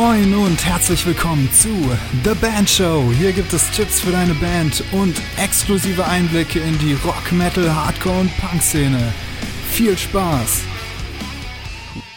Moin 0.00 0.34
und 0.34 0.64
herzlich 0.64 1.04
willkommen 1.04 1.46
zu 1.52 1.68
The 2.24 2.34
Band 2.40 2.70
Show. 2.70 3.12
Hier 3.18 3.32
gibt 3.32 3.52
es 3.52 3.70
Tipps 3.70 4.00
für 4.00 4.10
deine 4.10 4.32
Band 4.32 4.82
und 4.92 5.20
exklusive 5.36 6.06
Einblicke 6.06 6.58
in 6.58 6.78
die 6.78 6.94
Rock, 7.04 7.30
Metal, 7.32 7.70
Hardcore 7.70 8.20
und 8.20 8.34
Punk-Szene. 8.38 9.12
Viel 9.70 9.98
Spaß! 9.98 10.62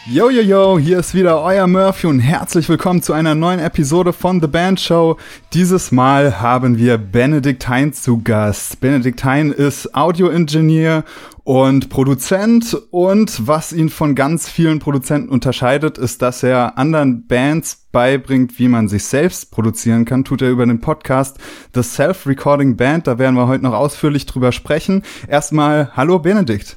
Yo, 0.06 0.28
yo, 0.28 0.42
yo, 0.42 0.78
hier 0.78 0.98
ist 0.98 1.14
wieder 1.14 1.40
euer 1.40 1.66
Murphy 1.66 2.06
und 2.08 2.20
herzlich 2.20 2.68
willkommen 2.68 3.00
zu 3.00 3.14
einer 3.14 3.34
neuen 3.34 3.58
Episode 3.58 4.12
von 4.12 4.38
The 4.38 4.46
Band 4.46 4.78
Show. 4.78 5.16
Dieses 5.54 5.92
Mal 5.92 6.42
haben 6.42 6.76
wir 6.76 6.98
Benedikt 6.98 7.66
Hein 7.70 7.94
zu 7.94 8.22
Gast. 8.22 8.82
Benedikt 8.82 9.24
Hein 9.24 9.50
ist 9.50 9.94
Audio-Ingenieur 9.94 11.04
und 11.44 11.88
Produzent 11.88 12.76
und 12.90 13.46
was 13.46 13.72
ihn 13.72 13.88
von 13.88 14.14
ganz 14.14 14.50
vielen 14.50 14.78
Produzenten 14.78 15.30
unterscheidet, 15.30 15.96
ist, 15.96 16.20
dass 16.20 16.42
er 16.42 16.76
anderen 16.76 17.26
Bands 17.26 17.88
beibringt, 17.90 18.58
wie 18.58 18.68
man 18.68 18.88
sich 18.88 19.04
selbst 19.04 19.52
produzieren 19.52 20.04
kann, 20.04 20.22
tut 20.22 20.42
er 20.42 20.50
über 20.50 20.66
den 20.66 20.82
Podcast 20.82 21.38
The 21.72 21.82
Self-Recording 21.82 22.76
Band. 22.76 23.06
Da 23.06 23.18
werden 23.18 23.36
wir 23.36 23.46
heute 23.46 23.64
noch 23.64 23.72
ausführlich 23.72 24.26
drüber 24.26 24.52
sprechen. 24.52 25.02
Erstmal, 25.28 25.96
hallo 25.96 26.18
Benedikt. 26.18 26.76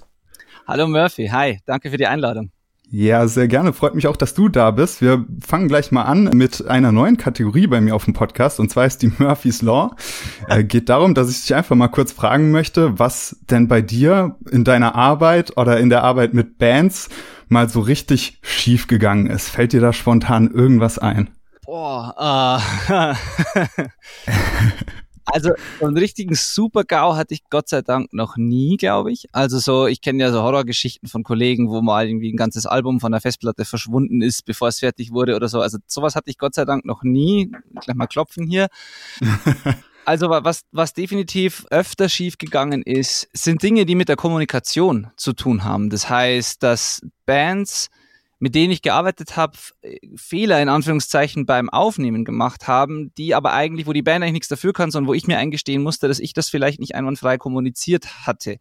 Hallo 0.65 0.87
Murphy, 0.87 1.27
hi, 1.27 1.59
danke 1.65 1.89
für 1.89 1.97
die 1.97 2.07
Einladung. 2.07 2.51
Ja, 2.89 3.27
sehr 3.27 3.49
gerne. 3.49 3.73
Freut 3.73 3.95
mich 3.95 4.07
auch, 4.07 4.15
dass 4.15 4.33
du 4.33 4.47
da 4.47 4.71
bist. 4.71 5.01
Wir 5.01 5.25
fangen 5.45 5.67
gleich 5.67 5.91
mal 5.91 6.03
an 6.03 6.29
mit 6.33 6.67
einer 6.67 6.93
neuen 6.93 7.17
Kategorie 7.17 7.67
bei 7.67 7.81
mir 7.81 7.93
auf 7.93 8.05
dem 8.05 8.13
Podcast 8.13 8.61
und 8.61 8.71
zwar 8.71 8.85
ist 8.85 9.01
die 9.01 9.11
Murphy's 9.17 9.61
Law. 9.61 9.95
Äh, 10.47 10.63
geht 10.63 10.87
darum, 10.87 11.13
dass 11.13 11.29
ich 11.29 11.41
dich 11.41 11.53
einfach 11.53 11.75
mal 11.75 11.89
kurz 11.89 12.13
fragen 12.13 12.51
möchte, 12.51 12.97
was 12.97 13.37
denn 13.49 13.67
bei 13.67 13.81
dir 13.81 14.37
in 14.49 14.63
deiner 14.63 14.95
Arbeit 14.95 15.57
oder 15.57 15.79
in 15.79 15.89
der 15.89 16.03
Arbeit 16.03 16.33
mit 16.33 16.57
Bands 16.59 17.09
mal 17.49 17.67
so 17.67 17.81
richtig 17.81 18.39
schief 18.41 18.87
gegangen 18.87 19.27
ist. 19.27 19.49
Fällt 19.49 19.73
dir 19.73 19.81
da 19.81 19.91
spontan 19.91 20.49
irgendwas 20.49 20.97
ein? 20.97 21.29
Boah, 21.65 22.63
äh, 22.87 23.13
Also 25.27 25.51
so 25.79 25.85
einen 25.85 25.97
richtigen 25.97 26.35
Super-GAU 26.35 27.15
hatte 27.15 27.33
ich 27.33 27.49
Gott 27.49 27.67
sei 27.67 27.81
Dank 27.81 28.13
noch 28.13 28.37
nie, 28.37 28.77
glaube 28.77 29.11
ich. 29.11 29.27
Also 29.33 29.59
so, 29.59 29.85
ich 29.85 30.01
kenne 30.01 30.23
ja 30.23 30.31
so 30.31 30.41
Horrorgeschichten 30.41 31.09
von 31.09 31.23
Kollegen, 31.23 31.69
wo 31.69 31.81
mal 31.81 32.07
irgendwie 32.07 32.31
ein 32.31 32.37
ganzes 32.37 32.65
Album 32.65 32.99
von 32.99 33.11
der 33.11 33.19
Festplatte 33.19 33.65
verschwunden 33.65 34.21
ist, 34.21 34.45
bevor 34.45 34.69
es 34.69 34.79
fertig 34.79 35.11
wurde 35.11 35.35
oder 35.35 35.49
so. 35.49 35.59
Also 35.59 35.79
sowas 35.85 36.15
hatte 36.15 36.29
ich 36.29 36.37
Gott 36.37 36.55
sei 36.55 36.65
Dank 36.65 36.85
noch 36.85 37.03
nie. 37.03 37.51
Gleich 37.81 37.95
mal 37.95 38.07
klopfen 38.07 38.47
hier. 38.47 38.67
Also 40.07 40.29
was, 40.29 40.61
was 40.71 40.93
definitiv 40.93 41.65
öfter 41.69 42.07
schiefgegangen 42.07 42.81
ist, 42.81 43.27
sind 43.33 43.61
Dinge, 43.61 43.85
die 43.85 43.95
mit 43.95 44.07
der 44.07 44.15
Kommunikation 44.15 45.11
zu 45.17 45.33
tun 45.33 45.65
haben. 45.65 45.89
Das 45.89 46.09
heißt, 46.09 46.63
dass 46.63 47.01
Bands 47.25 47.89
mit 48.39 48.55
denen 48.55 48.71
ich 48.71 48.81
gearbeitet 48.81 49.35
habe, 49.35 49.57
Fehler 50.15 50.61
in 50.61 50.69
Anführungszeichen 50.69 51.45
beim 51.45 51.69
Aufnehmen 51.69 52.23
gemacht 52.23 52.67
haben, 52.67 53.11
die 53.17 53.33
aber 53.33 53.53
eigentlich, 53.53 53.87
wo 53.87 53.93
die 53.93 54.03
Band 54.03 54.23
eigentlich 54.23 54.33
nichts 54.33 54.47
dafür 54.47 54.73
kann, 54.73 54.91
sondern 54.91 55.09
wo 55.09 55.13
ich 55.13 55.27
mir 55.27 55.37
eingestehen 55.37 55.81
musste, 55.81 56.07
dass 56.07 56.19
ich 56.19 56.33
das 56.33 56.49
vielleicht 56.49 56.79
nicht 56.79 56.95
einwandfrei 56.95 57.37
kommuniziert 57.37 58.27
hatte. 58.27 58.57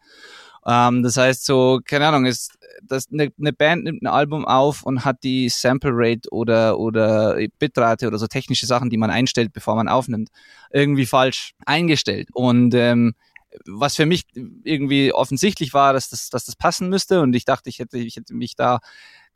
Ähm, 0.67 1.03
das 1.03 1.17
heißt 1.17 1.45
so, 1.45 1.81
keine 1.85 2.07
Ahnung, 2.07 2.27
ist, 2.27 2.59
dass 2.83 3.07
eine, 3.13 3.33
eine 3.39 3.53
Band 3.53 3.85
nimmt 3.85 4.03
ein 4.03 4.09
Album 4.09 4.45
auf 4.45 4.83
und 4.83 5.05
hat 5.05 5.23
die 5.23 5.49
Sample 5.49 5.93
Rate 5.95 6.29
oder 6.31 6.79
oder 6.79 7.39
Bitrate 7.59 8.09
oder 8.09 8.19
so 8.19 8.27
technische 8.27 8.67
Sachen, 8.67 8.91
die 8.91 8.97
man 8.97 9.11
einstellt, 9.11 9.53
bevor 9.53 9.77
man 9.77 9.89
aufnimmt, 9.89 10.31
irgendwie 10.73 11.07
falsch 11.07 11.53
eingestellt 11.65 12.29
und 12.33 12.75
ähm, 12.75 13.15
was 13.65 13.97
für 13.97 14.07
mich 14.07 14.25
irgendwie 14.35 15.12
offensichtlich 15.12 15.75
war, 15.75 15.93
dass 15.93 16.09
das, 16.09 16.31
dass 16.31 16.45
das 16.45 16.57
passen 16.57 16.89
müsste 16.89 17.21
und 17.21 17.35
ich 17.35 17.45
dachte, 17.45 17.69
ich 17.69 17.79
hätte, 17.79 17.99
ich 17.99 18.17
hätte 18.17 18.35
mich 18.35 18.57
da 18.57 18.81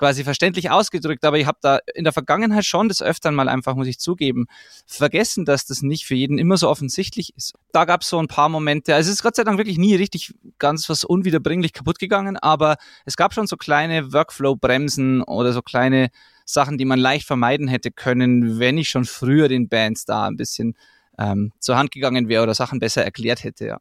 quasi 0.01 0.25
verständlich 0.25 0.71
ausgedrückt, 0.71 1.27
aber 1.27 1.39
ich 1.39 1.47
habe 1.47 1.59
da 1.61 1.79
in 1.95 2.05
der 2.05 2.15
Vergangenheit 2.15 2.65
schon 2.65 2.89
des 2.89 3.03
Öfteren 3.03 3.35
mal 3.35 3.51
einfach, 3.51 3.75
muss 3.75 3.87
ich 3.87 3.99
zugeben, 3.99 4.47
vergessen, 4.87 5.45
dass 5.45 5.67
das 5.67 5.83
nicht 5.83 6.07
für 6.07 6.15
jeden 6.15 6.39
immer 6.39 6.57
so 6.57 6.71
offensichtlich 6.71 7.37
ist. 7.37 7.53
Da 7.73 7.85
gab 7.85 8.01
es 8.01 8.09
so 8.09 8.19
ein 8.19 8.27
paar 8.27 8.49
Momente, 8.49 8.95
also 8.95 9.09
es 9.09 9.17
ist 9.17 9.23
Gott 9.23 9.37
sei 9.37 9.45
Dank 9.45 9.59
wirklich 9.59 9.77
nie 9.77 9.95
richtig 9.95 10.35
ganz 10.59 10.89
was 10.89 11.05
unwiederbringlich 11.05 11.75
kaputt 11.75 11.99
gegangen, 11.99 12.39
aber 12.39 12.77
es 13.05 13.19
gab 13.19 13.35
schon 13.35 13.47
so 13.47 13.59
kleine 13.59 14.13
Workflow-Bremsen 14.13 15.23
oder 15.23 15.53
so 15.53 15.61
kleine 15.61 16.09
Sachen, 16.47 16.79
die 16.79 16.87
man 16.87 16.99
leicht 16.99 17.27
vermeiden 17.27 17.69
hätte 17.69 17.91
können, 17.91 18.59
wenn 18.59 18.79
ich 18.79 18.89
schon 18.89 19.05
früher 19.05 19.49
den 19.49 19.69
Bands 19.69 20.07
da 20.07 20.27
ein 20.27 20.37
bisschen 20.37 20.77
ähm, 21.19 21.53
zur 21.59 21.77
Hand 21.77 21.91
gegangen 21.91 22.29
wäre 22.29 22.43
oder 22.43 22.55
Sachen 22.55 22.79
besser 22.79 23.05
erklärt 23.05 23.45
hätte, 23.45 23.67
ja. 23.67 23.81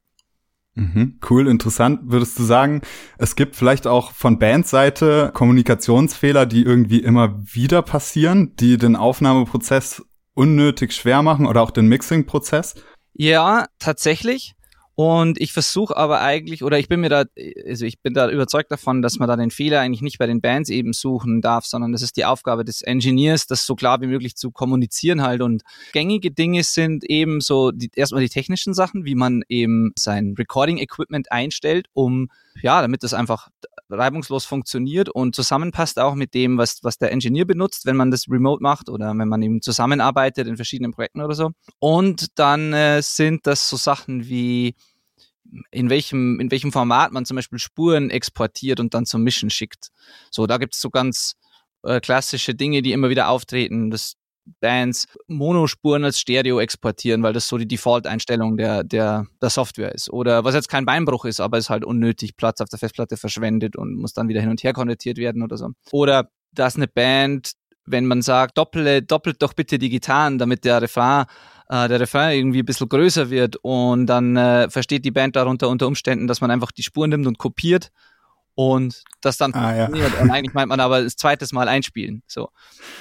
Mhm, 0.80 1.20
cool, 1.30 1.48
interessant. 1.48 2.00
Würdest 2.06 2.40
du 2.40 2.44
sagen, 2.44 2.82
es 3.18 3.36
gibt 3.36 3.58
vielleicht 3.58 3.86
auch 3.86 4.14
von 4.14 4.40
Bandseite 4.40 5.32
Kommunikationsfehler, 5.34 6.46
die 6.46 6.64
irgendwie 6.64 7.00
immer 7.00 7.38
wieder 7.44 7.82
passieren, 7.82 8.56
die 8.56 8.78
den 8.78 8.96
Aufnahmeprozess 8.96 10.06
unnötig 10.36 10.94
schwer 10.94 11.22
machen 11.22 11.48
oder 11.48 11.62
auch 11.62 11.72
den 11.72 11.88
Mixing-Prozess? 11.88 12.76
Ja, 13.14 13.66
tatsächlich. 13.80 14.54
Und 15.00 15.40
ich 15.40 15.54
versuche 15.54 15.96
aber 15.96 16.20
eigentlich, 16.20 16.62
oder 16.62 16.78
ich 16.78 16.90
bin 16.90 17.00
mir 17.00 17.08
da, 17.08 17.24
also 17.66 17.86
ich 17.86 18.02
bin 18.02 18.14
da 18.14 18.30
überzeugt 18.30 18.70
davon, 18.70 19.02
dass 19.02 19.18
man 19.18 19.30
da 19.30 19.38
den 19.38 19.50
Fehler 19.50 19.80
eigentlich 19.80 20.02
nicht 20.02 20.18
bei 20.18 20.28
den 20.28 20.42
Bands 20.42 20.70
eben 20.70 20.92
suchen 20.92 21.40
darf, 21.40 21.64
sondern 21.64 21.94
das 21.94 22.02
ist 22.02 22.18
die 22.18 22.26
Aufgabe 22.26 22.66
des 22.66 22.82
Engineers, 22.82 23.48
das 23.48 23.66
so 23.66 23.76
klar 23.76 24.02
wie 24.02 24.08
möglich 24.08 24.36
zu 24.36 24.52
kommunizieren 24.52 25.22
halt. 25.22 25.42
Und 25.42 25.62
gängige 25.94 26.32
Dinge 26.32 26.66
sind 26.66 27.06
eben 27.06 27.40
so 27.40 27.72
die, 27.72 27.90
erstmal 27.96 28.24
die 28.24 28.28
technischen 28.28 28.74
Sachen, 28.74 29.06
wie 29.06 29.16
man 29.16 29.44
eben 29.48 29.94
sein 29.98 30.36
Recording-Equipment 30.38 31.32
einstellt, 31.32 31.88
um 31.94 32.28
ja, 32.62 32.82
damit 32.82 33.04
das 33.04 33.14
einfach 33.14 33.48
reibungslos 33.90 34.46
funktioniert 34.46 35.10
und 35.10 35.34
zusammenpasst 35.34 35.98
auch 35.98 36.16
mit 36.16 36.34
dem, 36.34 36.58
was, 36.58 36.80
was 36.84 36.98
der 36.98 37.12
Engineer 37.12 37.46
benutzt, 37.46 37.86
wenn 37.86 37.96
man 37.96 38.12
das 38.12 38.26
remote 38.30 38.62
macht 38.62 38.90
oder 38.90 39.14
wenn 39.18 39.28
man 39.28 39.42
eben 39.42 39.62
zusammenarbeitet 39.62 40.48
in 40.48 40.58
verschiedenen 40.58 40.92
Projekten 40.92 41.22
oder 41.22 41.36
so. 41.36 41.52
Und 41.80 42.38
dann 42.38 42.74
äh, 42.74 43.02
sind 43.02 43.48
das 43.48 43.70
so 43.70 43.78
Sachen 43.78 44.28
wie 44.28 44.76
in 45.72 45.90
welchem, 45.90 46.40
in 46.40 46.52
welchem 46.52 46.72
Format 46.72 47.12
man 47.12 47.26
zum 47.26 47.36
Beispiel 47.36 47.60
Spuren 47.60 48.10
exportiert 48.10 48.80
und 48.80 48.94
dann 48.94 49.06
zum 49.06 49.24
Mischen 49.24 49.50
schickt. 49.50 49.90
So, 50.32 50.48
da 50.48 50.58
gibt 50.58 50.76
es 50.76 50.82
so 50.82 50.90
ganz 50.90 51.36
äh, 51.84 52.00
klassische 52.00 52.56
Dinge, 52.56 52.82
die 52.82 52.92
immer 52.92 53.10
wieder 53.10 53.30
auftreten, 53.30 53.90
dass 53.90 54.16
Bands 54.60 55.08
Monospuren 55.28 56.04
als 56.04 56.20
Stereo 56.20 56.60
exportieren, 56.60 57.24
weil 57.24 57.34
das 57.34 57.48
so 57.48 57.58
die 57.58 57.68
Default-Einstellung 57.68 58.58
der, 58.58 58.84
der, 58.84 59.28
der 59.42 59.50
Software 59.50 59.94
ist. 59.94 60.10
Oder 60.10 60.44
was 60.44 60.56
jetzt 60.56 60.70
kein 60.70 60.86
Beinbruch 60.86 61.26
ist, 61.26 61.40
aber 61.40 61.58
es 61.58 61.70
halt 61.70 61.86
unnötig 61.86 62.36
Platz 62.36 62.62
auf 62.62 62.70
der 62.70 62.80
Festplatte 62.80 63.18
verschwendet 63.18 63.76
und 63.76 63.96
muss 63.96 64.14
dann 64.14 64.28
wieder 64.28 64.42
hin 64.42 64.50
und 64.50 64.64
her 64.64 64.74
konvertiert 64.74 65.18
werden 65.18 65.44
oder 65.44 65.58
so. 65.58 65.70
Oder 65.92 66.30
dass 66.52 66.76
eine 66.76 66.88
Band, 66.88 67.52
wenn 67.86 68.06
man 68.06 68.22
sagt, 68.22 68.58
dopple, 68.58 69.04
doppelt 69.04 69.42
doch 69.42 69.54
bitte 69.54 69.78
die 69.78 69.90
Gitarren, 69.90 70.38
damit 70.38 70.66
der 70.66 70.82
Refrain 70.82 71.26
äh, 71.70 71.88
der 71.88 72.00
Refrain 72.00 72.38
irgendwie 72.38 72.60
ein 72.60 72.66
bisschen 72.66 72.90
größer 72.90 73.30
wird 73.30 73.56
und 73.62 74.08
dann 74.08 74.36
äh, 74.36 74.70
versteht 74.70 75.06
die 75.06 75.12
Band 75.12 75.36
darunter 75.36 75.70
unter 75.70 75.88
Umständen, 75.88 76.28
dass 76.28 76.42
man 76.42 76.52
einfach 76.52 76.72
die 76.72 76.84
Spuren 76.84 77.12
nimmt 77.12 77.28
und 77.28 77.38
kopiert 77.38 77.92
und 78.56 79.04
das 79.22 79.38
dann 79.38 79.54
ah, 79.54 79.70
funktioniert. 79.70 80.14
Ja. 80.16 80.22
Und 80.22 80.32
eigentlich 80.32 80.54
meint 80.54 80.68
man 80.68 80.80
aber 80.80 81.02
das 81.02 81.16
zweites 81.16 81.54
Mal 81.54 81.70
einspielen. 81.70 82.24
So. 82.28 82.50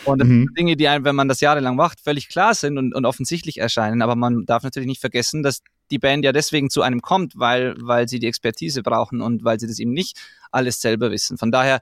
Und 0.04 0.20
das 0.20 0.28
mhm. 0.28 0.44
sind 0.44 0.58
Dinge, 0.58 0.76
die 0.76 0.86
einem, 0.86 1.04
wenn 1.04 1.16
man 1.16 1.26
das 1.26 1.40
jahrelang 1.40 1.74
macht, 1.74 1.98
völlig 2.00 2.28
klar 2.28 2.54
sind 2.54 2.78
und, 2.78 2.94
und 2.94 3.04
offensichtlich 3.04 3.58
erscheinen. 3.58 4.02
Aber 4.02 4.14
man 4.14 4.44
darf 4.44 4.62
natürlich 4.62 4.86
nicht 4.86 5.00
vergessen, 5.00 5.42
dass 5.42 5.62
die 5.90 5.98
Band 5.98 6.24
ja 6.24 6.32
deswegen 6.32 6.70
zu 6.70 6.82
einem 6.82 7.00
kommt, 7.00 7.32
weil, 7.36 7.74
weil 7.80 8.06
sie 8.06 8.20
die 8.20 8.28
Expertise 8.28 8.82
brauchen 8.82 9.20
und 9.20 9.42
weil 9.42 9.58
sie 9.58 9.66
das 9.66 9.78
eben 9.78 9.92
nicht 9.92 10.18
alles 10.52 10.80
selber 10.80 11.10
wissen. 11.10 11.38
Von 11.38 11.50
daher 11.50 11.80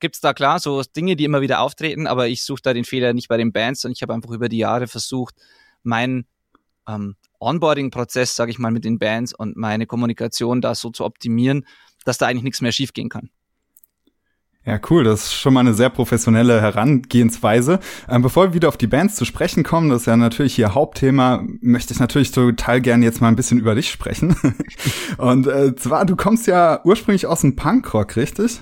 gibt's 0.00 0.20
da 0.20 0.34
klar 0.34 0.58
so 0.58 0.82
Dinge, 0.82 1.16
die 1.16 1.24
immer 1.24 1.40
wieder 1.40 1.60
auftreten, 1.60 2.06
aber 2.06 2.28
ich 2.28 2.42
suche 2.42 2.60
da 2.62 2.74
den 2.74 2.84
Fehler 2.84 3.14
nicht 3.14 3.28
bei 3.28 3.36
den 3.36 3.52
Bands, 3.52 3.80
sondern 3.80 3.94
ich 3.94 4.02
habe 4.02 4.12
einfach 4.12 4.30
über 4.30 4.50
die 4.50 4.58
Jahre 4.58 4.88
versucht, 4.88 5.36
meinen 5.86 6.26
ähm, 6.88 7.16
Onboarding-Prozess, 7.40 8.36
sage 8.36 8.50
ich 8.50 8.58
mal, 8.58 8.70
mit 8.70 8.84
den 8.84 8.98
Bands 8.98 9.34
und 9.34 9.56
meine 9.56 9.86
Kommunikation 9.86 10.60
da 10.60 10.74
so 10.74 10.90
zu 10.90 11.04
optimieren, 11.04 11.66
dass 12.04 12.18
da 12.18 12.26
eigentlich 12.26 12.44
nichts 12.44 12.60
mehr 12.60 12.72
schiefgehen 12.72 13.08
kann. 13.08 13.30
Ja, 14.66 14.80
cool. 14.90 15.04
Das 15.04 15.26
ist 15.26 15.34
schon 15.34 15.54
mal 15.54 15.60
eine 15.60 15.74
sehr 15.74 15.90
professionelle 15.90 16.60
Herangehensweise. 16.60 17.78
Ähm, 18.08 18.22
bevor 18.22 18.48
wir 18.48 18.54
wieder 18.54 18.68
auf 18.68 18.76
die 18.76 18.88
Bands 18.88 19.14
zu 19.14 19.24
sprechen 19.24 19.62
kommen, 19.62 19.90
das 19.90 20.02
ist 20.02 20.06
ja 20.06 20.16
natürlich 20.16 20.56
hier 20.56 20.74
Hauptthema, 20.74 21.44
möchte 21.60 21.94
ich 21.94 22.00
natürlich 22.00 22.32
total 22.32 22.80
gerne 22.80 23.04
jetzt 23.04 23.20
mal 23.20 23.28
ein 23.28 23.36
bisschen 23.36 23.60
über 23.60 23.76
dich 23.76 23.88
sprechen. 23.88 24.34
Und 25.18 25.46
äh, 25.46 25.76
zwar, 25.76 26.04
du 26.04 26.16
kommst 26.16 26.48
ja 26.48 26.80
ursprünglich 26.84 27.26
aus 27.26 27.42
dem 27.42 27.54
Punkrock, 27.54 28.16
richtig? 28.16 28.60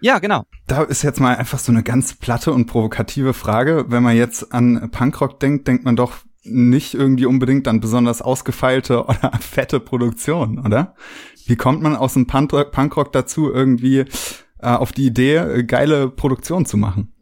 Ja, 0.00 0.20
genau. 0.20 0.44
Da 0.68 0.84
ist 0.84 1.02
jetzt 1.02 1.18
mal 1.18 1.36
einfach 1.36 1.58
so 1.58 1.72
eine 1.72 1.82
ganz 1.82 2.14
platte 2.14 2.52
und 2.52 2.66
provokative 2.66 3.34
Frage. 3.34 3.86
Wenn 3.88 4.02
man 4.02 4.16
jetzt 4.16 4.52
an 4.52 4.90
Punkrock 4.90 5.40
denkt, 5.40 5.66
denkt 5.66 5.84
man 5.84 5.96
doch 5.96 6.12
nicht 6.44 6.94
irgendwie 6.94 7.26
unbedingt 7.26 7.66
an 7.68 7.80
besonders 7.80 8.22
ausgefeilte 8.22 9.04
oder 9.06 9.32
fette 9.40 9.80
Produktionen, 9.80 10.58
oder? 10.58 10.94
Wie 11.46 11.56
kommt 11.56 11.82
man 11.82 11.96
aus 11.96 12.14
dem 12.14 12.26
Punkrock 12.26 13.12
dazu, 13.12 13.52
irgendwie 13.52 14.00
äh, 14.00 14.06
auf 14.60 14.92
die 14.92 15.06
Idee, 15.06 15.36
äh, 15.36 15.64
geile 15.64 16.08
Produktion 16.08 16.64
zu 16.64 16.76
machen? 16.76 17.12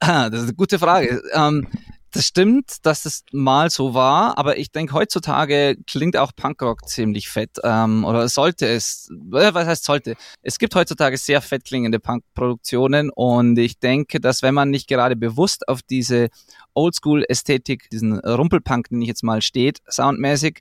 Ah, 0.00 0.28
das 0.30 0.40
ist 0.40 0.48
eine 0.48 0.56
gute 0.56 0.78
Frage. 0.78 1.22
Ähm, 1.32 1.66
das 2.14 2.26
stimmt, 2.26 2.86
dass 2.86 3.04
es 3.06 3.24
mal 3.32 3.70
so 3.70 3.92
war, 3.92 4.38
aber 4.38 4.56
ich 4.56 4.70
denke, 4.70 4.94
heutzutage 4.94 5.76
klingt 5.86 6.16
auch 6.16 6.32
Punkrock 6.34 6.88
ziemlich 6.88 7.28
fett. 7.28 7.58
Ähm, 7.64 8.04
oder 8.04 8.28
sollte 8.28 8.66
es, 8.66 9.08
äh, 9.10 9.52
was 9.52 9.66
heißt 9.66 9.84
sollte? 9.84 10.14
Es 10.42 10.58
gibt 10.58 10.76
heutzutage 10.76 11.16
sehr 11.16 11.40
fett 11.40 11.64
klingende 11.64 11.98
Punkproduktionen 11.98 13.10
und 13.10 13.58
ich 13.58 13.80
denke, 13.80 14.20
dass 14.20 14.42
wenn 14.42 14.54
man 14.54 14.70
nicht 14.70 14.86
gerade 14.86 15.16
bewusst 15.16 15.68
auf 15.68 15.82
diese 15.82 16.28
Oldschool-Ästhetik, 16.74 17.90
diesen 17.90 18.18
Rumpelpunk, 18.20 18.90
den 18.90 19.02
ich 19.02 19.08
jetzt 19.08 19.24
mal 19.24 19.42
steht, 19.42 19.80
soundmäßig, 19.90 20.60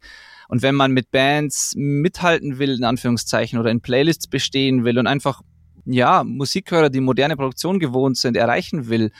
und 0.49 0.61
wenn 0.61 0.75
man 0.75 0.91
mit 0.91 1.11
Bands 1.11 1.73
mithalten 1.75 2.57
will, 2.57 2.77
in 2.77 2.83
Anführungszeichen, 2.83 3.59
oder 3.59 3.71
in 3.71 3.81
Playlists 3.81 4.27
bestehen 4.27 4.83
will 4.83 4.97
und 4.97 5.07
einfach, 5.07 5.41
ja, 5.85 6.23
Musikhörer, 6.23 6.89
die 6.89 6.99
moderne 6.99 7.35
Produktion 7.35 7.79
gewohnt 7.79 8.17
sind, 8.17 8.37
erreichen 8.37 8.87
will, 8.89 9.11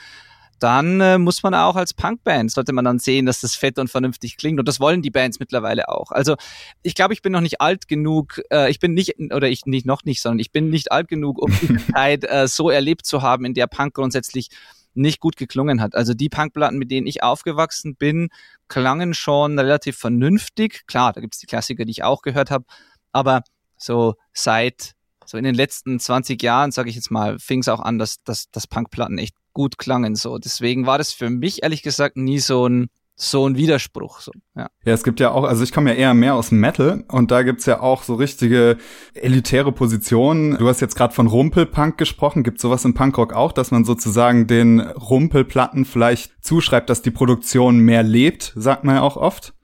dann 0.58 1.00
äh, 1.00 1.18
muss 1.18 1.42
man 1.42 1.54
auch 1.54 1.76
als 1.76 1.94
Punkband, 1.94 2.50
sollte 2.50 2.72
man 2.72 2.84
dann 2.84 2.98
sehen, 2.98 3.26
dass 3.26 3.40
das 3.40 3.54
fett 3.54 3.78
und 3.78 3.88
vernünftig 3.88 4.36
klingt. 4.36 4.58
Und 4.58 4.68
das 4.68 4.80
wollen 4.80 5.02
die 5.02 5.10
Bands 5.10 5.38
mittlerweile 5.40 5.88
auch. 5.88 6.10
Also 6.10 6.36
ich 6.82 6.94
glaube, 6.94 7.14
ich 7.14 7.22
bin 7.22 7.32
noch 7.32 7.40
nicht 7.40 7.60
alt 7.60 7.88
genug, 7.88 8.40
äh, 8.50 8.70
ich 8.70 8.78
bin 8.78 8.94
nicht, 8.94 9.16
oder 9.32 9.48
ich 9.48 9.66
nicht 9.66 9.86
noch 9.86 10.04
nicht, 10.04 10.20
sondern 10.20 10.38
ich 10.38 10.52
bin 10.52 10.70
nicht 10.70 10.92
alt 10.92 11.08
genug, 11.08 11.40
um 11.40 11.52
die 11.60 11.76
Zeit 11.92 12.24
äh, 12.24 12.48
so 12.48 12.70
erlebt 12.70 13.06
zu 13.06 13.22
haben, 13.22 13.44
in 13.44 13.54
der 13.54 13.66
Punk 13.66 13.94
grundsätzlich 13.94 14.48
nicht 14.94 15.20
gut 15.20 15.36
geklungen 15.36 15.80
hat. 15.80 15.94
Also 15.94 16.14
die 16.14 16.28
Punkplatten, 16.28 16.78
mit 16.78 16.90
denen 16.90 17.06
ich 17.06 17.22
aufgewachsen 17.22 17.96
bin, 17.96 18.28
klangen 18.68 19.12
schon 19.14 19.58
relativ 19.58 19.96
vernünftig. 19.96 20.86
Klar, 20.86 21.12
da 21.12 21.20
gibt's 21.20 21.38
die 21.38 21.46
Klassiker, 21.46 21.84
die 21.84 21.90
ich 21.90 22.04
auch 22.04 22.22
gehört 22.22 22.50
habe, 22.50 22.64
aber 23.12 23.42
so 23.76 24.14
seit 24.32 24.94
so 25.26 25.38
in 25.38 25.44
den 25.44 25.54
letzten 25.54 25.98
20 25.98 26.42
Jahren, 26.42 26.70
sage 26.70 26.90
ich 26.90 26.96
jetzt 26.96 27.10
mal, 27.10 27.38
fing 27.38 27.60
es 27.60 27.68
auch 27.68 27.80
an, 27.80 27.98
dass, 27.98 28.22
dass, 28.24 28.50
dass 28.50 28.66
Punkplatten 28.66 29.18
echt 29.18 29.34
gut 29.54 29.78
klangen. 29.78 30.14
So. 30.16 30.36
Deswegen 30.38 30.84
war 30.86 30.98
das 30.98 31.12
für 31.12 31.30
mich 31.30 31.62
ehrlich 31.62 31.82
gesagt 31.82 32.18
nie 32.18 32.38
so 32.38 32.68
ein 32.68 32.90
so 33.16 33.46
ein 33.48 33.56
Widerspruch. 33.56 34.20
So, 34.20 34.32
ja. 34.56 34.68
ja, 34.84 34.92
es 34.92 35.04
gibt 35.04 35.20
ja 35.20 35.30
auch, 35.30 35.44
also 35.44 35.62
ich 35.62 35.72
komme 35.72 35.90
ja 35.90 35.96
eher 35.96 36.14
mehr 36.14 36.34
aus 36.34 36.50
Metal 36.50 37.04
und 37.08 37.30
da 37.30 37.42
gibt's 37.42 37.66
ja 37.66 37.80
auch 37.80 38.02
so 38.02 38.14
richtige 38.14 38.76
elitäre 39.14 39.72
Positionen. 39.72 40.56
Du 40.58 40.68
hast 40.68 40.80
jetzt 40.80 40.96
gerade 40.96 41.14
von 41.14 41.26
Rumpelpunk 41.26 41.96
gesprochen. 41.96 42.42
Gibt 42.42 42.60
sowas 42.60 42.84
im 42.84 42.94
Punkrock 42.94 43.32
auch, 43.32 43.52
dass 43.52 43.70
man 43.70 43.84
sozusagen 43.84 44.46
den 44.46 44.80
Rumpelplatten 44.80 45.84
vielleicht 45.84 46.32
zuschreibt, 46.44 46.90
dass 46.90 47.02
die 47.02 47.12
Produktion 47.12 47.78
mehr 47.78 48.02
lebt, 48.02 48.52
sagt 48.56 48.84
man 48.84 48.96
ja 48.96 49.02
auch 49.02 49.16
oft? 49.16 49.54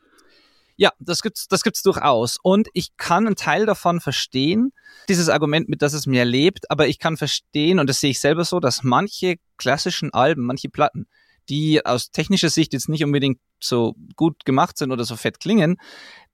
Ja, 0.80 0.92
das 0.98 1.20
gibt's, 1.20 1.46
das 1.46 1.62
gibt's 1.62 1.82
durchaus. 1.82 2.38
Und 2.42 2.68
ich 2.72 2.96
kann 2.96 3.26
einen 3.26 3.36
Teil 3.36 3.66
davon 3.66 4.00
verstehen, 4.00 4.72
dieses 5.10 5.28
Argument 5.28 5.68
mit, 5.68 5.82
dass 5.82 5.92
es 5.92 6.06
mehr 6.06 6.24
lebt, 6.24 6.70
aber 6.70 6.88
ich 6.88 6.98
kann 6.98 7.18
verstehen, 7.18 7.78
und 7.78 7.86
das 7.86 8.00
sehe 8.00 8.12
ich 8.12 8.18
selber 8.18 8.46
so, 8.46 8.60
dass 8.60 8.82
manche 8.82 9.36
klassischen 9.58 10.14
Alben, 10.14 10.46
manche 10.46 10.70
Platten, 10.70 11.06
die 11.50 11.84
aus 11.84 12.12
technischer 12.12 12.48
Sicht 12.48 12.72
jetzt 12.72 12.88
nicht 12.88 13.04
unbedingt 13.04 13.40
so 13.62 13.94
gut 14.16 14.46
gemacht 14.46 14.78
sind 14.78 14.90
oder 14.90 15.04
so 15.04 15.16
fett 15.16 15.38
klingen, 15.38 15.76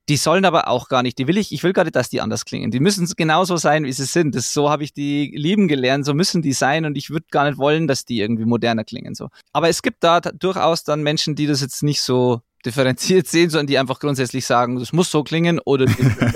die 0.09 0.17
sollen 0.17 0.45
aber 0.45 0.69
auch 0.69 0.87
gar 0.87 1.03
nicht, 1.03 1.17
die 1.17 1.27
will 1.27 1.37
ich, 1.37 1.51
ich 1.51 1.63
will 1.63 1.73
gar 1.73 1.83
nicht, 1.83 1.95
dass 1.95 2.09
die 2.09 2.21
anders 2.21 2.45
klingen. 2.45 2.71
Die 2.71 2.79
müssen 2.79 3.05
genauso 3.17 3.57
sein, 3.57 3.83
wie 3.83 3.91
sie 3.91 4.05
sind. 4.05 4.35
Das, 4.35 4.53
so 4.53 4.69
habe 4.69 4.83
ich 4.83 4.93
die 4.93 5.33
lieben 5.35 5.67
gelernt, 5.67 6.05
so 6.05 6.13
müssen 6.13 6.41
die 6.41 6.53
sein 6.53 6.85
und 6.85 6.97
ich 6.97 7.09
würde 7.09 7.25
gar 7.29 7.45
nicht 7.45 7.57
wollen, 7.57 7.87
dass 7.87 8.05
die 8.05 8.19
irgendwie 8.21 8.45
moderner 8.45 8.85
klingen. 8.85 9.15
So. 9.15 9.29
Aber 9.51 9.67
es 9.67 9.81
gibt 9.81 10.03
da 10.03 10.21
durchaus 10.21 10.83
dann 10.83 11.03
Menschen, 11.03 11.35
die 11.35 11.45
das 11.45 11.59
jetzt 11.61 11.83
nicht 11.83 12.01
so 12.01 12.41
differenziert 12.65 13.27
sehen, 13.27 13.49
sondern 13.49 13.67
die 13.67 13.77
einfach 13.77 13.99
grundsätzlich 13.99 14.45
sagen, 14.45 14.79
das 14.79 14.93
muss 14.93 15.11
so 15.11 15.23
klingen 15.23 15.59
oder 15.59 15.85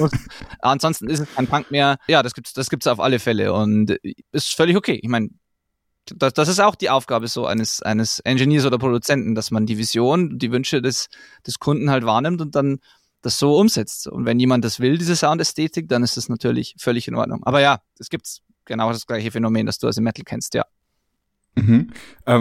ansonsten 0.59 1.09
ist 1.09 1.21
es 1.21 1.33
kein 1.33 1.47
Punk 1.47 1.71
mehr. 1.71 1.97
Ja, 2.07 2.23
das 2.23 2.33
gibt's, 2.33 2.53
das 2.53 2.69
gibt's 2.69 2.87
auf 2.87 2.99
alle 2.99 3.19
Fälle 3.19 3.53
und 3.53 3.97
ist 4.33 4.53
völlig 4.53 4.75
okay. 4.75 4.99
Ich 5.01 5.09
meine, 5.09 5.29
das, 6.13 6.33
das 6.33 6.49
ist 6.49 6.59
auch 6.59 6.75
die 6.75 6.89
Aufgabe 6.89 7.27
so 7.27 7.45
eines 7.45 7.81
eines 7.83 8.19
Engineers 8.21 8.65
oder 8.65 8.79
Produzenten, 8.79 9.35
dass 9.35 9.51
man 9.51 9.65
die 9.65 9.77
Vision, 9.77 10.39
die 10.39 10.51
Wünsche 10.51 10.81
des 10.81 11.07
des 11.45 11.59
Kunden 11.59 11.91
halt 11.91 12.05
wahrnimmt 12.05 12.41
und 12.41 12.55
dann 12.55 12.79
das 13.21 13.37
so 13.37 13.57
umsetzt. 13.57 14.07
Und 14.07 14.25
wenn 14.25 14.39
jemand 14.39 14.65
das 14.65 14.79
will, 14.79 14.97
diese 14.97 15.15
Soundästhetik, 15.15 15.87
dann 15.87 16.03
ist 16.03 16.17
das 16.17 16.29
natürlich 16.29 16.75
völlig 16.79 17.07
in 17.07 17.15
Ordnung. 17.15 17.43
Aber 17.43 17.61
ja, 17.61 17.79
es 17.99 18.09
gibt 18.09 18.41
genau 18.65 18.91
das 18.91 19.05
gleiche 19.05 19.31
Phänomen, 19.31 19.65
das 19.65 19.77
du 19.77 19.87
aus 19.87 19.95
dem 19.95 20.03
Metal 20.03 20.23
kennst, 20.25 20.53
ja. 20.53 20.65
Mhm. 21.55 21.91
Äh, 22.25 22.39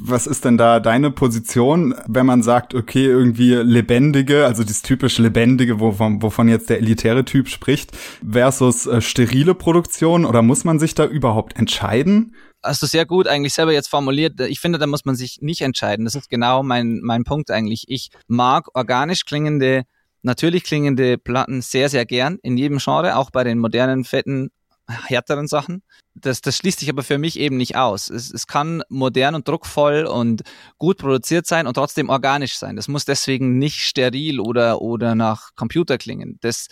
was 0.00 0.26
ist 0.26 0.44
denn 0.44 0.58
da 0.58 0.80
deine 0.80 1.12
Position, 1.12 1.94
wenn 2.08 2.26
man 2.26 2.42
sagt, 2.42 2.74
okay, 2.74 3.06
irgendwie 3.06 3.54
lebendige, 3.54 4.46
also 4.46 4.64
das 4.64 4.82
typisch 4.82 5.18
lebendige, 5.18 5.78
wovon, 5.78 6.22
wovon 6.22 6.48
jetzt 6.48 6.68
der 6.68 6.78
elitäre 6.78 7.24
Typ 7.24 7.48
spricht, 7.48 7.96
versus 8.28 8.86
äh, 8.86 9.00
sterile 9.00 9.54
Produktion 9.54 10.24
oder 10.24 10.42
muss 10.42 10.64
man 10.64 10.80
sich 10.80 10.94
da 10.94 11.04
überhaupt 11.06 11.56
entscheiden? 11.56 12.34
Hast 12.60 12.82
du 12.82 12.86
sehr 12.86 13.06
gut 13.06 13.28
eigentlich 13.28 13.54
selber 13.54 13.72
jetzt 13.72 13.88
formuliert. 13.88 14.40
Ich 14.40 14.58
finde, 14.58 14.80
da 14.80 14.88
muss 14.88 15.04
man 15.04 15.14
sich 15.14 15.38
nicht 15.40 15.60
entscheiden. 15.60 16.04
Das 16.04 16.16
ist 16.16 16.28
genau 16.28 16.64
mein, 16.64 16.98
mein 17.04 17.22
Punkt 17.22 17.52
eigentlich. 17.52 17.84
Ich 17.86 18.10
mag 18.26 18.66
organisch 18.74 19.24
klingende 19.24 19.84
natürlich 20.22 20.64
klingende 20.64 21.18
Platten 21.18 21.62
sehr, 21.62 21.88
sehr 21.88 22.06
gern 22.06 22.38
in 22.42 22.56
jedem 22.56 22.78
Genre, 22.78 23.16
auch 23.16 23.30
bei 23.30 23.44
den 23.44 23.58
modernen, 23.58 24.04
fetten 24.04 24.50
härteren 24.88 25.48
Sachen. 25.48 25.82
Das, 26.14 26.40
das 26.40 26.56
schließt 26.56 26.80
sich 26.80 26.88
aber 26.88 27.02
für 27.02 27.18
mich 27.18 27.38
eben 27.38 27.56
nicht 27.56 27.76
aus. 27.76 28.10
Es, 28.10 28.32
es 28.32 28.46
kann 28.46 28.82
modern 28.88 29.34
und 29.34 29.46
druckvoll 29.46 30.04
und 30.06 30.42
gut 30.78 30.98
produziert 30.98 31.46
sein 31.46 31.66
und 31.66 31.74
trotzdem 31.74 32.08
organisch 32.08 32.56
sein. 32.56 32.76
Das 32.76 32.88
muss 32.88 33.04
deswegen 33.04 33.58
nicht 33.58 33.80
steril 33.80 34.40
oder, 34.40 34.80
oder 34.80 35.14
nach 35.14 35.50
Computer 35.54 35.98
klingen. 35.98 36.38
Das, 36.40 36.68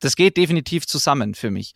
das 0.00 0.16
geht 0.16 0.36
definitiv 0.36 0.86
zusammen 0.86 1.34
für 1.34 1.50
mich. 1.50 1.74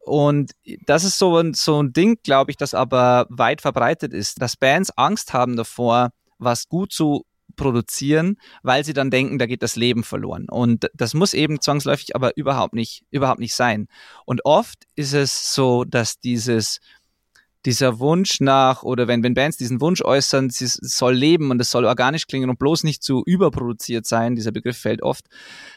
Und 0.00 0.52
das 0.84 1.04
ist 1.04 1.18
so 1.18 1.38
ein, 1.38 1.54
so 1.54 1.82
ein 1.82 1.94
Ding, 1.94 2.18
glaube 2.22 2.50
ich, 2.50 2.58
das 2.58 2.74
aber 2.74 3.26
weit 3.30 3.62
verbreitet 3.62 4.12
ist, 4.12 4.42
dass 4.42 4.56
Bands 4.56 4.90
Angst 4.90 5.32
haben 5.32 5.56
davor, 5.56 6.10
was 6.38 6.68
gut 6.68 6.92
zu 6.92 7.24
produzieren, 7.56 8.36
weil 8.62 8.84
sie 8.84 8.92
dann 8.92 9.10
denken, 9.10 9.38
da 9.38 9.46
geht 9.46 9.62
das 9.62 9.76
Leben 9.76 10.04
verloren. 10.04 10.46
Und 10.48 10.90
das 10.94 11.14
muss 11.14 11.34
eben 11.34 11.60
zwangsläufig 11.60 12.14
aber 12.14 12.36
überhaupt 12.36 12.74
nicht, 12.74 13.04
überhaupt 13.10 13.40
nicht 13.40 13.54
sein. 13.54 13.88
Und 14.24 14.44
oft 14.44 14.84
ist 14.96 15.14
es 15.14 15.54
so, 15.54 15.84
dass 15.84 16.20
dieses, 16.20 16.80
dieser 17.66 17.98
Wunsch 17.98 18.40
nach, 18.40 18.82
oder 18.82 19.08
wenn, 19.08 19.22
wenn 19.22 19.34
Bands 19.34 19.56
diesen 19.56 19.80
Wunsch 19.80 20.02
äußern, 20.02 20.46
es 20.46 20.58
soll 20.58 21.14
leben 21.14 21.50
und 21.50 21.60
es 21.60 21.70
soll 21.70 21.86
organisch 21.86 22.26
klingen 22.26 22.50
und 22.50 22.58
bloß 22.58 22.84
nicht 22.84 23.02
zu 23.02 23.22
überproduziert 23.24 24.06
sein, 24.06 24.36
dieser 24.36 24.52
Begriff 24.52 24.76
fällt 24.76 25.02
oft, 25.02 25.26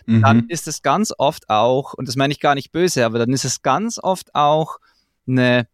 mhm. 0.06 0.22
dann 0.22 0.50
ist 0.50 0.68
es 0.68 0.82
ganz 0.82 1.14
oft 1.18 1.50
auch, 1.50 1.94
und 1.94 2.08
das 2.08 2.18
meine 2.18 2.34
ich 2.34 2.40
gar 2.40 2.56
nicht 2.56 2.72
böse, 2.72 3.06
aber 3.06 3.20
dann 3.20 3.32
ist 3.32 3.46
es 3.46 3.62
ganz 3.62 4.00
oft 4.02 4.36
auch 4.36 4.80
eine 5.28 5.68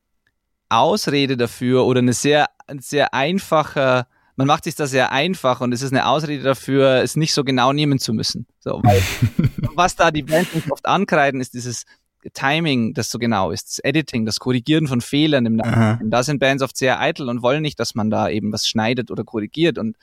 Ausrede 0.69 1.38
dafür 1.38 1.85
oder 1.85 2.00
eine 2.00 2.13
sehr, 2.13 2.47
ein 2.67 2.79
sehr 2.79 3.13
einfacher 3.13 4.07
man 4.35 4.47
macht 4.47 4.63
sich 4.63 4.75
das 4.75 4.91
sehr 4.91 5.12
einfach 5.12 5.62
und 5.62 5.74
es 5.74 5.81
ist 5.81 5.91
eine 5.91 6.07
Ausrede 6.07 6.44
dafür, 6.44 7.03
es 7.03 7.15
nicht 7.15 7.33
so 7.33 7.44
genau 7.44 7.74
nehmen 7.74 8.00
zu 8.00 8.13
müssen. 8.13 8.47
So, 8.59 8.81
weil, 8.83 9.01
was 9.75 9.95
da 9.95 10.12
die 10.12 10.24
Bands 10.24 10.50
oft 10.69 10.85
ankreiden, 10.85 11.39
ist 11.39 11.53
dieses 11.53 11.85
Timing, 12.33 12.94
das 12.94 13.12
so 13.12 13.19
genau 13.19 13.51
ist, 13.51 13.68
das 13.68 13.80
Editing, 13.80 14.25
das 14.25 14.39
Korrigieren 14.39 14.88
von 14.88 15.01
Fehlern 15.01 15.45
im 15.45 15.57
Nachhinein. 15.57 16.09
Da 16.09 16.24
sind 16.24 16.39
Bands 16.39 16.63
oft 16.63 16.77
sehr 16.77 17.00
eitel 17.00 17.30
und 17.30 17.41
wollen 17.41 17.62
nicht, 17.62 17.80
dass 17.80 17.95
man 17.95 18.09
da 18.09 18.30
eben 18.30 18.51
was 18.53 18.67
schneidet 18.67 19.12
oder 19.12 19.24
korrigiert. 19.24 19.77
Und 19.77 19.98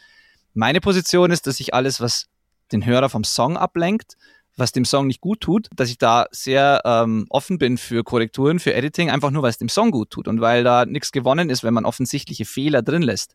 meine 0.53 0.81
Position 0.81 1.31
ist, 1.31 1.47
dass 1.47 1.61
ich 1.61 1.73
alles, 1.73 2.01
was 2.01 2.27
den 2.73 2.85
Hörer 2.85 3.09
vom 3.09 3.25
Song 3.25 3.57
ablenkt, 3.57 4.17
was 4.57 4.73
dem 4.73 4.85
Song 4.85 5.07
nicht 5.07 5.21
gut 5.21 5.41
tut, 5.41 5.69
dass 5.75 5.91
ich 5.91 5.99
da 5.99 6.27
sehr 6.31 6.83
ähm, 6.85 7.27
offen 7.31 7.59
bin 7.59 7.79
für 7.79 8.05
Korrekturen, 8.05 8.59
für 8.59 8.75
Editing, 8.75 9.11
einfach 9.11 9.31
nur, 9.31 9.43
weil 9.43 9.51
es 9.51 9.59
dem 9.59 9.69
Song 9.69 9.91
gut 9.91 10.11
tut 10.11 10.29
und 10.29 10.41
weil 10.41 10.65
da 10.65 10.85
nichts 10.87 11.13
gewonnen 11.13 11.51
ist, 11.51 11.65
wenn 11.65 11.75
man 11.75 11.85
offensichtliche 11.85 12.45
Fehler 12.45 12.83
drin 12.83 13.03
lässt. 13.03 13.35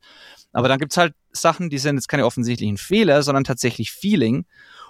Aber 0.54 0.68
dann 0.68 0.80
gibt's 0.80 0.98
halt 0.98 1.14
Sachen, 1.32 1.70
die 1.70 1.78
sind 1.78 1.96
jetzt 1.96 2.08
keine 2.08 2.26
offensichtlichen 2.26 2.78
Fehler, 2.78 3.24
sondern 3.24 3.44
tatsächlich 3.44 3.92
Feeling. 3.92 4.46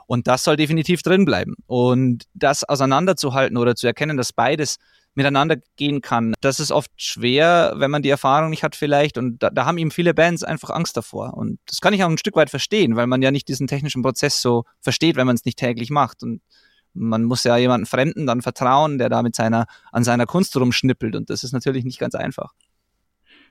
Und 0.07 0.27
das 0.27 0.43
soll 0.43 0.55
definitiv 0.55 1.01
drin 1.01 1.25
bleiben. 1.25 1.55
Und 1.65 2.25
das 2.33 2.63
auseinanderzuhalten 2.63 3.57
oder 3.57 3.75
zu 3.75 3.87
erkennen, 3.87 4.17
dass 4.17 4.33
beides 4.33 4.77
miteinander 5.15 5.57
gehen 5.77 6.01
kann. 6.01 6.33
Das 6.41 6.59
ist 6.59 6.71
oft 6.71 6.91
schwer, 6.97 7.73
wenn 7.77 7.89
man 7.89 8.01
die 8.01 8.09
Erfahrung 8.09 8.49
nicht 8.49 8.63
hat 8.63 8.75
vielleicht. 8.75 9.17
Und 9.17 9.41
da, 9.41 9.49
da 9.49 9.65
haben 9.65 9.77
eben 9.77 9.91
viele 9.91 10.13
Bands 10.13 10.43
einfach 10.43 10.69
Angst 10.69 10.95
davor. 10.97 11.33
Und 11.35 11.59
das 11.65 11.81
kann 11.81 11.93
ich 11.93 12.03
auch 12.03 12.09
ein 12.09 12.17
Stück 12.17 12.35
weit 12.35 12.49
verstehen, 12.49 12.95
weil 12.95 13.07
man 13.07 13.21
ja 13.21 13.31
nicht 13.31 13.47
diesen 13.47 13.67
technischen 13.67 14.03
Prozess 14.03 14.41
so 14.41 14.65
versteht, 14.81 15.15
wenn 15.15 15.25
man 15.25 15.35
es 15.35 15.45
nicht 15.45 15.57
täglich 15.57 15.89
macht. 15.89 16.21
Und 16.21 16.41
man 16.93 17.23
muss 17.23 17.43
ja 17.43 17.57
jemanden 17.57 17.85
Fremden 17.85 18.27
dann 18.27 18.41
vertrauen, 18.41 18.97
der 18.97 19.09
da 19.09 19.21
mit 19.21 19.35
seiner, 19.35 19.65
an 19.91 20.03
seiner 20.03 20.25
Kunst 20.25 20.55
rumschnippelt. 20.57 21.15
Und 21.15 21.29
das 21.29 21.43
ist 21.43 21.53
natürlich 21.53 21.85
nicht 21.85 21.99
ganz 21.99 22.15
einfach. 22.15 22.53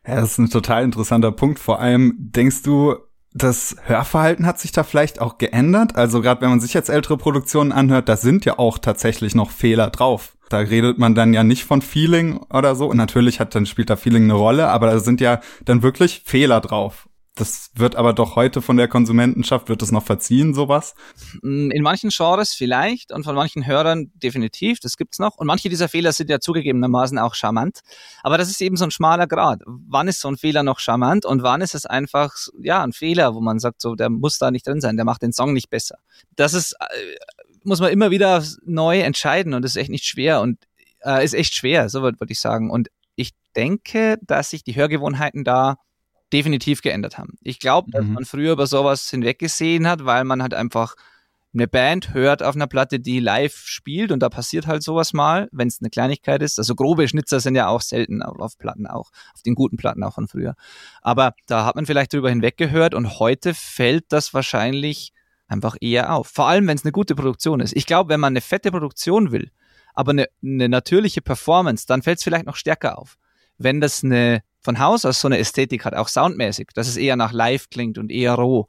Ja, 0.07 0.17
das 0.17 0.33
ist 0.33 0.39
ein 0.39 0.51
total 0.51 0.85
interessanter 0.85 1.33
Punkt. 1.33 1.59
Vor 1.59 1.81
allem 1.81 2.15
denkst 2.19 2.63
du, 2.63 2.97
das 3.35 3.77
Hörverhalten 3.83 4.47
hat 4.47 4.61
sich 4.61 4.71
da 4.71 4.85
vielleicht 4.85 5.21
auch 5.21 5.39
geändert. 5.39 5.97
Also 5.97 6.23
gerade 6.23 6.41
wenn 6.41 6.51
man 6.51 6.61
sich 6.61 6.73
jetzt 6.73 6.89
ältere 6.89 7.19
Produktionen 7.19 7.73
anhört, 7.73 8.09
da 8.09 8.17
sind 8.17 8.45
ja 8.45 8.59
auch 8.61 8.79
tatsächlich 8.79 9.35
noch 9.35 9.51
Fehler 9.51 9.91
drauf. 9.91 10.37
Da 10.51 10.59
redet 10.59 10.99
man 10.99 11.17
dann 11.17 11.35
ja 11.35 11.43
nicht 11.43 11.65
von 11.65 11.83
Feeling 11.83 12.39
oder 12.49 12.77
so. 12.77 12.87
Und 12.87 12.97
natürlich 12.97 13.41
hat 13.41 13.55
dann 13.57 13.67
spielt 13.67 13.91
da 13.91 13.97
Feeling 13.97 14.25
eine 14.25 14.35
Rolle, 14.35 14.69
aber 14.69 14.87
da 14.87 15.01
sind 15.01 15.21
ja 15.21 15.41
dann 15.65 15.83
wirklich 15.83 16.23
Fehler 16.25 16.61
drauf. 16.61 17.09
Das 17.37 17.71
wird 17.75 17.97
aber 17.97 18.13
doch 18.13 18.37
heute 18.37 18.63
von 18.63 18.77
der 18.77 18.87
Konsumentenschaft, 18.87 19.69
wird 19.69 19.83
das 19.83 19.91
noch 19.91 20.05
verziehen, 20.05 20.55
sowas? 20.55 20.95
Mm, 21.43 21.71
in 21.71 21.83
manchen 21.83 22.11
Genres 22.11 22.55
vielleicht 22.55 23.11
und 23.11 23.25
von 23.25 23.35
manchen 23.35 23.67
Hörern 23.67 24.13
definitiv, 24.15 24.79
das 24.79 24.97
gibt's 24.97 25.19
noch. 25.19 25.37
Und 25.37 25.49
manche 25.49 25.69
dieser 25.69 25.89
Fehler 25.89 26.13
sind 26.13 26.31
ja 26.31 26.39
zugegebenermaßen 26.39 27.19
auch 27.19 27.35
charmant. 27.35 27.81
Aber 28.23 28.39
das 28.39 28.51
ist 28.51 28.61
eben 28.61 28.77
so 28.77 28.85
ein 28.85 28.93
schmaler 28.93 29.27
Grad. 29.27 29.63
Wann 29.67 30.07
ist 30.07 30.21
so 30.21 30.29
ein 30.29 30.37
Fehler 30.37 30.63
noch 30.63 30.79
charmant 30.79 31.27
und 31.27 31.43
wann 31.43 31.61
ist 31.61 31.75
es 31.75 31.87
einfach, 31.87 32.35
ja, 32.61 32.85
ein 32.85 32.93
Fehler, 32.93 33.35
wo 33.35 33.41
man 33.41 33.59
sagt, 33.59 33.81
so, 33.81 33.97
der 33.97 34.11
muss 34.11 34.39
da 34.39 34.53
nicht 34.53 34.67
drin 34.67 34.81
sein, 34.81 34.97
der 34.97 35.05
macht 35.05 35.23
den 35.23 35.33
Song 35.33 35.53
nicht 35.53 35.71
besser. 35.71 35.99
Das 36.37 36.55
ist, 36.55 36.77
äh, 36.79 37.17
muss 37.65 37.81
man 37.81 37.91
immer 37.91 38.13
wieder 38.13 38.45
neu 38.65 39.01
entscheiden 39.01 39.55
und 39.55 39.63
das 39.63 39.73
ist 39.73 39.77
echt 39.77 39.91
nicht 39.91 40.05
schwer 40.05 40.41
und 40.41 40.59
äh, 41.05 41.25
ist 41.25 41.35
echt 41.35 41.55
schwer, 41.55 41.89
so 41.89 42.03
würde 42.03 42.21
würd 42.21 42.31
ich 42.31 42.41
sagen. 42.41 42.71
Und 42.71 42.89
ich 43.17 43.33
denke, 43.57 44.19
dass 44.23 44.51
sich 44.51 44.63
die 44.63 44.77
Hörgewohnheiten 44.77 45.43
da 45.43 45.79
definitiv 46.35 46.83
geändert 46.83 47.17
haben. 47.17 47.39
Ich 47.43 47.61
glaube, 47.61 47.91
dass 47.93 48.05
mhm. 48.05 48.15
man 48.15 48.25
früher 48.25 48.53
über 48.53 48.67
sowas 48.67 49.09
hinweggesehen 49.09 49.87
hat, 49.89 50.05
weil 50.05 50.25
man 50.25 50.43
halt 50.43 50.53
einfach 50.53 50.97
eine 51.55 51.69
Band 51.69 52.13
hört 52.13 52.43
auf 52.43 52.57
einer 52.57 52.67
Platte, 52.67 52.99
die 52.99 53.21
live 53.21 53.57
spielt 53.57 54.11
und 54.11 54.21
da 54.21 54.29
passiert 54.29 54.67
halt 54.67 54.83
sowas 54.83 55.13
mal, 55.13 55.49
wenn 55.53 55.69
es 55.69 55.81
eine 55.81 55.91
Kleinigkeit 55.91 56.43
ist. 56.43 56.59
Also 56.59 56.75
grobe 56.75 57.07
Schnitzer 57.07 57.39
sind 57.39 57.55
ja 57.55 57.69
auch 57.69 57.81
selten 57.81 58.23
auf, 58.23 58.59
Platten 58.59 58.89
auch, 58.89 59.13
auf 59.33 59.43
den 59.47 59.55
guten 59.55 59.77
Platten 59.77 60.03
auch 60.03 60.15
von 60.15 60.27
früher. 60.27 60.57
Aber 61.01 61.35
da 61.47 61.65
hat 61.65 61.77
man 61.77 61.87
vielleicht 61.87 62.13
drüber 62.13 62.29
hinweggehört 62.29 62.95
und 62.95 63.21
heute 63.21 63.55
fällt 63.55 64.07
das 64.09 64.35
wahrscheinlich 64.35 65.13
einfach 65.47 65.77
eher 65.81 66.13
auf. 66.13 66.27
Vor 66.27 66.49
allem, 66.49 66.67
wenn 66.67 66.77
es 66.77 66.85
eine 66.85 66.91
gute 66.91 67.15
Produktion 67.15 67.61
ist. 67.61 67.77
Ich 67.77 67.87
glaube, 67.87 68.09
wenn 68.09 68.21
man 68.21 68.33
eine 68.33 68.41
fette 68.41 68.73
Produktion 68.73 69.31
will, 69.31 69.53
aber 69.95 70.11
eine, 70.11 70.27
eine 70.43 70.69
natürliche 70.69 71.23
Performance, 71.23 71.87
dann 71.87 72.03
fällt 72.03 72.19
es 72.19 72.25
vielleicht 72.25 72.47
noch 72.47 72.57
stärker 72.57 72.99
auf. 72.99 73.17
Wenn 73.59 73.81
das 73.81 74.03
eine 74.03 74.43
von 74.65 74.79
Haus 74.79 75.05
aus 75.05 75.21
so 75.21 75.29
eine 75.29 75.39
Ästhetik 75.39 75.85
hat, 75.85 75.95
auch 75.95 76.09
soundmäßig, 76.09 76.69
dass 76.75 76.89
es 76.89 76.97
eher 76.97 77.17
nach 77.17 77.33
live 77.33 77.69
klingt 77.71 77.99
und 77.99 78.11
eher 78.11 78.35
roh, 78.35 78.67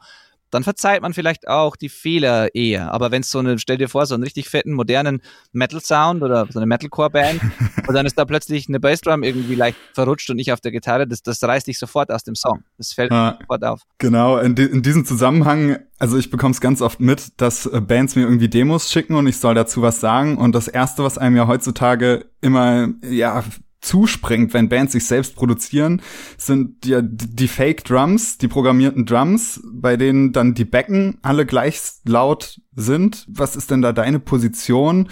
dann 0.51 0.63
verzeiht 0.63 1.01
man 1.01 1.13
vielleicht 1.13 1.47
auch 1.47 1.75
die 1.75 1.89
Fehler 1.89 2.53
eher. 2.55 2.93
Aber 2.93 3.11
wenn 3.11 3.21
es 3.21 3.31
so 3.31 3.39
eine, 3.39 3.59
stell 3.59 3.77
dir 3.77 3.89
vor, 3.89 4.05
so 4.05 4.13
einen 4.13 4.23
richtig 4.23 4.47
fetten, 4.47 4.73
modernen 4.73 5.21
Metal-Sound 5.51 6.23
oder 6.23 6.47
so 6.49 6.59
eine 6.59 6.65
Metalcore-Band 6.65 7.41
und 7.87 7.93
dann 7.93 8.05
ist 8.05 8.17
da 8.17 8.25
plötzlich 8.25 8.69
eine 8.69 8.79
Bassdrum 8.79 9.23
irgendwie 9.23 9.55
leicht 9.55 9.77
verrutscht 9.93 10.29
und 10.29 10.37
nicht 10.37 10.53
auf 10.53 10.61
der 10.61 10.71
Gitarre, 10.71 11.07
das, 11.07 11.23
das 11.23 11.43
reißt 11.43 11.67
dich 11.67 11.77
sofort 11.77 12.09
aus 12.09 12.23
dem 12.23 12.35
Song. 12.35 12.63
Das 12.77 12.93
fällt 12.93 13.11
ja, 13.11 13.37
sofort 13.41 13.63
auf. 13.65 13.81
Genau, 13.97 14.37
in, 14.37 14.55
in 14.55 14.81
diesem 14.81 15.03
Zusammenhang, 15.03 15.77
also 15.99 16.17
ich 16.17 16.29
bekomme 16.29 16.51
es 16.51 16.61
ganz 16.61 16.81
oft 16.81 17.01
mit, 17.01 17.41
dass 17.41 17.65
äh, 17.65 17.81
Bands 17.81 18.15
mir 18.15 18.23
irgendwie 18.23 18.47
Demos 18.47 18.91
schicken 18.91 19.15
und 19.15 19.27
ich 19.27 19.37
soll 19.37 19.55
dazu 19.55 19.81
was 19.81 19.99
sagen. 19.99 20.37
Und 20.37 20.55
das 20.55 20.67
Erste, 20.69 21.03
was 21.03 21.17
einem 21.17 21.35
ja 21.35 21.47
heutzutage 21.47 22.27
immer, 22.39 22.89
ja, 23.03 23.43
zuspringt, 23.85 24.53
wenn 24.53 24.69
Bands 24.69 24.93
sich 24.93 25.05
selbst 25.05 25.35
produzieren, 25.35 26.01
sind 26.37 26.85
ja 26.85 27.01
die 27.01 27.47
Fake 27.47 27.83
Drums, 27.83 28.37
die 28.37 28.47
programmierten 28.47 29.05
Drums, 29.05 29.61
bei 29.71 29.95
denen 29.95 30.33
dann 30.33 30.53
die 30.53 30.65
Becken 30.65 31.17
alle 31.21 31.45
gleich 31.45 31.79
laut 32.03 32.59
sind. 32.75 33.25
Was 33.29 33.55
ist 33.55 33.71
denn 33.71 33.81
da 33.81 33.93
deine 33.93 34.19
Position? 34.19 35.09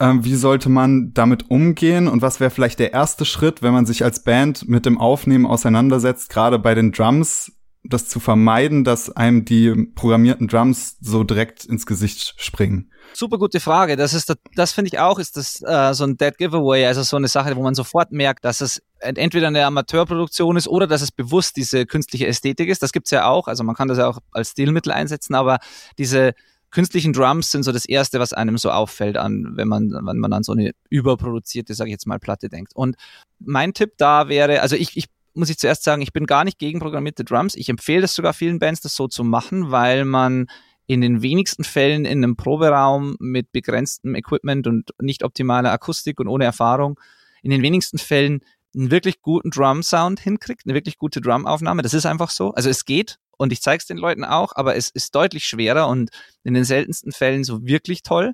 Ähm, 0.00 0.24
wie 0.24 0.34
sollte 0.34 0.68
man 0.68 1.12
damit 1.14 1.50
umgehen? 1.50 2.08
Und 2.08 2.22
was 2.22 2.40
wäre 2.40 2.50
vielleicht 2.50 2.78
der 2.78 2.92
erste 2.92 3.24
Schritt, 3.24 3.62
wenn 3.62 3.72
man 3.72 3.86
sich 3.86 4.04
als 4.04 4.22
Band 4.22 4.68
mit 4.68 4.84
dem 4.84 4.98
Aufnehmen 4.98 5.46
auseinandersetzt, 5.46 6.28
gerade 6.28 6.58
bei 6.58 6.74
den 6.74 6.92
Drums, 6.92 7.52
das 7.84 8.08
zu 8.08 8.20
vermeiden, 8.20 8.84
dass 8.84 9.10
einem 9.10 9.44
die 9.44 9.86
programmierten 9.94 10.48
Drums 10.48 10.96
so 11.00 11.24
direkt 11.24 11.64
ins 11.64 11.86
Gesicht 11.86 12.34
springen? 12.36 12.90
Super 13.14 13.38
gute 13.38 13.60
Frage. 13.60 13.96
Das 13.96 14.14
ist, 14.14 14.32
das 14.54 14.72
finde 14.72 14.88
ich 14.88 14.98
auch, 14.98 15.18
ist 15.18 15.36
das 15.36 15.62
äh, 15.62 15.94
so 15.94 16.04
ein 16.04 16.16
Dead 16.16 16.36
Giveaway, 16.36 16.86
also 16.86 17.02
so 17.02 17.16
eine 17.16 17.28
Sache, 17.28 17.56
wo 17.56 17.62
man 17.62 17.74
sofort 17.74 18.12
merkt, 18.12 18.44
dass 18.44 18.60
es 18.60 18.82
entweder 19.00 19.48
eine 19.48 19.64
Amateurproduktion 19.64 20.56
ist 20.56 20.68
oder 20.68 20.86
dass 20.86 21.02
es 21.02 21.10
bewusst 21.10 21.56
diese 21.56 21.86
künstliche 21.86 22.26
Ästhetik 22.26 22.68
ist. 22.68 22.82
Das 22.82 22.92
gibt's 22.92 23.10
ja 23.10 23.26
auch. 23.26 23.48
Also 23.48 23.64
man 23.64 23.74
kann 23.74 23.88
das 23.88 23.98
ja 23.98 24.08
auch 24.08 24.18
als 24.32 24.50
Stilmittel 24.50 24.92
einsetzen, 24.92 25.34
aber 25.34 25.58
diese 25.98 26.34
künstlichen 26.70 27.12
Drums 27.12 27.50
sind 27.50 27.62
so 27.62 27.72
das 27.72 27.86
erste, 27.86 28.20
was 28.20 28.32
einem 28.32 28.58
so 28.58 28.70
auffällt 28.70 29.16
an, 29.16 29.52
wenn 29.54 29.68
man, 29.68 29.90
wenn 29.90 30.18
man 30.18 30.32
an 30.32 30.42
so 30.42 30.52
eine 30.52 30.72
überproduzierte, 30.90 31.74
sage 31.74 31.90
ich 31.90 31.92
jetzt 31.92 32.06
mal, 32.06 32.18
Platte 32.18 32.48
denkt. 32.48 32.74
Und 32.74 32.96
mein 33.38 33.72
Tipp 33.72 33.92
da 33.96 34.28
wäre, 34.28 34.60
also 34.60 34.76
ich, 34.76 34.96
ich 34.96 35.06
muss 35.34 35.50
ich 35.50 35.58
zuerst 35.58 35.84
sagen, 35.84 36.02
ich 36.02 36.12
bin 36.12 36.26
gar 36.26 36.44
nicht 36.44 36.58
gegen 36.58 36.80
programmierte 36.80 37.24
Drums. 37.24 37.54
Ich 37.54 37.68
empfehle 37.68 38.04
es 38.04 38.14
sogar 38.14 38.34
vielen 38.34 38.58
Bands, 38.58 38.80
das 38.80 38.96
so 38.96 39.08
zu 39.08 39.24
machen, 39.24 39.70
weil 39.70 40.04
man 40.04 40.48
in 40.88 41.02
den 41.02 41.22
wenigsten 41.22 41.64
Fällen 41.64 42.06
in 42.06 42.24
einem 42.24 42.34
Proberaum 42.34 43.14
mit 43.20 43.52
begrenztem 43.52 44.14
Equipment 44.14 44.66
und 44.66 44.90
nicht 45.00 45.22
optimaler 45.22 45.70
Akustik 45.70 46.18
und 46.18 46.28
ohne 46.28 46.44
Erfahrung, 46.44 46.98
in 47.42 47.50
den 47.50 47.62
wenigsten 47.62 47.98
Fällen 47.98 48.40
einen 48.74 48.90
wirklich 48.90 49.20
guten 49.20 49.50
Drum-Sound 49.50 50.18
hinkriegt, 50.18 50.62
eine 50.64 50.74
wirklich 50.74 50.96
gute 50.96 51.20
Drum-Aufnahme. 51.20 51.82
Das 51.82 51.92
ist 51.92 52.06
einfach 52.06 52.30
so. 52.30 52.52
Also 52.52 52.70
es 52.70 52.86
geht 52.86 53.18
und 53.36 53.52
ich 53.52 53.60
zeige 53.60 53.80
es 53.80 53.86
den 53.86 53.98
Leuten 53.98 54.24
auch, 54.24 54.52
aber 54.56 54.76
es 54.76 54.88
ist 54.88 55.14
deutlich 55.14 55.44
schwerer 55.44 55.88
und 55.88 56.10
in 56.42 56.54
den 56.54 56.64
seltensten 56.64 57.12
Fällen 57.12 57.44
so 57.44 57.64
wirklich 57.66 58.02
toll. 58.02 58.32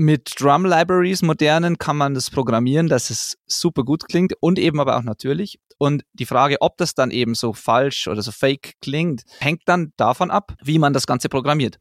Mit 0.00 0.40
Drum 0.40 0.64
Libraries 0.64 1.22
modernen 1.22 1.76
kann 1.76 1.96
man 1.96 2.14
das 2.14 2.30
programmieren, 2.30 2.86
dass 2.86 3.10
es 3.10 3.36
super 3.48 3.82
gut 3.82 4.06
klingt 4.06 4.32
und 4.38 4.56
eben 4.56 4.78
aber 4.78 4.96
auch 4.96 5.02
natürlich. 5.02 5.58
Und 5.76 6.04
die 6.12 6.24
Frage, 6.24 6.58
ob 6.60 6.76
das 6.76 6.94
dann 6.94 7.10
eben 7.10 7.34
so 7.34 7.52
falsch 7.52 8.06
oder 8.06 8.22
so 8.22 8.30
fake 8.30 8.74
klingt, 8.80 9.22
hängt 9.40 9.62
dann 9.64 9.92
davon 9.96 10.30
ab, 10.30 10.54
wie 10.62 10.78
man 10.78 10.92
das 10.92 11.08
Ganze 11.08 11.28
programmiert. 11.28 11.80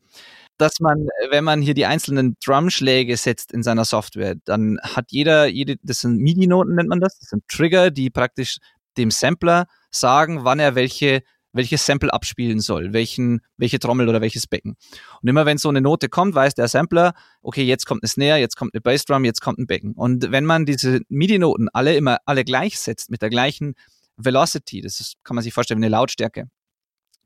Dass 0.58 0.80
man, 0.80 1.08
wenn 1.30 1.44
man 1.44 1.62
hier 1.62 1.76
die 1.76 1.86
einzelnen 1.86 2.38
Drumschläge 2.44 3.16
setzt 3.18 3.52
in 3.52 3.62
seiner 3.62 3.86
Software, 3.86 4.34
dann 4.46 4.80
hat 4.82 5.12
jeder, 5.12 5.46
jede, 5.46 5.76
das 5.84 6.00
sind 6.00 6.18
MIDI-Noten 6.18 6.74
nennt 6.74 6.90
man 6.90 7.00
das, 7.00 7.20
das 7.20 7.30
sind 7.30 7.48
Trigger, 7.48 7.92
die 7.92 8.10
praktisch 8.10 8.58
dem 8.98 9.12
Sampler 9.12 9.68
sagen, 9.92 10.44
wann 10.44 10.58
er 10.58 10.74
welche 10.74 11.22
welches 11.58 11.86
Sample 11.86 12.14
abspielen 12.14 12.60
soll, 12.60 12.94
welchen, 12.94 13.42
welche 13.58 13.80
Trommel 13.80 14.08
oder 14.08 14.22
welches 14.22 14.48
Becken. 14.48 14.76
Und 15.22 15.28
immer 15.28 15.46
wenn 15.46 15.58
so 15.58 15.70
eine 15.70 15.82
Note 15.82 16.10
kommt, 16.10 16.36
weiß 16.36 16.54
der 16.54 16.68
Sampler, 16.68 17.14
okay, 17.42 17.64
jetzt 17.64 17.86
kommt 17.86 18.04
eine 18.04 18.10
Snare, 18.10 18.40
jetzt 18.40 18.56
kommt 18.56 18.74
eine 18.74 18.82
Bassdrum, 18.82 19.26
jetzt 19.26 19.42
kommt 19.42 19.60
ein 19.60 19.68
Becken. 19.68 19.94
Und 19.94 20.32
wenn 20.32 20.46
man 20.46 20.66
diese 20.66 21.02
MIDI-Noten 21.10 21.68
alle 21.74 21.96
immer 21.96 22.18
alle 22.26 22.44
gleich 22.44 22.80
setzt 22.80 23.10
mit 23.10 23.22
der 23.22 23.30
gleichen 23.30 23.74
Velocity, 24.18 24.82
das 24.82 25.00
ist, 25.00 25.16
kann 25.24 25.36
man 25.36 25.44
sich 25.44 25.54
vorstellen, 25.54 25.80
eine 25.84 25.90
Lautstärke, 25.90 26.48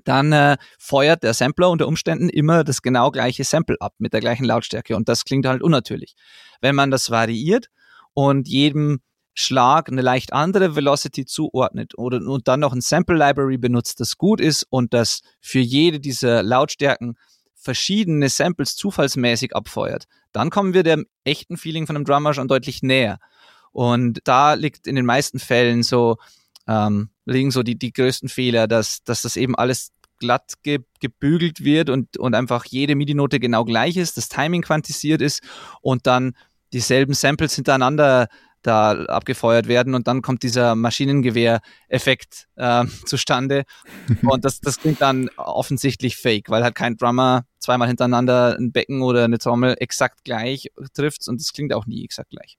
dann 0.03 0.31
äh, 0.31 0.57
feuert 0.79 1.23
der 1.23 1.33
Sampler 1.33 1.69
unter 1.69 1.87
Umständen 1.87 2.29
immer 2.29 2.63
das 2.63 2.81
genau 2.81 3.11
gleiche 3.11 3.43
Sample 3.43 3.77
ab 3.79 3.93
mit 3.99 4.13
der 4.13 4.19
gleichen 4.19 4.45
Lautstärke 4.45 4.95
und 4.95 5.07
das 5.09 5.25
klingt 5.25 5.45
halt 5.45 5.61
unnatürlich. 5.61 6.15
Wenn 6.59 6.75
man 6.75 6.91
das 6.91 7.11
variiert 7.11 7.67
und 8.13 8.47
jedem 8.47 9.01
Schlag 9.33 9.89
eine 9.89 10.01
leicht 10.01 10.33
andere 10.33 10.75
Velocity 10.75 11.25
zuordnet 11.25 11.97
oder 11.97 12.17
und 12.17 12.47
dann 12.47 12.59
noch 12.59 12.73
ein 12.73 12.81
Sample 12.81 13.17
Library 13.17 13.57
benutzt, 13.57 13.99
das 13.99 14.17
gut 14.17 14.41
ist 14.41 14.65
und 14.69 14.93
das 14.93 15.21
für 15.39 15.59
jede 15.59 15.99
dieser 15.99 16.43
Lautstärken 16.43 17.15
verschiedene 17.55 18.29
Samples 18.29 18.75
zufallsmäßig 18.75 19.55
abfeuert, 19.55 20.05
dann 20.31 20.49
kommen 20.49 20.73
wir 20.73 20.83
dem 20.83 21.05
echten 21.23 21.57
Feeling 21.57 21.85
von 21.87 21.95
einem 21.95 22.05
Drummer 22.05 22.33
schon 22.33 22.47
deutlich 22.47 22.81
näher. 22.81 23.19
Und 23.71 24.19
da 24.25 24.55
liegt 24.55 24.87
in 24.87 24.95
den 24.95 25.05
meisten 25.05 25.39
Fällen 25.39 25.83
so, 25.83 26.17
ähm, 26.67 27.09
liegen 27.25 27.51
so 27.51 27.63
die, 27.63 27.77
die 27.77 27.93
größten 27.93 28.29
Fehler, 28.29 28.67
dass, 28.67 29.03
dass 29.03 29.21
das 29.21 29.37
eben 29.37 29.55
alles 29.55 29.91
glatt 30.17 30.53
ge 30.63 30.79
gebügelt 30.99 31.63
wird 31.63 31.89
und, 31.89 32.17
und 32.17 32.35
einfach 32.35 32.65
jede 32.65 32.95
MIDI-Note 32.95 33.39
genau 33.39 33.63
gleich 33.63 33.97
ist, 33.97 34.17
das 34.17 34.29
Timing 34.29 34.61
quantisiert 34.61 35.21
ist 35.21 35.41
und 35.81 36.05
dann 36.05 36.35
dieselben 36.73 37.13
Samples 37.13 37.55
hintereinander 37.55 38.27
da 38.61 38.91
abgefeuert 39.05 39.67
werden 39.67 39.95
und 39.95 40.07
dann 40.07 40.21
kommt 40.21 40.43
dieser 40.43 40.75
Maschinengewehr-Effekt 40.75 42.47
äh, 42.55 42.85
zustande 43.05 43.63
und 44.23 44.45
das, 44.45 44.59
das 44.59 44.79
klingt 44.79 45.01
dann 45.01 45.29
offensichtlich 45.37 46.17
fake, 46.17 46.49
weil 46.49 46.63
halt 46.63 46.75
kein 46.75 46.97
Drummer 46.97 47.45
zweimal 47.59 47.87
hintereinander 47.87 48.57
ein 48.59 48.71
Becken 48.71 49.01
oder 49.01 49.25
eine 49.25 49.37
Trommel 49.37 49.75
exakt 49.79 50.23
gleich 50.23 50.71
trifft 50.93 51.27
und 51.27 51.39
das 51.39 51.53
klingt 51.53 51.73
auch 51.73 51.85
nie 51.85 52.03
exakt 52.03 52.29
gleich. 52.31 52.57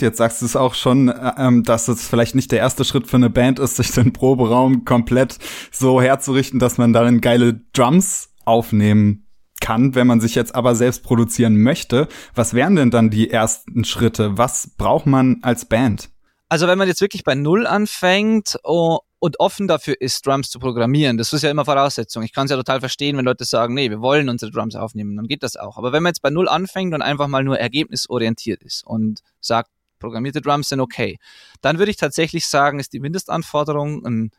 Jetzt 0.00 0.18
sagst 0.18 0.42
du 0.42 0.46
es 0.46 0.56
auch 0.56 0.74
schon, 0.74 1.08
äh, 1.08 1.32
ähm, 1.38 1.62
dass 1.62 1.88
es 1.88 2.06
vielleicht 2.06 2.34
nicht 2.34 2.52
der 2.52 2.58
erste 2.58 2.84
Schritt 2.84 3.06
für 3.06 3.16
eine 3.16 3.30
Band 3.30 3.58
ist, 3.58 3.76
sich 3.76 3.92
den 3.92 4.12
Proberaum 4.12 4.84
komplett 4.84 5.38
so 5.72 6.02
herzurichten, 6.02 6.60
dass 6.60 6.76
man 6.76 6.92
darin 6.92 7.22
geile 7.22 7.60
Drums 7.72 8.28
aufnehmen 8.44 9.25
kann, 9.60 9.94
wenn 9.94 10.06
man 10.06 10.20
sich 10.20 10.34
jetzt 10.34 10.54
aber 10.54 10.74
selbst 10.74 11.02
produzieren 11.02 11.60
möchte. 11.60 12.08
Was 12.34 12.54
wären 12.54 12.76
denn 12.76 12.90
dann 12.90 13.10
die 13.10 13.30
ersten 13.30 13.84
Schritte? 13.84 14.38
Was 14.38 14.70
braucht 14.76 15.06
man 15.06 15.38
als 15.42 15.64
Band? 15.64 16.10
Also 16.48 16.68
wenn 16.68 16.78
man 16.78 16.86
jetzt 16.86 17.00
wirklich 17.00 17.24
bei 17.24 17.34
Null 17.34 17.66
anfängt 17.66 18.58
oh, 18.62 19.00
und 19.18 19.40
offen 19.40 19.66
dafür 19.66 20.00
ist, 20.00 20.24
Drums 20.26 20.50
zu 20.50 20.60
programmieren, 20.60 21.18
das 21.18 21.32
ist 21.32 21.42
ja 21.42 21.50
immer 21.50 21.64
Voraussetzung. 21.64 22.22
Ich 22.22 22.32
kann 22.32 22.44
es 22.44 22.50
ja 22.52 22.56
total 22.56 22.80
verstehen, 22.80 23.16
wenn 23.16 23.24
Leute 23.24 23.44
sagen, 23.44 23.74
nee, 23.74 23.90
wir 23.90 24.00
wollen 24.00 24.28
unsere 24.28 24.52
Drums 24.52 24.76
aufnehmen, 24.76 25.16
dann 25.16 25.26
geht 25.26 25.42
das 25.42 25.56
auch. 25.56 25.76
Aber 25.76 25.92
wenn 25.92 26.02
man 26.02 26.10
jetzt 26.10 26.22
bei 26.22 26.30
Null 26.30 26.48
anfängt 26.48 26.94
und 26.94 27.02
einfach 27.02 27.26
mal 27.26 27.42
nur 27.42 27.58
ergebnisorientiert 27.58 28.62
ist 28.62 28.86
und 28.86 29.22
sagt, 29.40 29.70
programmierte 29.98 30.40
Drums 30.40 30.68
sind 30.68 30.80
okay, 30.80 31.18
dann 31.62 31.78
würde 31.78 31.90
ich 31.90 31.96
tatsächlich 31.96 32.46
sagen, 32.46 32.78
ist 32.78 32.92
die 32.92 33.00
Mindestanforderung 33.00 34.04
ein 34.06 34.30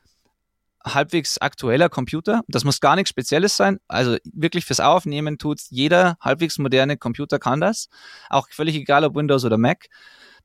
halbwegs 0.94 1.38
aktueller 1.38 1.90
Computer. 1.90 2.42
Das 2.48 2.64
muss 2.64 2.80
gar 2.80 2.96
nichts 2.96 3.10
Spezielles 3.10 3.58
sein. 3.58 3.80
Also 3.88 4.18
wirklich 4.24 4.66
fürs 4.66 4.80
Aufnehmen 4.80 5.38
tut's 5.38 5.68
jeder 5.70 6.18
halbwegs 6.22 6.58
moderne 6.58 6.98
Computer 6.98 7.40
kann 7.40 7.62
das. 7.62 7.90
Auch 8.30 8.48
völlig 8.50 8.76
egal 8.76 9.04
ob 9.04 9.16
Windows 9.16 9.46
oder 9.46 9.58
Mac. 9.58 9.86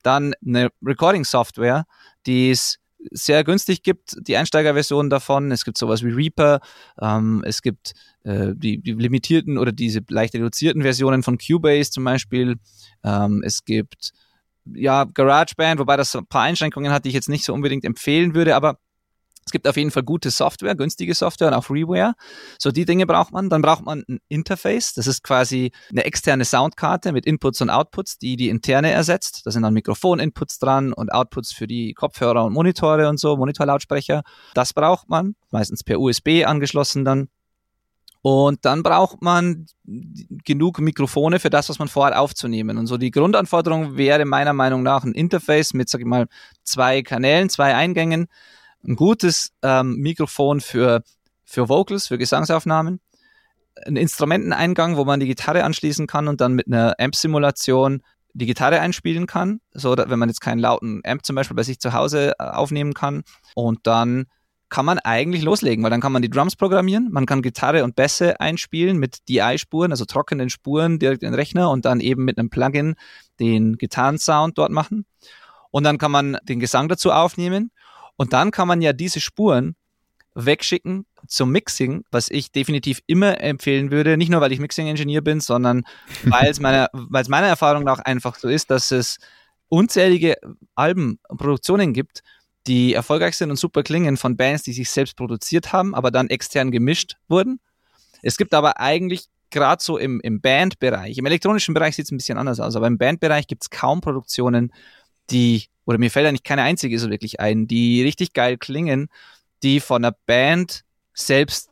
Dann 0.02 0.34
eine 0.44 0.70
Recording 0.84 1.24
Software, 1.24 1.84
die 2.26 2.50
ist 2.50 2.78
sehr 3.10 3.44
günstig 3.44 3.82
gibt, 3.82 4.16
die 4.20 4.36
Einsteigerversion 4.36 5.10
davon. 5.10 5.50
Es 5.50 5.64
gibt 5.64 5.78
sowas 5.78 6.02
wie 6.02 6.10
Reaper, 6.10 6.60
ähm, 7.00 7.42
es 7.44 7.62
gibt 7.62 7.94
äh, 8.24 8.52
die, 8.54 8.78
die 8.78 8.92
limitierten 8.92 9.58
oder 9.58 9.72
diese 9.72 10.00
leicht 10.08 10.34
reduzierten 10.34 10.82
Versionen 10.82 11.22
von 11.22 11.38
Cubase 11.38 11.90
zum 11.90 12.04
Beispiel. 12.04 12.56
Ähm, 13.02 13.42
es 13.44 13.64
gibt 13.64 14.12
ja 14.64 15.04
GarageBand, 15.04 15.80
wobei 15.80 15.96
das 15.96 16.14
ein 16.14 16.26
paar 16.26 16.42
Einschränkungen 16.42 16.92
hat, 16.92 17.04
die 17.04 17.08
ich 17.08 17.14
jetzt 17.14 17.28
nicht 17.28 17.44
so 17.44 17.52
unbedingt 17.52 17.84
empfehlen 17.84 18.34
würde, 18.34 18.54
aber 18.54 18.78
es 19.44 19.50
gibt 19.52 19.66
auf 19.66 19.76
jeden 19.76 19.90
Fall 19.90 20.02
gute 20.02 20.30
Software, 20.30 20.74
günstige 20.74 21.14
Software 21.14 21.48
und 21.48 21.54
auch 21.54 21.64
Freeware. 21.64 22.14
So 22.58 22.70
die 22.70 22.84
Dinge 22.84 23.06
braucht 23.06 23.32
man. 23.32 23.50
Dann 23.50 23.62
braucht 23.62 23.84
man 23.84 24.04
ein 24.08 24.20
Interface. 24.28 24.94
Das 24.94 25.06
ist 25.06 25.22
quasi 25.22 25.72
eine 25.90 26.04
externe 26.04 26.44
Soundkarte 26.44 27.12
mit 27.12 27.26
Inputs 27.26 27.60
und 27.60 27.70
Outputs, 27.70 28.18
die 28.18 28.36
die 28.36 28.48
interne 28.48 28.92
ersetzt. 28.92 29.42
Da 29.44 29.50
sind 29.50 29.62
dann 29.62 29.74
Mikrofon-Inputs 29.74 30.58
dran 30.58 30.92
und 30.92 31.12
Outputs 31.12 31.52
für 31.52 31.66
die 31.66 31.92
Kopfhörer 31.94 32.44
und 32.44 32.52
Monitore 32.52 33.08
und 33.08 33.18
so, 33.18 33.36
Monitorlautsprecher. 33.36 34.22
Das 34.54 34.72
braucht 34.72 35.08
man, 35.08 35.34
meistens 35.50 35.82
per 35.82 35.98
USB 36.00 36.44
angeschlossen 36.46 37.04
dann. 37.04 37.28
Und 38.24 38.64
dann 38.64 38.84
braucht 38.84 39.20
man 39.20 39.66
genug 39.84 40.78
Mikrofone 40.78 41.40
für 41.40 41.50
das, 41.50 41.68
was 41.68 41.80
man 41.80 41.88
vorhat 41.88 42.14
aufzunehmen. 42.14 42.78
Und 42.78 42.86
so 42.86 42.96
die 42.96 43.10
Grundanforderung 43.10 43.96
wäre 43.96 44.24
meiner 44.24 44.52
Meinung 44.52 44.84
nach 44.84 45.02
ein 45.02 45.12
Interface 45.12 45.74
mit, 45.74 45.88
sag 45.88 46.00
ich 46.00 46.06
mal, 46.06 46.28
zwei 46.62 47.02
Kanälen, 47.02 47.48
zwei 47.48 47.74
Eingängen, 47.74 48.28
ein 48.86 48.96
gutes 48.96 49.52
ähm, 49.62 49.96
Mikrofon 49.96 50.60
für, 50.60 51.02
für 51.44 51.68
Vocals, 51.68 52.08
für 52.08 52.18
Gesangsaufnahmen, 52.18 53.00
ein 53.86 53.96
Instrumenteneingang, 53.96 54.96
wo 54.96 55.04
man 55.04 55.20
die 55.20 55.26
Gitarre 55.26 55.64
anschließen 55.64 56.06
kann 56.06 56.28
und 56.28 56.40
dann 56.40 56.54
mit 56.54 56.66
einer 56.66 56.94
Amp-Simulation 56.98 58.02
die 58.34 58.46
Gitarre 58.46 58.80
einspielen 58.80 59.26
kann, 59.26 59.60
so 59.72 59.96
wenn 59.96 60.18
man 60.18 60.28
jetzt 60.28 60.40
keinen 60.40 60.58
lauten 60.58 61.02
Amp 61.04 61.24
zum 61.24 61.36
Beispiel 61.36 61.56
bei 61.56 61.62
sich 61.62 61.78
zu 61.78 61.92
Hause 61.92 62.32
äh, 62.38 62.44
aufnehmen 62.44 62.94
kann. 62.94 63.24
Und 63.54 63.86
dann 63.86 64.26
kann 64.70 64.86
man 64.86 64.98
eigentlich 64.98 65.42
loslegen, 65.42 65.84
weil 65.84 65.90
dann 65.90 66.00
kann 66.00 66.12
man 66.12 66.22
die 66.22 66.30
Drums 66.30 66.56
programmieren, 66.56 67.10
man 67.12 67.26
kann 67.26 67.42
Gitarre 67.42 67.84
und 67.84 67.94
Bässe 67.94 68.40
einspielen 68.40 68.96
mit 68.96 69.28
DI-Spuren, 69.28 69.90
also 69.90 70.06
trockenen 70.06 70.48
Spuren 70.48 70.98
direkt 70.98 71.22
in 71.22 71.30
den 71.30 71.34
Rechner 71.34 71.70
und 71.70 71.84
dann 71.84 72.00
eben 72.00 72.24
mit 72.24 72.38
einem 72.38 72.48
Plugin 72.48 72.94
den 73.38 73.76
Gitarrensound 73.76 74.56
dort 74.56 74.72
machen. 74.72 75.04
Und 75.70 75.84
dann 75.84 75.98
kann 75.98 76.10
man 76.10 76.38
den 76.44 76.58
Gesang 76.58 76.88
dazu 76.88 77.12
aufnehmen 77.12 77.70
und 78.16 78.32
dann 78.32 78.50
kann 78.50 78.68
man 78.68 78.82
ja 78.82 78.92
diese 78.92 79.20
Spuren 79.20 79.76
wegschicken 80.34 81.06
zum 81.26 81.50
Mixing, 81.50 82.04
was 82.10 82.30
ich 82.30 82.52
definitiv 82.52 83.00
immer 83.06 83.40
empfehlen 83.40 83.90
würde, 83.90 84.16
nicht 84.16 84.30
nur 84.30 84.40
weil 84.40 84.52
ich 84.52 84.60
Mixing-Ingenieur 84.60 85.20
bin, 85.20 85.40
sondern 85.40 85.82
weil 86.24 86.50
es 86.50 86.60
meiner, 86.60 86.88
meiner 86.92 87.46
Erfahrung 87.46 87.84
nach 87.84 88.00
einfach 88.00 88.36
so 88.36 88.48
ist, 88.48 88.70
dass 88.70 88.90
es 88.90 89.18
unzählige 89.68 90.36
Alben 90.74 91.18
und 91.28 91.38
Produktionen 91.38 91.92
gibt, 91.92 92.22
die 92.66 92.94
erfolgreich 92.94 93.36
sind 93.36 93.50
und 93.50 93.56
super 93.56 93.82
klingen 93.82 94.16
von 94.16 94.36
Bands, 94.36 94.62
die 94.62 94.72
sich 94.72 94.90
selbst 94.90 95.16
produziert 95.16 95.72
haben, 95.72 95.94
aber 95.94 96.10
dann 96.10 96.28
extern 96.28 96.70
gemischt 96.70 97.16
wurden. 97.28 97.58
Es 98.22 98.36
gibt 98.36 98.54
aber 98.54 98.78
eigentlich 98.78 99.26
gerade 99.50 99.82
so 99.82 99.98
im, 99.98 100.20
im 100.20 100.40
Bandbereich, 100.40 101.18
im 101.18 101.26
elektronischen 101.26 101.74
Bereich 101.74 101.96
sieht 101.96 102.06
es 102.06 102.12
ein 102.12 102.16
bisschen 102.16 102.38
anders 102.38 102.60
aus, 102.60 102.76
aber 102.76 102.86
im 102.86 102.98
Bandbereich 102.98 103.46
gibt 103.46 103.64
es 103.64 103.70
kaum 103.70 104.00
Produktionen, 104.00 104.72
die, 105.30 105.64
oder 105.84 105.98
mir 105.98 106.10
fällt 106.10 106.26
eigentlich 106.26 106.42
keine 106.42 106.62
einzige 106.62 106.98
so 106.98 107.10
wirklich 107.10 107.40
ein, 107.40 107.66
die 107.66 108.02
richtig 108.02 108.32
geil 108.32 108.58
klingen, 108.58 109.08
die 109.62 109.80
von 109.80 110.04
einer 110.04 110.16
Band 110.26 110.84
selbst 111.14 111.70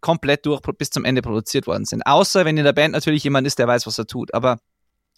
komplett 0.00 0.44
durch 0.46 0.60
bis 0.78 0.90
zum 0.90 1.04
Ende 1.04 1.22
produziert 1.22 1.66
worden 1.66 1.84
sind. 1.84 2.02
Außer 2.06 2.44
wenn 2.44 2.58
in 2.58 2.64
der 2.64 2.72
Band 2.72 2.92
natürlich 2.92 3.24
jemand 3.24 3.46
ist, 3.46 3.58
der 3.58 3.68
weiß, 3.68 3.86
was 3.86 3.98
er 3.98 4.06
tut. 4.06 4.34
Aber 4.34 4.58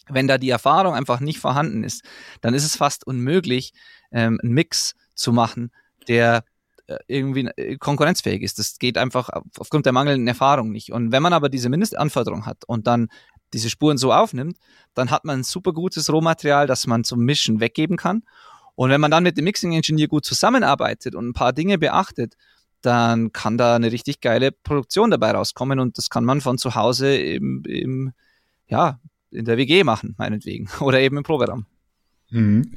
wenn 0.07 0.27
da 0.27 0.37
die 0.37 0.49
Erfahrung 0.49 0.93
einfach 0.93 1.19
nicht 1.19 1.39
vorhanden 1.39 1.83
ist, 1.83 2.03
dann 2.41 2.53
ist 2.53 2.63
es 2.63 2.75
fast 2.75 3.05
unmöglich, 3.07 3.73
ähm, 4.11 4.39
einen 4.41 4.53
Mix 4.53 4.93
zu 5.15 5.33
machen, 5.33 5.71
der 6.07 6.43
äh, 6.87 6.97
irgendwie 7.07 7.47
äh, 7.57 7.77
konkurrenzfähig 7.77 8.43
ist. 8.43 8.59
Das 8.59 8.77
geht 8.77 8.97
einfach 8.97 9.29
aufgrund 9.57 9.87
der 9.87 9.93
mangelnden 9.93 10.27
Erfahrung 10.27 10.71
nicht. 10.71 10.91
Und 10.91 11.11
wenn 11.11 11.23
man 11.23 11.33
aber 11.33 11.49
diese 11.49 11.69
Mindestanforderung 11.69 12.45
hat 12.45 12.63
und 12.65 12.85
dann 12.85 13.07
diese 13.55 13.69
Spuren 13.69 13.97
so 13.97 14.13
aufnimmt, 14.13 14.57
dann 14.93 15.09
hat 15.09 15.25
man 15.25 15.39
ein 15.39 15.43
super 15.43 15.71
gutes 15.73 16.11
Rohmaterial, 16.11 16.67
das 16.67 16.85
man 16.85 17.03
zum 17.03 17.21
Mischen 17.21 17.61
weggeben 17.61 17.95
kann. 17.97 18.23
Und 18.75 18.89
wenn 18.89 18.99
man 18.99 19.09
dann 19.09 19.23
mit 19.23 19.37
dem 19.37 19.45
Mixing-Engineer 19.45 20.09
gut 20.09 20.25
zusammenarbeitet 20.25 21.15
und 21.15 21.29
ein 21.29 21.33
paar 21.33 21.53
Dinge 21.53 21.77
beachtet, 21.77 22.35
dann 22.81 23.31
kann 23.31 23.57
da 23.57 23.75
eine 23.75 23.91
richtig 23.91 24.19
geile 24.19 24.51
Produktion 24.51 25.09
dabei 25.09 25.31
rauskommen 25.31 25.79
und 25.79 25.97
das 25.97 26.09
kann 26.09 26.25
man 26.25 26.41
von 26.41 26.57
zu 26.57 26.75
Hause 26.75 27.15
im, 27.15 27.63
im 27.65 28.13
ja, 28.67 28.99
in 29.31 29.45
der 29.45 29.57
WG 29.57 29.83
machen, 29.83 30.15
meinetwegen. 30.17 30.69
Oder 30.81 30.99
eben 30.99 31.17
im 31.17 31.23
Proberaum. 31.23 31.65
Mhm. 32.31 32.71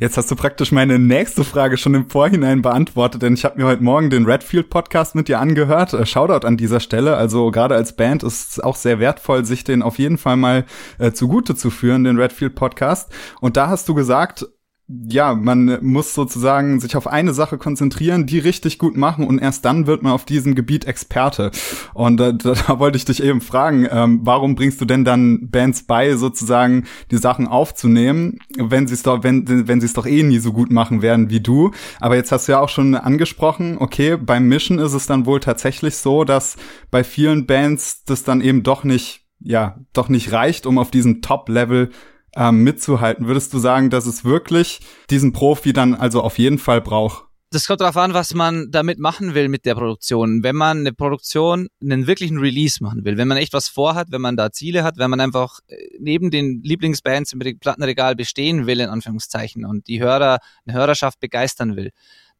Jetzt 0.00 0.16
hast 0.16 0.30
du 0.30 0.36
praktisch 0.36 0.70
meine 0.70 0.98
nächste 0.98 1.42
Frage 1.42 1.76
schon 1.76 1.94
im 1.94 2.08
Vorhinein 2.08 2.62
beantwortet, 2.62 3.22
denn 3.22 3.34
ich 3.34 3.44
habe 3.44 3.58
mir 3.58 3.66
heute 3.66 3.82
Morgen 3.82 4.10
den 4.10 4.26
Redfield 4.26 4.70
Podcast 4.70 5.16
mit 5.16 5.26
dir 5.26 5.40
angehört. 5.40 5.92
Äh, 5.92 6.06
Shoutout 6.06 6.46
an 6.46 6.56
dieser 6.56 6.78
Stelle. 6.78 7.16
Also 7.16 7.50
gerade 7.50 7.74
als 7.74 7.96
Band 7.96 8.22
ist 8.22 8.52
es 8.52 8.60
auch 8.60 8.76
sehr 8.76 9.00
wertvoll, 9.00 9.44
sich 9.44 9.64
den 9.64 9.82
auf 9.82 9.98
jeden 9.98 10.16
Fall 10.16 10.36
mal 10.36 10.66
äh, 10.98 11.10
zugute 11.10 11.56
zu 11.56 11.70
führen, 11.70 12.04
den 12.04 12.18
Redfield 12.18 12.54
Podcast. 12.54 13.12
Und 13.40 13.56
da 13.56 13.68
hast 13.68 13.88
du 13.88 13.94
gesagt, 13.94 14.46
ja, 14.88 15.34
man 15.34 15.78
muss 15.82 16.14
sozusagen 16.14 16.80
sich 16.80 16.96
auf 16.96 17.06
eine 17.06 17.34
Sache 17.34 17.58
konzentrieren, 17.58 18.24
die 18.24 18.38
richtig 18.38 18.78
gut 18.78 18.96
machen 18.96 19.26
und 19.26 19.38
erst 19.38 19.66
dann 19.66 19.86
wird 19.86 20.02
man 20.02 20.12
auf 20.12 20.24
diesem 20.24 20.54
Gebiet 20.54 20.86
Experte. 20.86 21.50
Und 21.92 22.20
äh, 22.20 22.32
da 22.34 22.78
wollte 22.78 22.96
ich 22.96 23.04
dich 23.04 23.22
eben 23.22 23.42
fragen, 23.42 23.86
ähm, 23.90 24.20
warum 24.22 24.54
bringst 24.54 24.80
du 24.80 24.86
denn 24.86 25.04
dann 25.04 25.50
Bands 25.50 25.82
bei, 25.82 26.16
sozusagen 26.16 26.84
die 27.10 27.18
Sachen 27.18 27.46
aufzunehmen, 27.46 28.38
wenn 28.56 28.86
sie 28.86 28.94
es 28.94 29.02
doch, 29.02 29.22
wenn, 29.22 29.68
wenn 29.68 29.80
sie 29.80 29.86
es 29.86 29.92
doch 29.92 30.06
eh 30.06 30.22
nie 30.22 30.38
so 30.38 30.54
gut 30.54 30.72
machen 30.72 31.02
werden 31.02 31.28
wie 31.28 31.40
du. 31.40 31.70
Aber 32.00 32.16
jetzt 32.16 32.32
hast 32.32 32.48
du 32.48 32.52
ja 32.52 32.60
auch 32.60 32.70
schon 32.70 32.94
angesprochen, 32.94 33.76
okay, 33.78 34.16
beim 34.16 34.48
Mischen 34.48 34.78
ist 34.78 34.94
es 34.94 35.06
dann 35.06 35.26
wohl 35.26 35.40
tatsächlich 35.40 35.96
so, 35.96 36.24
dass 36.24 36.56
bei 36.90 37.04
vielen 37.04 37.44
Bands 37.46 38.04
das 38.04 38.24
dann 38.24 38.40
eben 38.40 38.62
doch 38.62 38.84
nicht, 38.84 39.26
ja, 39.38 39.78
doch 39.92 40.08
nicht 40.08 40.32
reicht, 40.32 40.64
um 40.64 40.78
auf 40.78 40.90
diesem 40.90 41.20
Top-Level 41.20 41.90
ähm, 42.36 42.62
mitzuhalten. 42.62 43.26
Würdest 43.26 43.52
du 43.52 43.58
sagen, 43.58 43.90
dass 43.90 44.06
es 44.06 44.24
wirklich 44.24 44.80
diesen 45.10 45.32
Profi 45.32 45.72
dann 45.72 45.94
also 45.94 46.22
auf 46.22 46.38
jeden 46.38 46.58
Fall 46.58 46.80
braucht? 46.80 47.24
Das 47.50 47.66
kommt 47.66 47.80
darauf 47.80 47.96
an, 47.96 48.12
was 48.12 48.34
man 48.34 48.70
damit 48.70 48.98
machen 48.98 49.34
will 49.34 49.48
mit 49.48 49.64
der 49.64 49.74
Produktion. 49.74 50.42
Wenn 50.42 50.54
man 50.54 50.80
eine 50.80 50.92
Produktion, 50.92 51.68
einen 51.80 52.06
wirklichen 52.06 52.36
Release 52.36 52.82
machen 52.82 53.06
will, 53.06 53.16
wenn 53.16 53.26
man 53.26 53.38
echt 53.38 53.54
was 53.54 53.68
vorhat, 53.68 54.08
wenn 54.10 54.20
man 54.20 54.36
da 54.36 54.52
Ziele 54.52 54.84
hat, 54.84 54.98
wenn 54.98 55.08
man 55.08 55.20
einfach 55.20 55.60
äh, 55.68 55.76
neben 55.98 56.30
den 56.30 56.62
Lieblingsbands 56.62 57.32
im 57.32 57.38
Plattenregal 57.58 58.16
bestehen 58.16 58.66
will, 58.66 58.80
in 58.80 58.90
Anführungszeichen, 58.90 59.64
und 59.64 59.86
die 59.86 60.02
Hörer, 60.02 60.40
eine 60.66 60.76
Hörerschaft 60.76 61.20
begeistern 61.20 61.74
will, 61.74 61.90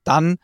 dann 0.04 0.36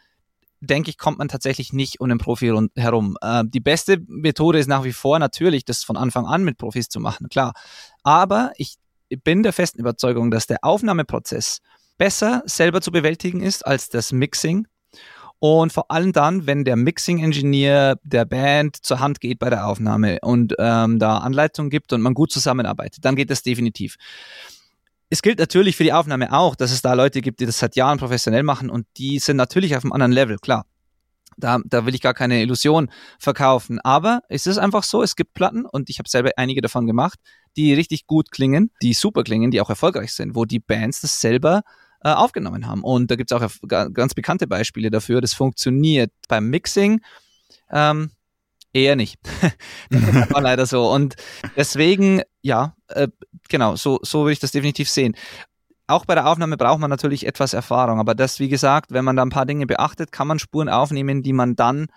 denke 0.61 0.89
ich, 0.89 0.97
kommt 0.97 1.19
man 1.19 1.29
tatsächlich 1.29 1.75
nicht 1.75 2.01
um 2.01 2.09
den 2.09 2.17
Profi 2.17 2.51
herum. 2.75 3.19
Äh, 3.21 3.45
die 3.47 3.61
beste 3.61 3.99
Methode 4.07 4.59
ist 4.59 4.67
nach 4.67 4.85
wie 4.85 4.95
vor 4.95 5.19
natürlich, 5.19 5.67
das 5.67 5.85
von 5.85 5.99
Anfang 5.99 6.25
an 6.25 6.43
mit 6.43 6.57
Profis 6.57 6.89
zu 6.89 7.01
machen, 7.01 7.29
klar. 7.29 7.53
Aber 8.03 8.53
ich 8.57 8.77
bin 9.23 9.43
der 9.43 9.53
festen 9.53 9.81
Überzeugung, 9.81 10.31
dass 10.31 10.47
der 10.47 10.59
Aufnahmeprozess 10.63 11.61
besser 11.99 12.43
selber 12.47 12.81
zu 12.81 12.91
bewältigen 12.91 13.41
ist 13.41 13.67
als 13.67 13.89
das 13.89 14.13
Mixing. 14.13 14.67
Und 15.39 15.73
vor 15.73 15.91
allem 15.91 16.13
dann, 16.13 16.47
wenn 16.47 16.65
der 16.65 16.77
Mixing-Engineer 16.77 17.99
der 18.03 18.25
Band 18.25 18.77
zur 18.77 19.01
Hand 19.01 19.21
geht 19.21 19.39
bei 19.39 19.51
der 19.51 19.67
Aufnahme 19.67 20.19
und 20.23 20.55
ähm, 20.59 20.99
da 20.99 21.19
Anleitungen 21.19 21.71
gibt 21.71 21.93
und 21.93 22.01
man 22.01 22.15
gut 22.15 22.33
zusammenarbeitet, 22.33 23.05
dann 23.05 23.15
geht 23.15 23.31
das 23.31 23.43
definitiv. 23.43 23.97
Es 25.11 25.23
gilt 25.23 25.39
natürlich 25.39 25.77
für 25.77 25.85
die 25.85 25.93
Aufnahme 25.93 26.33
auch, 26.33 26.57
dass 26.57 26.73
es 26.73 26.83
da 26.83 26.95
Leute 26.95 27.21
gibt, 27.21 27.41
die 27.41 27.47
das 27.47 27.59
seit 27.59 27.77
Jahren 27.77 27.99
professionell 27.99 28.43
machen 28.43 28.71
und 28.71 28.87
die 28.97 29.19
sind 29.19 29.37
natürlich 29.37 29.77
auf 29.77 29.85
einem 29.85 29.93
anderen 29.93 30.13
Level, 30.13 30.39
klar. 30.39 30.65
Da, 31.37 31.59
da 31.65 31.87
will 31.87 31.95
ich 31.95 32.01
gar 32.01 32.15
keine 32.15 32.43
Illusion 32.43 32.91
verkaufen. 33.19 33.81
Aber 33.81 34.21
es 34.29 34.47
ist 34.47 34.59
einfach 34.59 34.83
so, 34.83 35.03
es 35.03 35.17
gibt 35.17 35.35
Platten 35.35 35.65
und 35.65 35.91
ich 35.91 35.99
habe 35.99 36.09
selber 36.09 36.31
einige 36.37 36.61
davon 36.61 36.87
gemacht, 36.87 37.19
die 37.57 37.75
richtig 37.75 38.07
gut 38.07 38.31
klingen, 38.31 38.71
die 38.83 38.95
super 38.95 39.23
klingen, 39.23 39.51
die 39.51 39.61
auch 39.61 39.71
erfolgreich 39.71 40.13
sind, 40.13 40.35
wo 40.35 40.45
die 40.45 40.61
Bands 40.61 41.01
das 41.01 41.21
selber 41.21 41.63
äh, 42.03 42.11
aufgenommen 42.11 42.67
haben. 42.67 42.83
Und 42.83 43.11
da 43.11 43.17
gibt 43.17 43.33
es 43.33 43.37
auch 43.37 43.51
ganz 43.93 44.15
bekannte 44.15 44.47
Beispiele 44.47 44.91
dafür. 44.91 45.21
Das 45.21 45.35
funktioniert 45.35 46.13
beim 46.29 46.51
Mixing. 46.51 47.01
Ähm, 47.71 48.11
eher 48.73 48.97
nicht. 48.97 49.19
das 49.91 50.31
war 50.31 50.41
leider 50.43 50.67
so. 50.67 50.91
Und 50.91 51.17
deswegen, 51.57 52.23
ja, 52.43 52.77
äh, 52.89 53.09
genau, 53.49 53.77
so, 53.77 54.01
so 54.03 54.21
würde 54.21 54.33
ich 54.33 54.41
das 54.41 54.53
definitiv 54.53 54.91
sehen 54.91 55.17
auch 55.87 56.05
bei 56.07 56.15
der 56.15 56.27
Aufnahme 56.27 56.57
braucht 56.57 56.81
man 56.81 56.91
natürlich 56.91 57.27
etwas 57.27 57.53
Erfahrung, 57.53 57.99
aber 58.01 58.15
das, 58.15 58.41
wie 58.41 58.49
gesagt, 58.49 58.93
wenn 58.93 59.05
man 59.05 59.17
da 59.17 59.23
ein 59.23 59.31
paar 59.31 59.47
Dinge 59.47 59.67
beachtet, 59.67 60.13
kann 60.13 60.27
man 60.27 60.39
Spuren 60.39 60.69
aufnehmen, 60.69 61.23
die 61.23 61.33
man 61.33 61.57
dann 61.57 61.89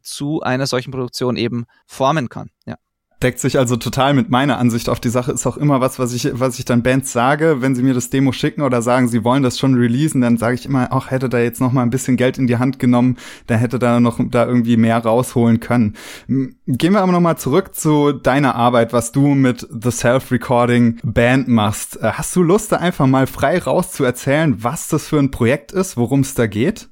zu 0.00 0.42
einer 0.42 0.66
solchen 0.66 0.90
Produktion 0.90 1.36
eben 1.36 1.66
formen 1.86 2.28
kann. 2.28 2.50
Ja. 2.66 2.76
Deckt 3.22 3.38
sich 3.38 3.58
also 3.58 3.76
total 3.76 4.14
mit 4.14 4.30
meiner 4.30 4.58
Ansicht 4.58 4.88
auf 4.88 5.00
die 5.00 5.08
Sache. 5.08 5.32
Ist 5.32 5.46
auch 5.46 5.56
immer 5.56 5.80
was, 5.80 5.98
was 5.98 6.12
ich, 6.12 6.28
was 6.32 6.58
ich 6.58 6.64
dann 6.64 6.82
Bands 6.82 7.12
sage, 7.12 7.56
wenn 7.60 7.74
sie 7.74 7.82
mir 7.82 7.94
das 7.94 8.10
Demo 8.10 8.32
schicken 8.32 8.62
oder 8.62 8.82
sagen, 8.82 9.08
sie 9.08 9.24
wollen 9.24 9.42
das 9.42 9.58
schon 9.58 9.74
releasen, 9.74 10.20
dann 10.20 10.36
sage 10.36 10.54
ich 10.54 10.66
immer, 10.66 10.88
ach, 10.90 11.10
hätte 11.10 11.28
da 11.28 11.38
jetzt 11.38 11.60
noch 11.60 11.72
mal 11.72 11.82
ein 11.82 11.90
bisschen 11.90 12.16
Geld 12.16 12.38
in 12.38 12.46
die 12.46 12.58
Hand 12.58 12.78
genommen, 12.78 13.16
der 13.48 13.58
hätte 13.58 13.78
da 13.78 14.00
noch 14.00 14.18
da 14.30 14.46
irgendwie 14.46 14.76
mehr 14.76 14.98
rausholen 14.98 15.60
können. 15.60 15.94
Gehen 16.26 16.92
wir 16.92 17.00
aber 17.00 17.12
noch 17.12 17.20
mal 17.20 17.36
zurück 17.36 17.74
zu 17.74 18.12
deiner 18.12 18.54
Arbeit, 18.54 18.92
was 18.92 19.12
du 19.12 19.28
mit 19.28 19.66
The 19.70 19.90
Self-Recording 19.90 21.00
Band 21.02 21.48
machst. 21.48 21.96
Äh, 22.00 22.12
hast 22.12 22.34
du 22.36 22.42
Lust, 22.42 22.72
da 22.72 22.76
einfach 22.76 23.06
mal 23.06 23.26
frei 23.26 23.58
raus 23.58 23.92
zu 23.92 24.04
erzählen, 24.04 24.62
was 24.62 24.88
das 24.88 25.08
für 25.08 25.18
ein 25.18 25.30
Projekt 25.30 25.72
ist, 25.72 25.96
worum 25.96 26.20
es 26.20 26.34
da 26.34 26.46
geht? 26.46 26.88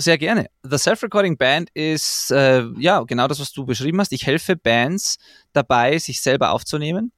Sehr 0.00 0.16
gerne. 0.16 0.46
The 0.62 0.78
Self-Recording 0.78 1.36
Band 1.36 1.68
ist 1.74 2.30
äh, 2.30 2.64
ja 2.78 3.02
genau 3.02 3.28
das, 3.28 3.38
was 3.38 3.52
du 3.52 3.66
beschrieben 3.66 4.00
hast. 4.00 4.12
Ich 4.12 4.24
helfe 4.24 4.56
Bands 4.56 5.18
dabei, 5.52 5.98
sich 5.98 6.22
selber 6.22 6.52
aufzunehmen. 6.52 7.12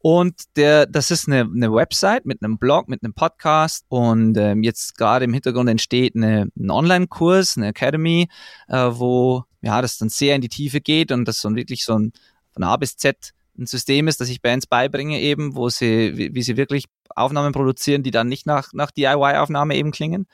Und 0.00 0.34
der, 0.56 0.86
das 0.86 1.12
ist 1.12 1.28
eine, 1.28 1.42
eine 1.42 1.72
Website 1.72 2.26
mit 2.26 2.42
einem 2.42 2.58
Blog, 2.58 2.88
mit 2.88 3.04
einem 3.04 3.14
Podcast 3.14 3.84
und 3.88 4.36
ähm, 4.36 4.64
jetzt 4.64 4.98
gerade 4.98 5.26
im 5.26 5.32
Hintergrund 5.32 5.70
entsteht 5.70 6.16
eine, 6.16 6.48
ein 6.58 6.70
Online-Kurs, 6.72 7.56
eine 7.56 7.68
Academy, 7.68 8.28
äh, 8.66 8.88
wo 8.90 9.44
ja 9.60 9.80
das 9.80 9.98
dann 9.98 10.08
sehr 10.08 10.34
in 10.34 10.40
die 10.40 10.48
Tiefe 10.48 10.80
geht 10.80 11.12
und 11.12 11.28
das 11.28 11.40
so 11.40 11.54
wirklich 11.54 11.84
so 11.84 11.96
ein 11.96 12.12
von 12.50 12.64
A 12.64 12.76
bis 12.78 12.96
Z 12.96 13.32
ein 13.56 13.66
System 13.66 14.08
ist, 14.08 14.20
das 14.20 14.28
ich 14.28 14.42
Bands 14.42 14.66
beibringe 14.66 15.20
eben, 15.20 15.54
wo 15.54 15.68
sie, 15.68 16.16
wie, 16.16 16.34
wie 16.34 16.42
sie 16.42 16.56
wirklich 16.56 16.86
Aufnahmen 17.14 17.52
produzieren, 17.52 18.02
die 18.02 18.10
dann 18.10 18.28
nicht 18.28 18.46
nach, 18.46 18.72
nach 18.72 18.90
DIY-Aufnahme 18.90 19.76
eben 19.76 19.90
klingen. 19.90 20.26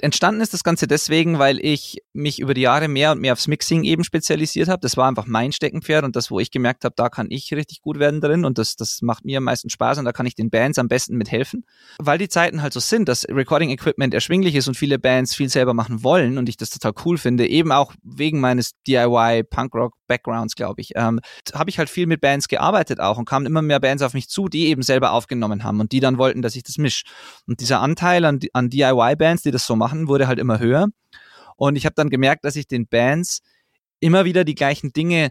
Entstanden 0.00 0.40
ist 0.40 0.52
das 0.52 0.64
Ganze 0.64 0.88
deswegen, 0.88 1.38
weil 1.38 1.64
ich 1.64 1.98
mich 2.12 2.40
über 2.40 2.52
die 2.52 2.62
Jahre 2.62 2.88
mehr 2.88 3.12
und 3.12 3.20
mehr 3.20 3.32
aufs 3.32 3.46
Mixing 3.46 3.84
eben 3.84 4.02
spezialisiert 4.02 4.68
habe. 4.68 4.80
Das 4.80 4.96
war 4.96 5.06
einfach 5.06 5.26
mein 5.26 5.52
Steckenpferd 5.52 6.04
und 6.04 6.16
das, 6.16 6.32
wo 6.32 6.40
ich 6.40 6.50
gemerkt 6.50 6.84
habe, 6.84 6.94
da 6.96 7.08
kann 7.08 7.28
ich 7.30 7.52
richtig 7.54 7.80
gut 7.80 8.00
werden 8.00 8.20
drin 8.20 8.44
und 8.44 8.58
das, 8.58 8.74
das 8.74 9.02
macht 9.02 9.24
mir 9.24 9.38
am 9.38 9.44
meisten 9.44 9.70
Spaß 9.70 9.98
und 9.98 10.04
da 10.04 10.12
kann 10.12 10.26
ich 10.26 10.34
den 10.34 10.50
Bands 10.50 10.78
am 10.78 10.88
besten 10.88 11.16
mithelfen. 11.16 11.64
Weil 11.98 12.18
die 12.18 12.28
Zeiten 12.28 12.60
halt 12.60 12.72
so 12.72 12.80
sind, 12.80 13.08
dass 13.08 13.24
Recording 13.28 13.70
Equipment 13.70 14.14
erschwinglich 14.14 14.56
ist 14.56 14.66
und 14.66 14.76
viele 14.76 14.98
Bands 14.98 15.34
viel 15.34 15.48
selber 15.48 15.74
machen 15.74 16.02
wollen 16.02 16.38
und 16.38 16.48
ich 16.48 16.56
das 16.56 16.70
total 16.70 16.92
cool 17.04 17.16
finde, 17.16 17.46
eben 17.46 17.70
auch 17.70 17.94
wegen 18.02 18.40
meines 18.40 18.72
DIY 18.86 19.44
Punkrock 19.44 19.94
Backgrounds, 20.06 20.54
glaube 20.54 20.80
ich, 20.80 20.92
ähm, 20.96 21.20
habe 21.54 21.70
ich 21.70 21.78
halt 21.78 21.88
viel 21.88 22.06
mit 22.06 22.20
Bands 22.20 22.48
gearbeitet 22.48 23.00
auch 23.00 23.16
und 23.16 23.24
kamen 23.26 23.46
immer 23.46 23.62
mehr 23.62 23.80
Bands 23.80 24.02
auf 24.02 24.12
mich 24.12 24.28
zu, 24.28 24.48
die 24.48 24.66
eben 24.66 24.82
selber 24.82 25.12
aufgenommen 25.12 25.64
haben 25.64 25.80
und 25.80 25.92
die 25.92 26.00
dann 26.00 26.18
wollten, 26.18 26.23
dass 26.32 26.56
ich 26.56 26.62
das 26.62 26.78
mische. 26.78 27.04
Und 27.46 27.60
dieser 27.60 27.80
Anteil 27.80 28.24
an, 28.24 28.40
an 28.52 28.70
DIY-Bands, 28.70 29.42
die 29.42 29.50
das 29.50 29.66
so 29.66 29.76
machen, 29.76 30.08
wurde 30.08 30.26
halt 30.26 30.38
immer 30.38 30.58
höher. 30.58 30.88
Und 31.56 31.76
ich 31.76 31.86
habe 31.86 31.94
dann 31.94 32.10
gemerkt, 32.10 32.44
dass 32.44 32.56
ich 32.56 32.66
den 32.66 32.86
Bands 32.86 33.40
immer 34.00 34.24
wieder 34.24 34.44
die 34.44 34.54
gleichen 34.54 34.92
Dinge 34.92 35.30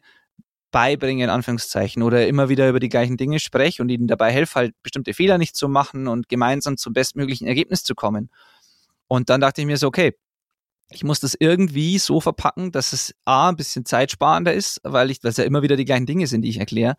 beibringe, 0.71 1.23
in 1.23 1.29
Anführungszeichen, 1.29 2.01
oder 2.03 2.27
immer 2.27 2.49
wieder 2.49 2.67
über 2.67 2.79
die 2.79 2.89
gleichen 2.89 3.17
Dinge 3.17 3.39
spreche 3.39 3.81
und 3.81 3.89
ihnen 3.89 4.07
dabei 4.07 4.31
helfe, 4.31 4.55
halt 4.55 4.75
bestimmte 4.81 5.13
Fehler 5.13 5.37
nicht 5.37 5.55
zu 5.55 5.69
machen 5.69 6.07
und 6.07 6.29
gemeinsam 6.29 6.77
zum 6.77 6.93
bestmöglichen 6.93 7.47
Ergebnis 7.47 7.83
zu 7.83 7.93
kommen. 7.95 8.29
Und 9.07 9.29
dann 9.29 9.41
dachte 9.41 9.61
ich 9.61 9.67
mir 9.67 9.77
so, 9.77 9.87
okay, 9.87 10.13
ich 10.89 11.03
muss 11.03 11.19
das 11.19 11.35
irgendwie 11.39 11.97
so 11.97 12.19
verpacken, 12.19 12.71
dass 12.71 12.93
es 12.93 13.13
A, 13.25 13.49
ein 13.49 13.55
bisschen 13.55 13.85
zeitsparender 13.85 14.53
ist, 14.53 14.79
weil 14.83 15.11
ich, 15.11 15.23
weil 15.23 15.31
es 15.31 15.37
ja 15.37 15.43
immer 15.43 15.61
wieder 15.61 15.75
die 15.75 15.85
gleichen 15.85 16.05
Dinge 16.05 16.27
sind, 16.27 16.41
die 16.41 16.49
ich 16.49 16.59
erkläre. 16.59 16.95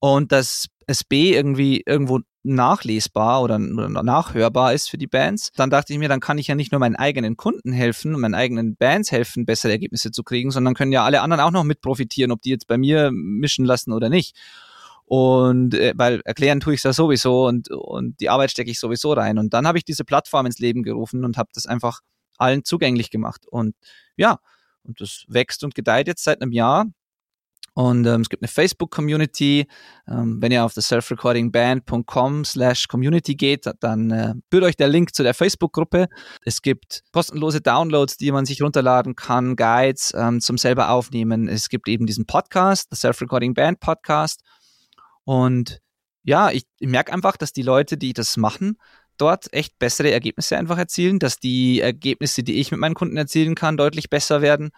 Und 0.00 0.32
dass 0.32 0.66
es 0.86 1.04
B 1.04 1.34
irgendwie 1.34 1.82
irgendwo 1.84 2.20
nachlesbar 2.44 3.42
oder, 3.42 3.58
nachhörbar 3.58 4.72
ist 4.72 4.90
für 4.90 4.98
die 4.98 5.06
Bands. 5.06 5.50
Dann 5.54 5.70
dachte 5.70 5.92
ich 5.92 5.98
mir, 5.98 6.08
dann 6.08 6.20
kann 6.20 6.38
ich 6.38 6.48
ja 6.48 6.54
nicht 6.54 6.72
nur 6.72 6.80
meinen 6.80 6.96
eigenen 6.96 7.36
Kunden 7.36 7.72
helfen, 7.72 8.12
meinen 8.18 8.34
eigenen 8.34 8.76
Bands 8.76 9.12
helfen, 9.12 9.46
bessere 9.46 9.72
Ergebnisse 9.72 10.10
zu 10.10 10.22
kriegen, 10.22 10.50
sondern 10.50 10.74
können 10.74 10.92
ja 10.92 11.04
alle 11.04 11.20
anderen 11.20 11.42
auch 11.42 11.50
noch 11.50 11.64
mit 11.64 11.80
profitieren, 11.80 12.32
ob 12.32 12.42
die 12.42 12.50
jetzt 12.50 12.66
bei 12.66 12.78
mir 12.78 13.10
mischen 13.12 13.64
lassen 13.64 13.92
oder 13.92 14.08
nicht. 14.08 14.36
Und 15.04 15.74
äh, 15.74 15.92
weil 15.96 16.20
erklären 16.24 16.60
tue 16.60 16.74
ich 16.74 16.78
es 16.78 16.84
ja 16.84 16.92
sowieso 16.92 17.46
und, 17.46 17.70
und 17.70 18.18
die 18.20 18.30
Arbeit 18.30 18.50
stecke 18.50 18.70
ich 18.70 18.80
sowieso 18.80 19.12
rein. 19.12 19.38
Und 19.38 19.52
dann 19.54 19.66
habe 19.66 19.78
ich 19.78 19.84
diese 19.84 20.04
Plattform 20.04 20.46
ins 20.46 20.58
Leben 20.58 20.82
gerufen 20.82 21.24
und 21.24 21.36
habe 21.36 21.50
das 21.54 21.66
einfach 21.66 22.00
allen 22.38 22.64
zugänglich 22.64 23.10
gemacht. 23.10 23.46
Und 23.46 23.74
ja, 24.16 24.38
und 24.82 25.00
das 25.00 25.24
wächst 25.28 25.64
und 25.64 25.74
gedeiht 25.74 26.08
jetzt 26.08 26.24
seit 26.24 26.42
einem 26.42 26.52
Jahr. 26.52 26.86
Und 27.74 28.06
ähm, 28.06 28.20
es 28.20 28.28
gibt 28.28 28.42
eine 28.42 28.48
Facebook-Community. 28.48 29.66
Ähm, 30.06 30.42
wenn 30.42 30.52
ihr 30.52 30.64
auf 30.64 30.74
das 30.74 30.88
selfrecordingband.com 30.88 32.44
slash 32.44 32.86
community 32.86 33.34
geht, 33.34 33.66
dann 33.80 34.10
äh, 34.10 34.34
führt 34.50 34.64
euch 34.64 34.76
der 34.76 34.88
Link 34.88 35.14
zu 35.14 35.22
der 35.22 35.32
Facebook-Gruppe. 35.32 36.08
Es 36.44 36.60
gibt 36.60 37.02
kostenlose 37.12 37.62
Downloads, 37.62 38.18
die 38.18 38.30
man 38.30 38.44
sich 38.44 38.60
runterladen 38.60 39.16
kann, 39.16 39.56
Guides 39.56 40.12
ähm, 40.14 40.40
zum 40.40 40.58
selber 40.58 40.90
aufnehmen. 40.90 41.48
Es 41.48 41.70
gibt 41.70 41.88
eben 41.88 42.04
diesen 42.06 42.26
Podcast, 42.26 42.92
das 42.92 43.00
Self-Recording 43.00 43.54
Band 43.54 43.80
Podcast. 43.80 44.42
Und 45.24 45.80
ja, 46.24 46.50
ich, 46.50 46.64
ich 46.78 46.88
merke 46.88 47.12
einfach, 47.12 47.38
dass 47.38 47.54
die 47.54 47.62
Leute, 47.62 47.96
die 47.96 48.12
das 48.12 48.36
machen, 48.36 48.76
dort 49.16 49.52
echt 49.52 49.78
bessere 49.78 50.10
Ergebnisse 50.10 50.58
einfach 50.58 50.76
erzielen, 50.78 51.18
dass 51.18 51.38
die 51.38 51.80
Ergebnisse, 51.80 52.42
die 52.42 52.60
ich 52.60 52.70
mit 52.70 52.80
meinen 52.80 52.94
Kunden 52.94 53.16
erzielen 53.16 53.54
kann, 53.54 53.78
deutlich 53.78 54.10
besser 54.10 54.42
werden. 54.42 54.72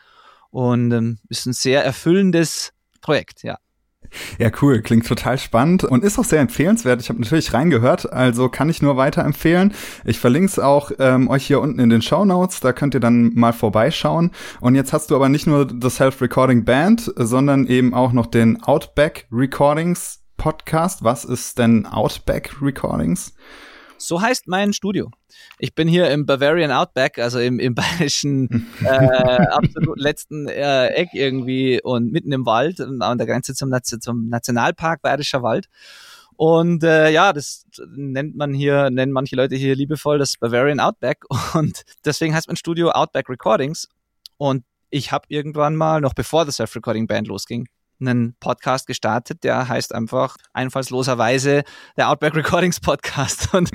Und 0.51 0.93
ähm, 0.93 1.19
ist 1.29 1.47
ein 1.47 1.53
sehr 1.53 1.85
erfüllendes 1.85 2.73
Projekt, 3.05 3.43
ja. 3.43 3.59
Ja, 4.39 4.51
cool. 4.63 4.81
Klingt 4.83 5.07
total 5.07 5.39
spannend 5.39 5.85
und 5.85 6.05
ist 6.05 6.19
auch 6.19 6.25
sehr 6.25 6.41
empfehlenswert. 6.41 7.01
Ich 7.01 7.09
habe 7.09 7.21
natürlich 7.21 7.53
reingehört, 7.53 8.13
also 8.13 8.49
kann 8.49 8.69
ich 8.69 8.83
nur 8.83 8.97
weiterempfehlen. 8.97 9.75
Ich 10.05 10.19
verlinke 10.19 10.47
es 10.47 10.59
auch 10.59 10.91
ähm, 10.99 11.29
euch 11.29 11.47
hier 11.47 11.61
unten 11.61 11.81
in 11.81 11.91
den 11.91 12.03
Show 12.03 12.25
Notes. 12.25 12.61
Da 12.61 12.73
könnt 12.73 12.95
ihr 12.95 13.01
dann 13.01 13.33
mal 13.35 13.53
vorbeischauen. 13.53 14.31
Und 14.61 14.75
jetzt 14.75 14.93
hast 14.93 15.11
du 15.11 15.17
aber 15.17 15.29
nicht 15.29 15.47
nur 15.47 15.67
das 15.67 15.97
Self-Recording 15.97 16.65
Band, 16.65 17.13
sondern 17.17 17.67
eben 17.67 17.95
auch 17.95 18.13
noch 18.13 18.27
den 18.27 18.63
Outback 18.63 19.27
Recordings 19.33 20.23
Podcast. 20.37 21.05
Was 21.05 21.25
ist 21.25 21.59
denn 21.59 21.87
Outback 21.87 22.57
Recordings? 22.61 23.35
So 23.97 24.21
heißt 24.21 24.49
mein 24.49 24.73
Studio. 24.73 25.11
Ich 25.59 25.75
bin 25.75 25.89
hier 25.89 26.11
im 26.11 26.27
Bavarian 26.27 26.71
Outback, 26.71 27.19
also 27.19 27.39
im, 27.39 27.59
im 27.59 27.75
bayerischen 27.75 28.69
äh, 28.83 28.89
absolut 28.89 29.99
letzten 29.99 30.49
äh, 30.49 30.89
Eck 30.89 31.11
irgendwie 31.13 31.81
und 31.83 32.13
mitten 32.13 32.33
im 32.33 32.45
Wald 32.45 32.81
an 32.81 33.19
der 33.19 33.27
Grenze 33.27 33.55
zum, 33.55 33.73
zum 33.83 34.29
Nationalpark 34.29 35.03
Bayerischer 35.03 35.43
Wald. 35.43 35.69
Und 36.37 36.83
äh, 36.83 37.11
ja, 37.11 37.33
das 37.33 37.67
nennt 37.95 38.37
man 38.37 38.53
hier, 38.53 38.91
nennen 38.91 39.13
manche 39.13 39.37
Leute 39.37 39.55
hier 39.55 39.77
liebevoll 39.77 40.19
das 40.19 40.37
Bavarian 40.37 40.81
Outback. 40.81 41.25
Und 41.55 41.85
deswegen 42.05 42.35
heißt 42.35 42.49
mein 42.49 42.57
Studio 42.57 42.91
Outback 42.91 43.29
Recordings. 43.29 43.89
Und 44.37 44.65
ich 44.91 45.13
habe 45.13 45.27
irgendwann 45.29 45.77
mal, 45.77 46.01
noch 46.01 46.15
bevor 46.15 46.45
das 46.45 46.57
Self-Recording 46.57 47.07
Band 47.07 47.29
losging, 47.29 47.69
einen 48.01 48.35
Podcast 48.41 48.87
gestartet, 48.87 49.45
der 49.45 49.69
heißt 49.69 49.95
einfach 49.95 50.37
einfallsloserweise 50.53 51.63
der 51.97 52.11
Outback 52.11 52.35
Recordings 52.35 52.81
Podcast. 52.81 53.49
Und, 53.55 53.71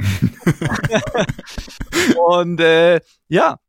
und 2.27 2.59
äh, 2.59 2.99
ja, 3.27 3.59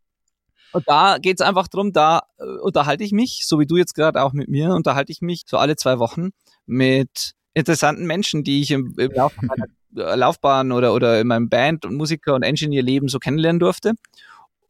und 0.72 0.88
da 0.88 1.18
geht 1.18 1.40
es 1.40 1.46
einfach 1.46 1.68
drum, 1.68 1.92
da 1.92 2.22
äh, 2.38 2.44
unterhalte 2.44 3.04
ich 3.04 3.12
mich, 3.12 3.46
so 3.46 3.58
wie 3.58 3.66
du 3.66 3.76
jetzt 3.76 3.94
gerade 3.94 4.22
auch 4.22 4.32
mit 4.32 4.48
mir, 4.48 4.70
unterhalte 4.70 5.12
ich 5.12 5.20
mich 5.20 5.42
so 5.46 5.58
alle 5.58 5.76
zwei 5.76 5.98
Wochen 5.98 6.30
mit 6.66 7.32
interessanten 7.54 8.06
Menschen, 8.06 8.44
die 8.44 8.62
ich 8.62 8.70
im, 8.70 8.94
im 8.96 9.10
Laufe 9.10 9.44
meiner 9.44 10.16
Laufbahn 10.16 10.70
oder, 10.70 10.94
oder 10.94 11.20
in 11.20 11.26
meinem 11.26 11.48
Band- 11.48 11.84
und 11.84 11.96
Musiker- 11.96 12.34
und 12.34 12.44
Engineer-Leben 12.44 13.08
so 13.08 13.18
kennenlernen 13.18 13.58
durfte. 13.58 13.94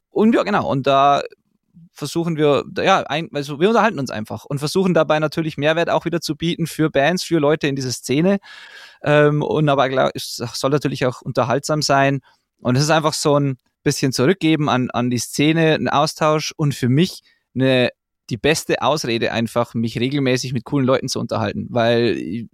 Und 0.09 0.35
ja, 0.35 0.43
genau. 0.43 0.69
Und 0.69 0.87
da 0.87 1.23
versuchen 1.93 2.37
wir, 2.37 2.65
ja, 2.79 3.03
ein, 3.03 3.29
also 3.33 3.61
wir 3.61 3.69
unterhalten 3.69 3.99
uns 3.99 4.11
einfach 4.11 4.45
und 4.45 4.59
versuchen 4.59 4.95
dabei 4.95 5.19
natürlich 5.19 5.57
Mehrwert 5.57 5.91
auch 5.91 6.05
wieder 6.05 6.21
zu 6.21 6.37
bieten 6.37 6.67
für 6.67 6.91
Bands, 6.91 7.23
für 7.23 7.39
Leute 7.39 7.67
in 7.67 7.77
dieser 7.77 7.93
Szene. 7.93 8.39
Ähm, 9.03 9.43
und 9.43 9.69
aber 9.69 9.89
klar, 9.89 10.11
es 10.15 10.37
soll 10.37 10.71
natürlich 10.71 11.07
auch 11.07 11.23
unterhaltsam 11.23 11.83
sein. 11.83 12.21
Und 12.61 12.77
es 12.77 12.83
ist 12.83 12.91
einfach 12.91 13.15
so 13.15 13.39
ein 13.39 13.57
bisschen 13.83 14.13
zurückgeben 14.13 14.69
an, 14.69 14.91
an 14.91 15.11
die 15.11 15.19
Szene, 15.19 15.75
ein 15.75 15.89
Austausch 15.89 16.53
und 16.57 16.75
für 16.75 16.89
mich 16.89 17.21
eine, 17.55 17.91
die 18.29 18.37
beste 18.37 18.83
Ausrede 18.83 19.33
einfach, 19.33 19.75
mich 19.75 19.99
regelmäßig 19.99 20.53
mit 20.53 20.65
coolen 20.65 20.87
Leuten 20.87 21.09
zu 21.09 21.19
unterhalten, 21.19 21.67
weil 21.71 22.47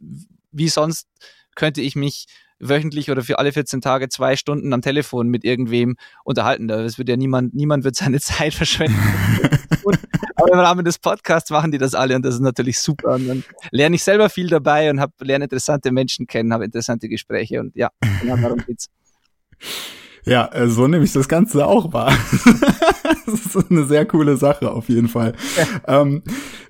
wie 0.53 0.69
sonst 0.69 1.09
könnte 1.55 1.81
ich 1.81 1.97
mich 1.97 2.27
wöchentlich 2.59 3.11
oder 3.11 3.23
für 3.23 3.39
alle 3.39 3.53
14 3.53 3.81
Tage 3.81 4.09
zwei 4.09 4.37
Stunden 4.37 4.73
am 4.73 4.83
Telefon 4.83 5.29
mit 5.29 5.45
irgendwem 5.45 5.97
unterhalten. 6.25 6.69
Das 6.69 6.99
wird 6.99 7.09
ja 7.09 7.17
niemand, 7.17 7.55
niemand 7.55 7.85
wird 7.85 7.97
seine 7.97 8.21
Zeit 8.21 8.55
verschwenden. 8.55 8.99
Aber 10.37 10.53
im 10.53 10.59
Rahmen 10.59 10.85
des 10.85 10.99
Podcasts 10.99 11.51
machen 11.51 11.73
die 11.73 11.79
das 11.79 11.95
alle 11.95 12.17
und 12.17 12.25
das 12.25 12.35
ist 12.35 12.41
natürlich 12.41 12.79
super. 12.79 13.15
Und 13.15 13.27
dann 13.27 13.45
lerne 13.71 13.97
ich 13.97 14.05
selber 14.05 14.29
viel 14.29 14.49
dabei 14.49 14.91
und 14.91 15.01
hab, 15.01 15.13
lerne 15.21 15.45
interessante 15.45 15.93
Menschen 15.93 16.27
kennen, 16.27 16.53
habe 16.53 16.65
interessante 16.65 17.09
Gespräche 17.09 17.61
und 17.61 17.75
ja, 17.75 17.91
genau 18.21 18.37
darum 18.37 18.59
geht's. 18.67 18.89
Ja, 20.25 20.51
äh, 20.53 20.69
so 20.69 20.89
nehme 20.89 21.05
ich 21.05 21.13
das 21.13 21.29
Ganze 21.29 21.67
auch 21.67 21.93
wahr. 21.93 22.13
das 23.27 23.47
ist 23.47 23.71
eine 23.71 23.87
sehr 23.87 24.05
coole 24.07 24.37
Sache 24.37 24.71
auf 24.71 24.89
jeden 24.89 25.09
Fall. 25.09 25.35
Ja. 25.57 26.03
Ähm, 26.03 26.23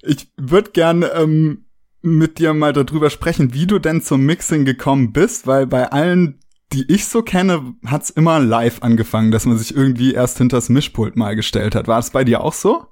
ich 0.03 0.31
würde 0.37 0.71
gern 0.73 1.05
ähm, 1.15 1.66
mit 2.07 2.39
dir 2.39 2.55
mal 2.55 2.73
darüber 2.73 3.11
sprechen, 3.11 3.53
wie 3.53 3.67
du 3.67 3.79
denn 3.79 4.01
zum 4.01 4.23
Mixing 4.25 4.65
gekommen 4.65 5.13
bist, 5.13 5.47
weil 5.47 5.67
bei 5.67 5.91
allen, 5.91 6.39
die 6.73 6.91
ich 6.91 7.07
so 7.07 7.23
kenne, 7.23 7.75
hat's 7.85 8.11
immer 8.11 8.39
live 8.39 8.83
angefangen, 8.83 9.33
dass 9.33 9.45
man 9.45 9.59
sich 9.59 9.75
irgendwie 9.75 10.15
erst 10.15 10.39
hinters 10.39 10.69
Mischpult 10.69 11.17
mal 11.17 11.35
gestellt 11.35 11.75
hat. 11.75 11.89
War 11.89 11.99
es 11.99 12.11
bei 12.11 12.25
dir 12.25 12.43
auch 12.43 12.53
so? 12.53 12.87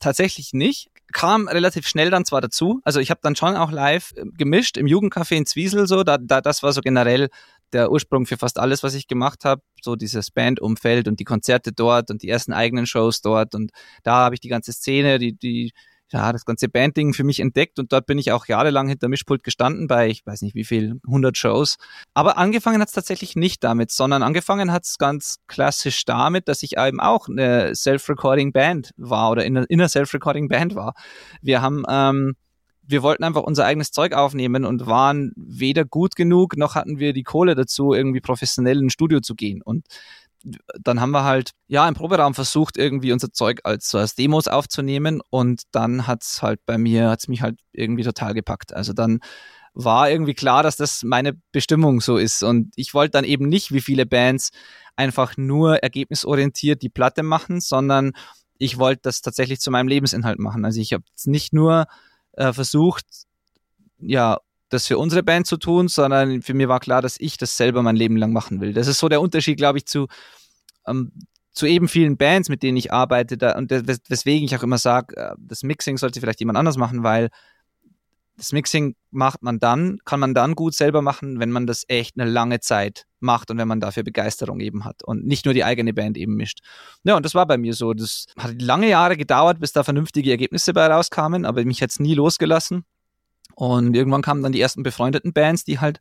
Tatsächlich 0.00 0.52
nicht. 0.52 0.90
kam 1.12 1.46
relativ 1.46 1.86
schnell 1.86 2.10
dann 2.10 2.24
zwar 2.24 2.40
dazu, 2.40 2.80
also 2.82 2.98
ich 2.98 3.10
habe 3.10 3.20
dann 3.22 3.36
schon 3.36 3.54
auch 3.54 3.70
live 3.70 4.12
äh, 4.16 4.24
gemischt 4.36 4.76
im 4.76 4.86
Jugendcafé 4.86 5.36
in 5.36 5.46
Zwiesel 5.46 5.86
so, 5.86 6.02
da, 6.02 6.18
da 6.18 6.40
das 6.40 6.62
war 6.64 6.72
so 6.72 6.80
generell 6.80 7.28
der 7.72 7.92
Ursprung 7.92 8.26
für 8.26 8.36
fast 8.36 8.58
alles, 8.58 8.82
was 8.82 8.94
ich 8.94 9.06
gemacht 9.06 9.44
habe, 9.44 9.62
so 9.80 9.94
dieses 9.96 10.30
Bandumfeld 10.30 11.06
und 11.06 11.20
die 11.20 11.24
Konzerte 11.24 11.72
dort 11.72 12.10
und 12.10 12.22
die 12.22 12.28
ersten 12.28 12.52
eigenen 12.52 12.86
Shows 12.86 13.20
dort 13.20 13.54
und 13.54 13.70
da 14.02 14.16
habe 14.24 14.34
ich 14.34 14.40
die 14.40 14.48
ganze 14.48 14.72
Szene, 14.72 15.18
die 15.18 15.36
die 15.36 15.72
ja, 16.10 16.32
das 16.32 16.44
ganze 16.44 16.68
Bandding 16.68 17.14
für 17.14 17.24
mich 17.24 17.40
entdeckt 17.40 17.78
und 17.78 17.92
dort 17.92 18.06
bin 18.06 18.18
ich 18.18 18.32
auch 18.32 18.46
jahrelang 18.46 18.88
hinter 18.88 19.08
Mischpult 19.08 19.42
gestanden 19.42 19.86
bei, 19.86 20.08
ich 20.08 20.24
weiß 20.24 20.42
nicht 20.42 20.54
wie 20.54 20.64
viel, 20.64 21.00
100 21.06 21.36
Shows. 21.36 21.76
Aber 22.12 22.36
angefangen 22.36 22.80
hat 22.80 22.88
es 22.88 22.94
tatsächlich 22.94 23.36
nicht 23.36 23.64
damit, 23.64 23.90
sondern 23.90 24.22
angefangen 24.22 24.70
hat 24.70 24.84
es 24.84 24.98
ganz 24.98 25.38
klassisch 25.46 26.04
damit, 26.04 26.48
dass 26.48 26.62
ich 26.62 26.76
eben 26.78 27.00
auch 27.00 27.28
eine 27.28 27.74
Self-Recording 27.74 28.52
Band 28.52 28.92
war 28.96 29.30
oder 29.30 29.44
in 29.44 29.56
einer 29.56 29.88
Self-Recording 29.88 30.48
Band 30.48 30.74
war. 30.74 30.94
Wir 31.40 31.62
haben, 31.62 31.84
ähm, 31.88 32.36
wir 32.86 33.02
wollten 33.02 33.24
einfach 33.24 33.42
unser 33.42 33.64
eigenes 33.64 33.90
Zeug 33.90 34.12
aufnehmen 34.12 34.66
und 34.66 34.86
waren 34.86 35.32
weder 35.36 35.86
gut 35.86 36.16
genug, 36.16 36.58
noch 36.58 36.74
hatten 36.74 36.98
wir 36.98 37.14
die 37.14 37.22
Kohle 37.22 37.54
dazu, 37.54 37.94
irgendwie 37.94 38.20
professionell 38.20 38.78
in 38.78 38.86
ein 38.86 38.90
Studio 38.90 39.20
zu 39.20 39.34
gehen. 39.34 39.62
Und 39.62 39.86
dann 40.80 41.00
haben 41.00 41.10
wir 41.10 41.24
halt 41.24 41.50
ja 41.66 41.88
im 41.88 41.94
Proberaum 41.94 42.34
versucht, 42.34 42.76
irgendwie 42.76 43.12
unser 43.12 43.32
Zeug 43.32 43.60
als, 43.64 43.94
als 43.94 44.14
Demos 44.14 44.48
aufzunehmen 44.48 45.20
und 45.30 45.62
dann 45.72 46.06
hat's 46.06 46.42
halt 46.42 46.60
bei 46.66 46.78
mir, 46.78 47.10
hat's 47.10 47.28
mich 47.28 47.42
halt 47.42 47.58
irgendwie 47.72 48.04
total 48.04 48.34
gepackt. 48.34 48.74
Also 48.74 48.92
dann 48.92 49.20
war 49.74 50.08
irgendwie 50.08 50.34
klar, 50.34 50.62
dass 50.62 50.76
das 50.76 51.02
meine 51.02 51.32
Bestimmung 51.50 52.00
so 52.00 52.16
ist. 52.16 52.42
Und 52.42 52.72
ich 52.76 52.94
wollte 52.94 53.12
dann 53.12 53.24
eben 53.24 53.48
nicht, 53.48 53.72
wie 53.72 53.80
viele 53.80 54.06
Bands, 54.06 54.50
einfach 54.96 55.36
nur 55.36 55.78
ergebnisorientiert 55.78 56.82
die 56.82 56.88
Platte 56.88 57.24
machen, 57.24 57.60
sondern 57.60 58.12
ich 58.58 58.78
wollte 58.78 59.02
das 59.02 59.20
tatsächlich 59.20 59.58
zu 59.60 59.72
meinem 59.72 59.88
Lebensinhalt 59.88 60.38
machen. 60.38 60.64
Also 60.64 60.80
ich 60.80 60.92
habe 60.92 61.02
nicht 61.24 61.52
nur 61.52 61.86
äh, 62.32 62.52
versucht, 62.52 63.04
ja, 63.98 64.38
das 64.68 64.86
für 64.86 64.98
unsere 64.98 65.22
Band 65.22 65.46
zu 65.46 65.56
tun, 65.56 65.88
sondern 65.88 66.42
für 66.42 66.54
mich 66.54 66.68
war 66.68 66.80
klar, 66.80 67.02
dass 67.02 67.18
ich 67.20 67.36
das 67.36 67.56
selber 67.56 67.82
mein 67.82 67.96
Leben 67.96 68.16
lang 68.16 68.32
machen 68.32 68.60
will. 68.60 68.72
Das 68.72 68.86
ist 68.86 68.98
so 68.98 69.08
der 69.08 69.20
Unterschied, 69.20 69.56
glaube 69.56 69.78
ich, 69.78 69.86
zu, 69.86 70.06
ähm, 70.86 71.12
zu 71.52 71.66
eben 71.66 71.88
vielen 71.88 72.16
Bands, 72.16 72.48
mit 72.48 72.62
denen 72.62 72.76
ich 72.76 72.92
arbeite. 72.92 73.36
Da, 73.36 73.56
und 73.56 73.70
wes 73.70 74.00
weswegen 74.08 74.44
ich 74.44 74.56
auch 74.56 74.62
immer 74.62 74.78
sage, 74.78 75.16
äh, 75.16 75.34
das 75.38 75.62
Mixing 75.62 75.96
sollte 75.96 76.20
vielleicht 76.20 76.40
jemand 76.40 76.58
anders 76.58 76.76
machen, 76.76 77.02
weil 77.02 77.30
das 78.36 78.52
Mixing 78.52 78.96
macht 79.10 79.42
man 79.42 79.58
dann, 79.58 79.98
kann 80.04 80.18
man 80.18 80.34
dann 80.34 80.54
gut 80.54 80.74
selber 80.74 81.02
machen, 81.02 81.38
wenn 81.38 81.50
man 81.50 81.66
das 81.66 81.84
echt 81.86 82.18
eine 82.18 82.28
lange 82.28 82.58
Zeit 82.60 83.04
macht 83.20 83.50
und 83.50 83.58
wenn 83.58 83.68
man 83.68 83.80
dafür 83.80 84.02
Begeisterung 84.02 84.60
eben 84.60 84.84
hat 84.84 85.04
und 85.04 85.24
nicht 85.24 85.44
nur 85.44 85.54
die 85.54 85.62
eigene 85.64 85.94
Band 85.94 86.16
eben 86.16 86.34
mischt. 86.34 86.58
Ja, 87.04 87.16
und 87.16 87.24
das 87.24 87.34
war 87.34 87.46
bei 87.46 87.58
mir 87.58 87.74
so. 87.74 87.94
Das 87.94 88.26
hat 88.36 88.60
lange 88.60 88.88
Jahre 88.88 89.16
gedauert, 89.16 89.60
bis 89.60 89.72
da 89.72 89.84
vernünftige 89.84 90.30
Ergebnisse 90.30 90.72
bei 90.72 90.86
rauskamen, 90.86 91.44
aber 91.44 91.64
mich 91.64 91.80
hat's 91.80 92.00
nie 92.00 92.14
losgelassen. 92.14 92.84
Und 93.54 93.94
irgendwann 93.94 94.22
kamen 94.22 94.42
dann 94.42 94.52
die 94.52 94.60
ersten 94.60 94.82
befreundeten 94.82 95.32
Bands, 95.32 95.64
die 95.64 95.78
halt 95.78 96.00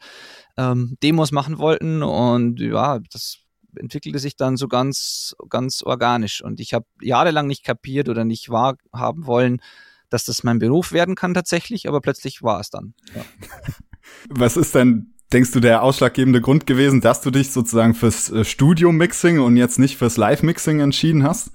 ähm, 0.57 0.97
Demos 1.03 1.31
machen 1.31 1.59
wollten. 1.59 2.01
Und 2.01 2.59
ja, 2.59 2.99
das 3.11 3.37
entwickelte 3.75 4.19
sich 4.19 4.35
dann 4.35 4.57
so 4.57 4.67
ganz, 4.67 5.35
ganz 5.49 5.83
organisch. 5.83 6.43
Und 6.43 6.59
ich 6.59 6.73
habe 6.73 6.85
jahrelang 7.01 7.47
nicht 7.47 7.63
kapiert 7.63 8.09
oder 8.09 8.25
nicht 8.25 8.49
wahrhaben 8.49 9.25
wollen, 9.25 9.61
dass 10.09 10.25
das 10.25 10.43
mein 10.43 10.59
Beruf 10.59 10.91
werden 10.91 11.15
kann 11.15 11.33
tatsächlich, 11.33 11.87
aber 11.87 12.01
plötzlich 12.01 12.43
war 12.43 12.59
es 12.59 12.69
dann. 12.69 12.93
Ja. 13.15 13.25
Was 14.29 14.57
ist 14.57 14.75
denn, 14.75 15.13
denkst 15.31 15.51
du, 15.51 15.59
der 15.59 15.81
ausschlaggebende 15.81 16.41
Grund 16.41 16.67
gewesen, 16.67 17.01
dass 17.01 17.21
du 17.21 17.31
dich 17.31 17.51
sozusagen 17.51 17.95
fürs 17.95 18.29
äh, 18.29 18.45
Studio-Mixing 18.45 19.39
und 19.39 19.57
jetzt 19.57 19.79
nicht 19.79 19.97
fürs 19.97 20.17
Live-Mixing 20.17 20.81
entschieden 20.81 21.23
hast? 21.23 21.51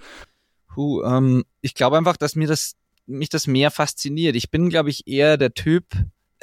Puh, 0.74 1.02
ähm, 1.02 1.44
ich 1.60 1.74
glaube 1.74 1.98
einfach, 1.98 2.16
dass 2.16 2.34
mir 2.34 2.48
das 2.48 2.74
mich 3.08 3.28
das 3.28 3.46
mehr 3.46 3.70
fasziniert. 3.70 4.36
Ich 4.36 4.50
bin, 4.50 4.68
glaube 4.68 4.90
ich, 4.90 5.06
eher 5.06 5.36
der 5.36 5.54
Typ. 5.54 5.84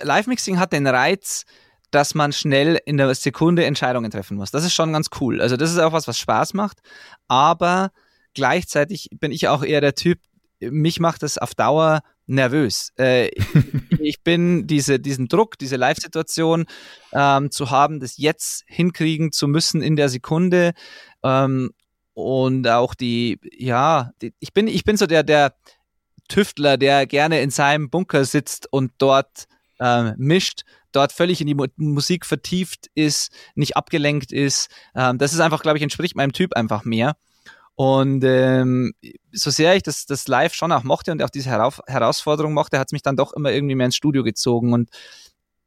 Live-Mixing 0.02 0.60
hat 0.60 0.74
den 0.74 0.88
Reiz, 0.88 1.46
dass 1.92 2.16
man 2.16 2.34
schnell 2.34 2.80
in 2.86 2.98
der 2.98 3.14
Sekunde 3.16 3.66
Entscheidungen 3.66 4.12
treffen 4.12 4.38
muss. 4.38 4.52
Das 4.52 4.66
ist 4.66 4.74
schon 4.74 4.92
ganz 4.92 5.10
cool. 5.22 5.42
Also 5.42 5.56
das 5.56 5.72
ist 5.72 5.80
auch 5.80 5.94
was, 5.94 6.08
was 6.08 6.18
Spaß 6.18 6.54
macht. 6.54 6.80
Aber 7.28 7.92
gleichzeitig 8.34 9.10
bin 9.20 9.32
ich 9.32 9.48
auch 9.48 9.64
eher 9.64 9.82
der 9.82 9.96
Typ, 9.96 10.20
mich 10.60 11.00
macht 11.00 11.24
das 11.24 11.38
auf 11.38 11.54
Dauer 11.54 12.02
nervös. 12.28 12.92
Äh, 12.98 13.30
ich 14.00 14.24
bin 14.24 14.68
diese, 14.68 15.00
diesen 15.00 15.28
Druck, 15.28 15.58
diese 15.58 15.76
Live-Situation 15.76 16.66
ähm, 17.14 17.52
zu 17.52 17.70
haben, 17.70 18.00
das 18.00 18.18
jetzt 18.18 18.64
hinkriegen 18.68 19.32
zu 19.32 19.48
müssen 19.48 19.82
in 19.82 19.96
der 19.96 20.10
Sekunde. 20.10 20.74
Ähm, 21.24 21.72
und 22.14 22.68
auch 22.68 22.96
die, 22.96 23.40
ja, 23.52 24.12
die, 24.22 24.34
ich 24.40 24.54
bin, 24.54 24.68
ich 24.68 24.86
bin 24.86 24.98
so 24.98 25.06
der, 25.06 25.24
der, 25.24 25.54
Tüftler, 26.28 26.78
der 26.78 27.06
gerne 27.06 27.42
in 27.42 27.50
seinem 27.50 27.90
Bunker 27.90 28.26
sitzt 28.26 28.72
und 28.72 28.92
dort 28.98 29.46
äh, 29.80 30.14
mischt, 30.18 30.64
dort 30.92 31.12
völlig 31.12 31.42
in 31.42 31.48
die 31.48 31.56
Mu 31.56 31.68
Musik 31.76 32.26
vertieft 32.26 32.90
ist, 32.96 33.32
nicht 33.56 33.78
abgelenkt 33.78 34.32
ist. 34.32 34.70
Ähm, 34.96 35.18
das 35.18 35.34
ist 35.34 35.40
einfach, 35.40 35.62
glaube 35.62 35.78
ich, 35.78 35.84
entspricht 35.84 36.16
meinem 36.16 36.34
Typ 36.34 36.56
einfach 36.56 36.86
mehr. 36.86 37.16
Und 37.76 38.24
ähm, 38.24 38.94
so 39.34 39.50
sehr 39.50 39.76
ich 39.76 39.84
das, 39.84 40.06
das 40.06 40.30
live 40.30 40.54
schon 40.54 40.72
auch 40.72 40.84
mochte 40.84 41.12
und 41.12 41.22
auch 41.22 41.30
diese 41.30 41.50
Herauf 41.50 41.82
Herausforderung 41.88 42.54
mochte, 42.54 42.80
hat 42.80 42.88
es 42.88 42.94
mich 42.94 43.02
dann 43.02 43.18
doch 43.18 43.34
immer 43.34 43.52
irgendwie 43.52 43.76
mehr 43.76 43.88
ins 43.88 43.98
Studio 43.98 44.24
gezogen. 44.24 44.72
Und 44.72 44.90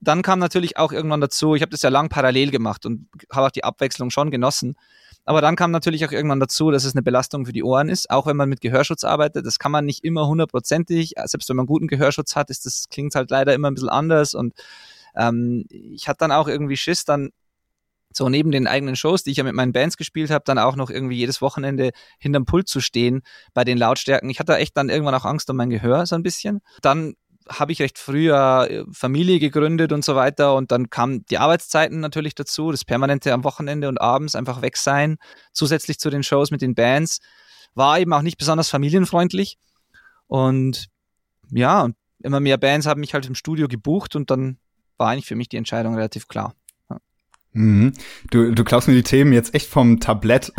dann 0.00 0.22
kam 0.22 0.38
natürlich 0.38 0.78
auch 0.78 0.92
irgendwann 0.92 1.20
dazu, 1.20 1.54
ich 1.54 1.60
habe 1.60 1.70
das 1.70 1.82
ja 1.82 1.90
lang 1.90 2.08
parallel 2.08 2.50
gemacht 2.50 2.86
und 2.86 3.08
habe 3.30 3.48
auch 3.48 3.50
die 3.50 3.64
Abwechslung 3.64 4.10
schon 4.10 4.30
genossen. 4.30 4.76
Aber 5.28 5.42
dann 5.42 5.56
kam 5.56 5.72
natürlich 5.72 6.06
auch 6.06 6.10
irgendwann 6.10 6.40
dazu, 6.40 6.70
dass 6.70 6.84
es 6.84 6.94
eine 6.94 7.02
Belastung 7.02 7.44
für 7.44 7.52
die 7.52 7.62
Ohren 7.62 7.90
ist, 7.90 8.08
auch 8.08 8.26
wenn 8.26 8.38
man 8.38 8.48
mit 8.48 8.62
Gehörschutz 8.62 9.04
arbeitet. 9.04 9.44
Das 9.44 9.58
kann 9.58 9.70
man 9.70 9.84
nicht 9.84 10.02
immer 10.02 10.26
hundertprozentig. 10.26 11.16
Selbst 11.26 11.50
wenn 11.50 11.56
man 11.56 11.66
guten 11.66 11.86
Gehörschutz 11.86 12.34
hat, 12.34 12.48
ist 12.48 12.64
das 12.64 12.86
klingt 12.88 13.14
halt 13.14 13.30
leider 13.30 13.52
immer 13.52 13.70
ein 13.70 13.74
bisschen 13.74 13.90
anders. 13.90 14.32
Und 14.32 14.54
ähm, 15.14 15.66
ich 15.68 16.08
hatte 16.08 16.20
dann 16.20 16.32
auch 16.32 16.48
irgendwie 16.48 16.78
Schiss, 16.78 17.04
dann 17.04 17.28
so 18.10 18.30
neben 18.30 18.50
den 18.52 18.66
eigenen 18.66 18.96
Shows, 18.96 19.22
die 19.22 19.32
ich 19.32 19.36
ja 19.36 19.44
mit 19.44 19.52
meinen 19.52 19.74
Bands 19.74 19.98
gespielt 19.98 20.30
habe, 20.30 20.44
dann 20.46 20.58
auch 20.58 20.76
noch 20.76 20.88
irgendwie 20.88 21.16
jedes 21.16 21.42
Wochenende 21.42 21.90
hinterm 22.18 22.46
Pult 22.46 22.66
zu 22.66 22.80
stehen 22.80 23.20
bei 23.52 23.64
den 23.64 23.76
Lautstärken. 23.76 24.30
Ich 24.30 24.40
hatte 24.40 24.56
echt 24.56 24.78
dann 24.78 24.88
irgendwann 24.88 25.14
auch 25.14 25.26
Angst 25.26 25.50
um 25.50 25.56
mein 25.56 25.68
Gehör 25.68 26.06
so 26.06 26.14
ein 26.14 26.22
bisschen. 26.22 26.62
Dann 26.80 27.16
habe 27.48 27.72
ich 27.72 27.80
recht 27.80 27.98
früh 27.98 28.30
äh, 28.32 28.84
Familie 28.92 29.38
gegründet 29.38 29.92
und 29.92 30.04
so 30.04 30.14
weiter. 30.14 30.54
Und 30.54 30.72
dann 30.72 30.90
kamen 30.90 31.24
die 31.26 31.38
Arbeitszeiten 31.38 32.00
natürlich 32.00 32.34
dazu, 32.34 32.70
das 32.70 32.84
permanente 32.84 33.32
am 33.32 33.44
Wochenende 33.44 33.88
und 33.88 34.00
abends 34.00 34.34
einfach 34.34 34.62
weg 34.62 34.76
sein, 34.76 35.16
zusätzlich 35.52 35.98
zu 35.98 36.10
den 36.10 36.22
Shows 36.22 36.50
mit 36.50 36.62
den 36.62 36.74
Bands, 36.74 37.20
war 37.74 37.98
eben 37.98 38.12
auch 38.12 38.22
nicht 38.22 38.38
besonders 38.38 38.68
familienfreundlich. 38.68 39.58
Und 40.26 40.88
ja, 41.50 41.88
immer 42.22 42.40
mehr 42.40 42.58
Bands 42.58 42.86
haben 42.86 43.00
mich 43.00 43.14
halt 43.14 43.26
im 43.26 43.34
Studio 43.34 43.68
gebucht 43.68 44.16
und 44.16 44.30
dann 44.30 44.58
war 44.96 45.10
eigentlich 45.10 45.26
für 45.26 45.36
mich 45.36 45.48
die 45.48 45.56
Entscheidung 45.56 45.94
relativ 45.94 46.28
klar. 46.28 46.54
Mhm. 47.58 47.92
Du, 48.30 48.52
du 48.52 48.64
klaust 48.64 48.86
mir 48.86 48.94
die 48.94 49.02
Themen 49.02 49.32
jetzt 49.32 49.52
echt 49.54 49.68
vom 49.68 49.98
Tablett. 49.98 50.52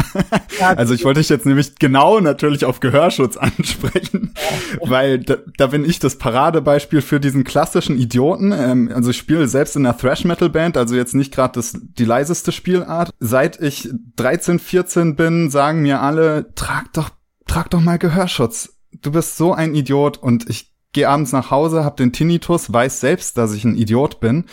Ja, 0.60 0.68
also 0.76 0.94
ich 0.94 1.06
wollte 1.06 1.22
dich 1.22 1.30
jetzt 1.30 1.46
nämlich 1.46 1.76
genau 1.80 2.20
natürlich 2.20 2.66
auf 2.66 2.82
Gehörschutz 2.82 3.38
ansprechen, 3.38 4.34
weil 4.82 5.20
da, 5.20 5.38
da 5.58 5.68
bin 5.68 5.86
ich 5.86 6.00
das 6.00 6.18
Paradebeispiel 6.18 7.02
für 7.02 7.20
diesen 7.20 7.46
klassischen 7.46 7.98
Idioten. 7.98 8.52
Ähm, 8.52 8.92
also 8.94 9.12
ich 9.12 9.18
spiele 9.18 9.48
selbst 9.48 9.78
in 9.78 9.86
einer 9.86 9.98
Thrash-Metal-Band, 9.98 10.76
also 10.76 10.96
jetzt 10.96 11.16
nicht 11.16 11.34
gerade 11.34 11.62
die 11.74 12.06
leiseste 12.06 12.52
Spielart. 12.52 13.12
Seit 13.20 13.62
ich 13.62 13.90
13, 14.18 14.60
14 14.60 15.16
bin, 15.16 15.50
sagen 15.50 15.82
mir 15.82 16.02
alle, 16.02 16.54
trag 16.56 16.92
doch, 16.94 17.10
trag 17.48 17.70
doch 17.70 17.82
mal 17.82 17.98
Gehörschutz. 17.98 18.78
Du 19.02 19.12
bist 19.12 19.38
so 19.38 19.54
ein 19.54 19.74
Idiot 19.74 20.18
und 20.18 20.50
ich 20.50 20.74
gehe 20.92 21.08
abends 21.08 21.32
nach 21.32 21.52
Hause, 21.52 21.84
hab 21.84 21.98
den 21.98 22.12
Tinnitus, 22.12 22.74
weiß 22.74 23.00
selbst, 23.00 23.38
dass 23.38 23.54
ich 23.54 23.64
ein 23.64 23.76
Idiot 23.76 24.20
bin. 24.20 24.46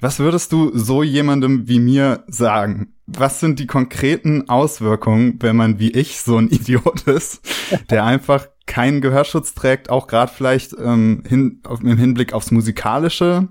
Was 0.00 0.18
würdest 0.18 0.52
du 0.52 0.76
so 0.76 1.02
jemandem 1.02 1.68
wie 1.68 1.80
mir 1.80 2.24
sagen? 2.28 2.94
Was 3.06 3.40
sind 3.40 3.58
die 3.58 3.66
konkreten 3.66 4.48
Auswirkungen, 4.48 5.38
wenn 5.40 5.56
man 5.56 5.78
wie 5.78 5.90
ich 5.90 6.20
so 6.20 6.36
ein 6.38 6.48
Idiot 6.50 7.02
ist, 7.02 7.40
der 7.90 8.04
einfach 8.04 8.46
keinen 8.66 9.00
Gehörschutz 9.00 9.54
trägt, 9.54 9.90
auch 9.90 10.06
gerade 10.06 10.32
vielleicht 10.32 10.74
ähm, 10.78 11.24
hin, 11.26 11.60
auf, 11.64 11.80
im 11.82 11.98
Hinblick 11.98 12.32
aufs 12.32 12.50
Musikalische, 12.50 13.48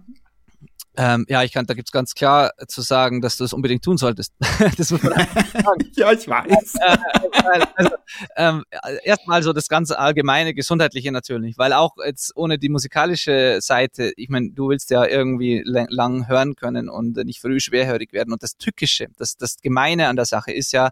ähm, 0.98 1.26
ja, 1.30 1.42
ich 1.44 1.54
kann, 1.54 1.66
da 1.66 1.74
gibt's 1.74 1.94
ganz 1.94 2.14
klar 2.16 2.52
zu 2.68 2.82
sagen, 2.82 3.22
dass 3.22 3.38
du 3.38 3.46
es 3.46 3.54
unbedingt 3.54 3.84
tun 3.84 3.98
solltest. 3.98 4.34
das 4.78 4.92
muss 4.92 5.02
man 5.02 5.14
sagen. 5.14 5.92
ja, 5.94 6.12
ich 6.12 6.28
weiß. 6.28 6.76
Äh, 6.76 6.98
äh, 7.32 7.66
also, 7.76 7.92
ähm, 8.36 8.64
erstmal 9.04 9.42
so 9.42 9.54
das 9.54 9.70
ganze 9.70 9.98
allgemeine 10.00 10.54
Gesundheitliche 10.54 11.14
natürlich, 11.14 11.58
weil 11.58 11.72
auch 11.72 11.96
jetzt 12.06 12.36
ohne 12.36 12.60
die 12.60 12.68
musikalische 12.68 13.60
Seite, 13.62 14.12
ich 14.18 14.28
meine, 14.28 14.52
du 14.52 14.68
willst 14.68 14.90
ja 14.90 15.06
irgendwie 15.06 15.62
lang 15.66 16.28
hören 16.28 16.56
können 16.56 16.90
und 16.90 17.16
nicht 17.16 17.40
früh 17.40 17.62
schwerhörig 17.62 18.12
werden. 18.12 18.34
Und 18.34 18.44
das 18.44 18.58
Tückische, 18.58 19.08
das, 19.18 19.38
das 19.38 19.62
Gemeine 19.62 20.10
an 20.10 20.18
der 20.18 20.26
Sache 20.26 20.52
ist 20.52 20.74
ja, 20.74 20.90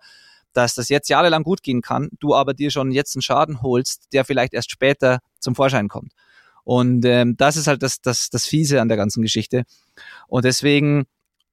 dass 0.54 0.76
das 0.76 0.88
jetzt 0.88 1.10
jahrelang 1.10 1.44
gut 1.44 1.62
gehen 1.62 1.82
kann, 1.82 2.10
du 2.20 2.34
aber 2.36 2.54
dir 2.54 2.72
schon 2.72 2.92
jetzt 2.92 3.16
einen 3.16 3.22
Schaden 3.22 3.62
holst, 3.62 4.14
der 4.14 4.24
vielleicht 4.24 4.54
erst 4.54 4.72
später 4.72 5.20
zum 5.40 5.56
Vorschein 5.56 5.90
kommt. 5.90 6.14
Und 6.64 7.06
ähm, 7.06 7.36
das 7.38 7.58
ist 7.58 7.68
halt 7.68 7.84
das, 7.84 8.02
das, 8.02 8.30
das 8.30 8.46
Fiese 8.46 8.82
an 8.82 8.88
der 8.88 8.98
ganzen 8.98 9.22
Geschichte. 9.22 9.64
Und 10.28 10.46
deswegen 10.46 11.06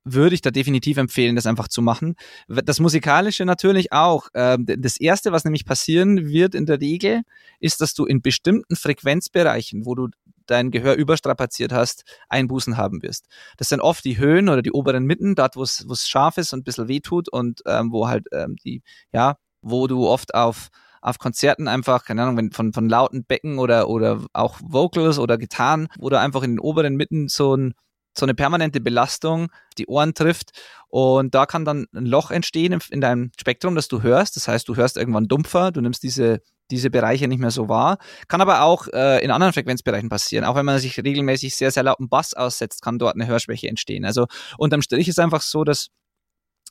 würde 0.06 0.34
ich 0.34 0.40
da 0.40 0.50
definitiv 0.50 0.98
empfehlen, 0.98 1.34
das 1.34 1.46
einfach 1.46 1.68
zu 1.68 1.82
machen. 1.82 2.14
Das 2.48 2.78
Musikalische 2.78 3.44
natürlich 3.44 3.92
auch. 3.92 4.28
Ähm, 4.34 4.64
das 4.66 4.98
Erste, 4.98 5.32
was 5.32 5.44
nämlich 5.44 5.64
passieren 5.64 6.28
wird 6.28 6.54
in 6.54 6.64
der 6.64 6.80
Regel, 6.80 7.22
ist, 7.58 7.80
dass 7.80 7.92
du 7.92 8.06
in 8.06 8.22
bestimmten 8.22 8.76
Frequenzbereichen, 8.76 9.84
wo 9.84 9.96
du 9.96 10.08
dein 10.46 10.70
Gehör 10.70 10.94
überstrapaziert 10.94 11.72
hast, 11.72 12.04
Einbußen 12.28 12.76
haben 12.76 13.02
wirst. 13.02 13.26
Das 13.56 13.68
sind 13.68 13.80
oft 13.80 14.04
die 14.04 14.16
Höhen 14.16 14.48
oder 14.48 14.62
die 14.62 14.70
oberen 14.70 15.04
Mitten, 15.04 15.34
dort 15.34 15.56
wo 15.56 15.62
es 15.62 15.84
scharf 16.06 16.38
ist 16.38 16.52
und 16.52 16.60
ein 16.60 16.64
bisschen 16.64 16.86
weh 16.86 17.00
tut 17.00 17.28
und 17.28 17.62
ähm, 17.66 17.90
wo 17.90 18.06
halt 18.06 18.26
ähm, 18.32 18.54
die, 18.64 18.82
ja, 19.12 19.36
wo 19.60 19.88
du 19.88 20.06
oft 20.06 20.34
auf 20.34 20.68
auf 21.06 21.18
Konzerten 21.18 21.68
einfach, 21.68 22.04
keine 22.04 22.22
Ahnung, 22.22 22.36
wenn 22.36 22.50
von, 22.50 22.72
von 22.72 22.88
lauten 22.88 23.24
Becken 23.24 23.58
oder, 23.58 23.88
oder 23.88 24.24
auch 24.32 24.58
Vocals 24.60 25.18
oder 25.20 25.38
Gitarren, 25.38 25.86
du 25.98 26.18
einfach 26.18 26.42
in 26.42 26.52
den 26.52 26.60
oberen 26.60 26.96
Mitten 26.96 27.28
so 27.28 27.56
ein 27.56 27.74
so 28.18 28.24
eine 28.24 28.34
permanente 28.34 28.80
Belastung 28.80 29.48
die 29.76 29.86
Ohren 29.88 30.14
trifft 30.14 30.52
und 30.88 31.34
da 31.34 31.44
kann 31.44 31.66
dann 31.66 31.86
ein 31.94 32.06
Loch 32.06 32.30
entstehen 32.30 32.80
in 32.90 33.02
deinem 33.02 33.30
Spektrum, 33.38 33.74
das 33.74 33.88
du 33.88 34.00
hörst. 34.00 34.36
Das 34.36 34.48
heißt, 34.48 34.66
du 34.66 34.74
hörst 34.74 34.96
irgendwann 34.96 35.28
dumpfer, 35.28 35.70
du 35.70 35.82
nimmst 35.82 36.02
diese 36.02 36.40
diese 36.70 36.90
Bereiche 36.90 37.28
nicht 37.28 37.38
mehr 37.38 37.52
so 37.52 37.68
wahr. 37.68 37.98
Kann 38.26 38.40
aber 38.40 38.62
auch 38.62 38.88
äh, 38.88 39.22
in 39.22 39.30
anderen 39.30 39.52
Frequenzbereichen 39.52 40.08
passieren. 40.08 40.44
Auch 40.44 40.56
wenn 40.56 40.66
man 40.66 40.80
sich 40.80 40.96
regelmäßig 40.98 41.54
sehr, 41.54 41.70
sehr 41.70 41.84
lauten 41.84 42.08
Bass 42.08 42.34
aussetzt, 42.34 42.82
kann 42.82 42.98
dort 42.98 43.14
eine 43.14 43.28
Hörschwäche 43.28 43.68
entstehen. 43.68 44.04
Also 44.04 44.26
unterm 44.58 44.82
Strich 44.82 45.06
ist 45.06 45.20
einfach 45.20 45.42
so, 45.42 45.62
dass 45.62 45.90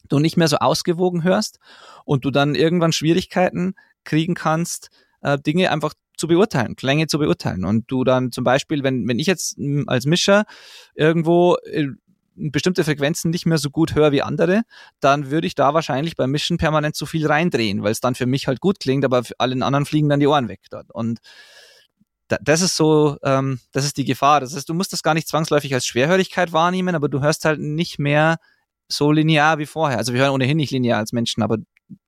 du 0.09 0.19
nicht 0.19 0.37
mehr 0.37 0.47
so 0.47 0.57
ausgewogen 0.57 1.23
hörst 1.23 1.59
und 2.05 2.25
du 2.25 2.31
dann 2.31 2.55
irgendwann 2.55 2.91
Schwierigkeiten 2.91 3.75
kriegen 4.03 4.35
kannst, 4.35 4.89
äh, 5.21 5.37
Dinge 5.39 5.71
einfach 5.71 5.93
zu 6.17 6.27
beurteilen, 6.27 6.75
Klänge 6.75 7.07
zu 7.07 7.19
beurteilen. 7.19 7.65
Und 7.65 7.91
du 7.91 8.03
dann 8.03 8.31
zum 8.31 8.43
Beispiel, 8.43 8.83
wenn, 8.83 9.07
wenn 9.07 9.19
ich 9.19 9.27
jetzt 9.27 9.57
als 9.87 10.05
Mischer 10.05 10.45
irgendwo 10.95 11.57
äh, 11.65 11.87
bestimmte 12.35 12.83
Frequenzen 12.83 13.31
nicht 13.31 13.45
mehr 13.45 13.57
so 13.57 13.69
gut 13.69 13.95
höre 13.95 14.11
wie 14.11 14.21
andere, 14.21 14.63
dann 14.99 15.31
würde 15.31 15.47
ich 15.47 15.55
da 15.55 15.73
wahrscheinlich 15.73 16.15
beim 16.15 16.31
Mischen 16.31 16.57
permanent 16.57 16.95
zu 16.95 17.05
viel 17.05 17.25
reindrehen, 17.27 17.83
weil 17.83 17.91
es 17.91 18.01
dann 18.01 18.15
für 18.15 18.25
mich 18.25 18.47
halt 18.47 18.59
gut 18.59 18.79
klingt, 18.79 19.05
aber 19.05 19.23
für 19.23 19.39
allen 19.39 19.63
anderen 19.63 19.85
fliegen 19.85 20.09
dann 20.09 20.19
die 20.19 20.27
Ohren 20.27 20.49
weg 20.49 20.61
dort. 20.69 20.91
Und 20.91 21.19
das 22.27 22.61
ist 22.61 22.75
so, 22.75 23.17
ähm, 23.23 23.59
das 23.71 23.85
ist 23.85 23.97
die 23.97 24.05
Gefahr. 24.05 24.39
Das 24.39 24.55
heißt, 24.55 24.67
du 24.67 24.73
musst 24.73 24.93
das 24.93 25.03
gar 25.03 25.13
nicht 25.13 25.27
zwangsläufig 25.27 25.73
als 25.73 25.85
Schwerhörigkeit 25.85 26.53
wahrnehmen, 26.53 26.95
aber 26.95 27.07
du 27.07 27.21
hörst 27.21 27.45
halt 27.45 27.59
nicht 27.59 27.99
mehr 27.99 28.37
so 28.87 29.11
linear 29.11 29.57
wie 29.57 29.65
vorher. 29.65 29.97
Also 29.97 30.13
wir 30.13 30.21
hören 30.21 30.31
ohnehin 30.31 30.57
nicht 30.57 30.71
linear 30.71 30.99
als 30.99 31.11
Menschen, 31.11 31.43
aber 31.43 31.57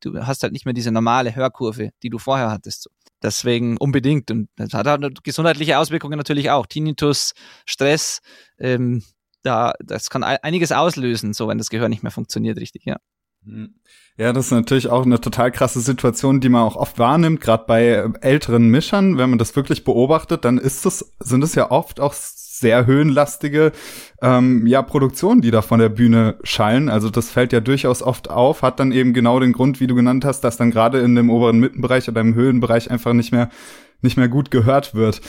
du 0.02 0.26
hast 0.26 0.44
halt 0.44 0.54
nicht 0.54 0.66
mehr 0.66 0.74
diese 0.74 0.92
normale 0.92 1.36
Hörkurve, 1.36 1.92
die 2.04 2.10
du 2.10 2.18
vorher 2.18 2.52
hattest. 2.52 2.90
Deswegen 3.22 3.78
unbedingt. 3.78 4.30
Und 4.32 4.50
das 4.56 4.74
hat 4.74 4.88
halt 4.88 5.24
gesundheitliche 5.24 5.80
Auswirkungen 5.80 6.18
natürlich 6.18 6.52
auch. 6.52 6.66
Tinnitus, 6.66 7.34
Stress, 7.66 8.22
ähm, 8.60 9.04
da, 9.44 9.74
das 9.80 10.10
kann 10.10 10.24
einiges 10.24 10.72
auslösen, 10.72 11.34
so 11.34 11.48
wenn 11.48 11.58
das 11.58 11.70
Gehör 11.70 11.90
nicht 11.90 12.04
mehr 12.04 12.12
funktioniert, 12.12 12.58
richtig, 12.58 12.86
ja. 12.86 12.98
Hm. 13.46 13.76
Ja, 14.18 14.34
das 14.34 14.48
ist 14.48 14.52
natürlich 14.52 14.90
auch 14.90 15.06
eine 15.06 15.22
total 15.22 15.52
krasse 15.52 15.80
Situation, 15.80 16.42
die 16.42 16.50
man 16.50 16.64
auch 16.64 16.76
oft 16.76 16.98
wahrnimmt, 17.00 17.40
gerade 17.40 17.66
bei 17.68 18.10
älteren 18.22 18.70
Mischern. 18.70 19.18
Wenn 19.18 19.30
man 19.30 19.40
das 19.40 19.56
wirklich 19.56 19.84
beobachtet, 19.84 20.44
dann 20.44 20.58
ist 20.58 20.86
es, 20.86 21.14
sind 21.20 21.44
es 21.44 21.56
ja 21.56 21.72
oft 21.72 22.00
auch 22.00 22.14
sehr 22.60 22.86
höhenlastige 22.86 23.72
ähm, 24.22 24.66
ja, 24.68 24.82
Produktionen, 24.82 25.42
die 25.42 25.52
da 25.52 25.62
von 25.62 25.80
der 25.80 25.90
Bühne 25.90 26.38
schallen. 26.44 26.90
Also 26.90 27.10
das 27.10 27.30
fällt 27.30 27.54
ja 27.54 27.60
durchaus 27.60 28.02
oft 28.02 28.30
auf, 28.30 28.62
hat 28.62 28.80
dann 28.80 28.92
eben 28.92 29.14
genau 29.14 29.40
den 29.40 29.54
Grund, 29.54 29.80
wie 29.80 29.88
du 29.88 29.96
genannt 29.96 30.26
hast, 30.26 30.42
dass 30.42 30.58
dann 30.58 30.72
gerade 30.72 31.00
in 31.00 31.16
dem 31.16 31.30
oberen 31.30 31.60
Mittenbereich 31.60 32.08
oder 32.10 32.22
im 32.22 32.36
Höhenbereich 32.36 32.92
einfach 32.92 33.14
nicht 33.14 33.32
mehr 33.32 33.50
nicht 34.02 34.16
mehr 34.16 34.28
gut 34.28 34.52
gehört 34.52 34.94
wird 34.94 35.22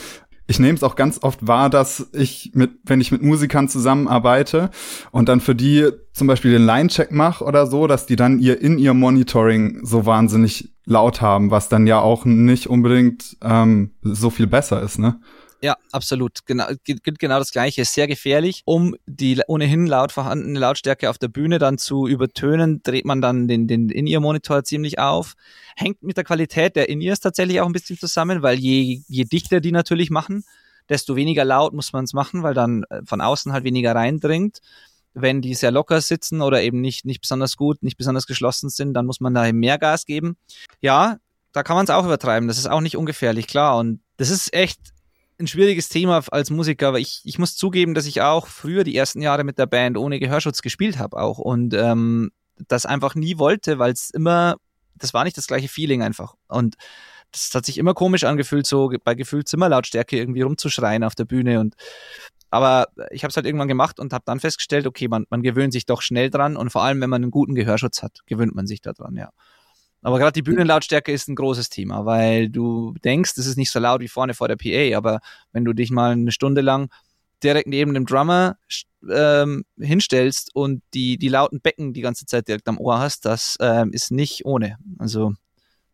ich 0.49 0.59
nehme 0.59 0.73
es 0.73 0.83
auch 0.83 0.95
ganz 0.95 1.19
oft 1.21 1.45
wahr, 1.45 1.69
dass 1.69 2.09
ich 2.11 2.51
mit, 2.55 2.71
wenn 2.83 2.99
ich 2.99 3.11
mit 3.11 3.21
Musikern 3.21 3.69
zusammenarbeite 3.69 4.71
und 5.11 5.29
dann 5.29 5.41
für 5.41 5.53
die 5.53 5.89
zum 6.11 6.25
Beispiel 6.25 6.51
den 6.51 6.65
Line-Check 6.65 7.11
mache 7.11 7.43
oder 7.43 7.67
so, 7.67 7.85
dass 7.85 8.07
die 8.07 8.15
dann 8.15 8.39
ihr 8.39 8.59
in 8.59 8.79
ihr 8.79 8.95
Monitoring 8.95 9.81
so 9.83 10.07
wahnsinnig 10.07 10.73
laut 10.85 11.21
haben, 11.21 11.51
was 11.51 11.69
dann 11.69 11.85
ja 11.85 11.99
auch 11.99 12.25
nicht 12.25 12.65
unbedingt 12.65 13.37
ähm, 13.43 13.91
so 14.01 14.31
viel 14.31 14.47
besser 14.47 14.81
ist, 14.81 14.97
ne? 14.97 15.19
Ja, 15.61 15.75
absolut. 15.91 16.45
Genau, 16.45 16.67
gilt 16.85 17.19
genau 17.19 17.37
das 17.37 17.51
Gleiche. 17.51 17.83
Sehr 17.83 18.07
gefährlich. 18.07 18.61
Um 18.65 18.95
die 19.07 19.41
ohnehin 19.47 19.87
laut 19.87 20.11
vorhandene 20.13 20.57
Lautstärke 20.57 21.09
auf 21.09 21.17
der 21.17 21.27
Bühne 21.27 21.59
dann 21.59 21.77
zu 21.77 22.07
übertönen, 22.07 22.81
dreht 22.81 23.05
man 23.05 23.21
dann 23.21 23.47
den, 23.47 23.67
den 23.67 23.89
In-Ear-Monitor 23.89 24.63
ziemlich 24.63 24.99
auf. 24.99 25.33
Hängt 25.75 26.01
mit 26.01 26.15
der 26.15 26.23
Qualität 26.23 26.77
der 26.77 26.87
In-Ears 26.87 27.19
tatsächlich 27.19 27.59
auch 27.59 27.65
ein 27.65 27.73
bisschen 27.73 27.97
zusammen, 27.97 28.41
weil 28.41 28.57
je, 28.57 29.01
je 29.07 29.25
dichter 29.25 29.59
die 29.59 29.73
natürlich 29.73 30.09
machen, 30.09 30.45
desto 30.87 31.15
weniger 31.17 31.43
laut 31.43 31.73
muss 31.73 31.91
man 31.91 32.05
es 32.05 32.13
machen, 32.13 32.41
weil 32.41 32.53
dann 32.53 32.83
äh, 32.89 33.01
von 33.05 33.19
außen 33.19 33.51
halt 33.51 33.65
weniger 33.65 33.93
reindringt. 33.93 34.59
Wenn 35.13 35.41
die 35.41 35.55
sehr 35.55 35.71
locker 35.71 35.99
sitzen 35.99 36.41
oder 36.41 36.61
eben 36.61 36.79
nicht, 36.79 37.03
nicht 37.03 37.19
besonders 37.21 37.57
gut, 37.57 37.83
nicht 37.83 37.97
besonders 37.97 38.27
geschlossen 38.27 38.69
sind, 38.69 38.93
dann 38.93 39.05
muss 39.05 39.19
man 39.19 39.33
da 39.33 39.51
mehr 39.51 39.77
Gas 39.77 40.05
geben. 40.05 40.37
Ja, 40.79 41.17
da 41.51 41.63
kann 41.63 41.75
man 41.75 41.83
es 41.83 41.89
auch 41.89 42.05
übertreiben. 42.05 42.47
Das 42.47 42.59
ist 42.59 42.69
auch 42.69 42.79
nicht 42.79 42.95
ungefährlich, 42.95 43.47
klar. 43.47 43.77
Und 43.77 44.01
das 44.17 44.29
ist 44.29 44.53
echt 44.53 44.79
ein 45.39 45.47
schwieriges 45.47 45.89
Thema 45.89 46.23
als 46.31 46.49
Musiker, 46.49 46.89
aber 46.89 46.99
ich, 46.99 47.21
ich 47.23 47.39
muss 47.39 47.55
zugeben, 47.55 47.93
dass 47.93 48.05
ich 48.05 48.21
auch 48.21 48.47
früher 48.47 48.83
die 48.83 48.95
ersten 48.95 49.21
Jahre 49.21 49.43
mit 49.43 49.57
der 49.57 49.65
Band 49.65 49.97
ohne 49.97 50.19
Gehörschutz 50.19 50.61
gespielt 50.61 50.99
habe 50.99 51.17
auch 51.17 51.37
und 51.37 51.73
ähm, 51.73 52.31
das 52.67 52.85
einfach 52.85 53.15
nie 53.15 53.37
wollte, 53.37 53.79
weil 53.79 53.93
es 53.93 54.09
immer, 54.09 54.57
das 54.95 55.13
war 55.13 55.23
nicht 55.23 55.37
das 55.37 55.47
gleiche 55.47 55.69
Feeling 55.69 56.03
einfach 56.03 56.35
und 56.47 56.75
das 57.31 57.51
hat 57.53 57.65
sich 57.65 57.77
immer 57.77 57.93
komisch 57.93 58.23
angefühlt, 58.23 58.65
so 58.65 58.91
bei 59.03 59.15
gefühlt 59.15 59.47
Zimmerlautstärke 59.47 60.17
irgendwie 60.17 60.41
rumzuschreien 60.41 61.03
auf 61.03 61.15
der 61.15 61.25
Bühne 61.25 61.59
und 61.59 61.75
aber 62.51 62.87
ich 63.11 63.23
habe 63.23 63.29
es 63.29 63.35
halt 63.35 63.45
irgendwann 63.45 63.67
gemacht 63.67 63.99
und 63.99 64.11
habe 64.11 64.23
dann 64.25 64.39
festgestellt, 64.39 64.87
okay, 64.87 65.07
man, 65.07 65.25
man 65.29 65.43
gewöhnt 65.43 65.71
sich 65.71 65.85
doch 65.85 66.01
schnell 66.01 66.29
dran 66.31 66.57
und 66.57 66.71
vor 66.71 66.83
allem, 66.83 66.99
wenn 66.99 67.09
man 67.09 67.21
einen 67.21 67.31
guten 67.31 67.53
Gehörschutz 67.53 68.01
hat, 68.01 68.21
gewöhnt 68.25 68.55
man 68.55 68.65
sich 68.65 68.81
daran, 68.81 69.15
ja. 69.15 69.29
Aber 70.01 70.17
gerade 70.17 70.33
die 70.33 70.41
Bühnenlautstärke 70.41 71.11
ist 71.11 71.27
ein 71.27 71.35
großes 71.35 71.69
Thema, 71.69 72.05
weil 72.05 72.49
du 72.49 72.93
denkst, 73.03 73.33
es 73.37 73.47
ist 73.47 73.57
nicht 73.57 73.71
so 73.71 73.79
laut 73.79 74.01
wie 74.01 74.07
vorne 74.07 74.33
vor 74.33 74.47
der 74.47 74.55
PA, 74.55 74.97
aber 74.97 75.19
wenn 75.51 75.65
du 75.65 75.73
dich 75.73 75.91
mal 75.91 76.11
eine 76.11 76.31
Stunde 76.31 76.61
lang 76.61 76.89
direkt 77.43 77.67
neben 77.67 77.93
dem 77.93 78.05
Drummer 78.05 78.57
ähm, 79.09 79.65
hinstellst 79.77 80.55
und 80.55 80.81
die, 80.93 81.17
die 81.17 81.29
lauten 81.29 81.61
Becken 81.61 81.93
die 81.93 82.01
ganze 82.01 82.25
Zeit 82.25 82.47
direkt 82.47 82.67
am 82.67 82.77
Ohr 82.77 82.99
hast, 82.99 83.25
das 83.25 83.57
ähm, 83.59 83.91
ist 83.91 84.11
nicht 84.11 84.45
ohne. 84.45 84.77
Also 84.97 85.33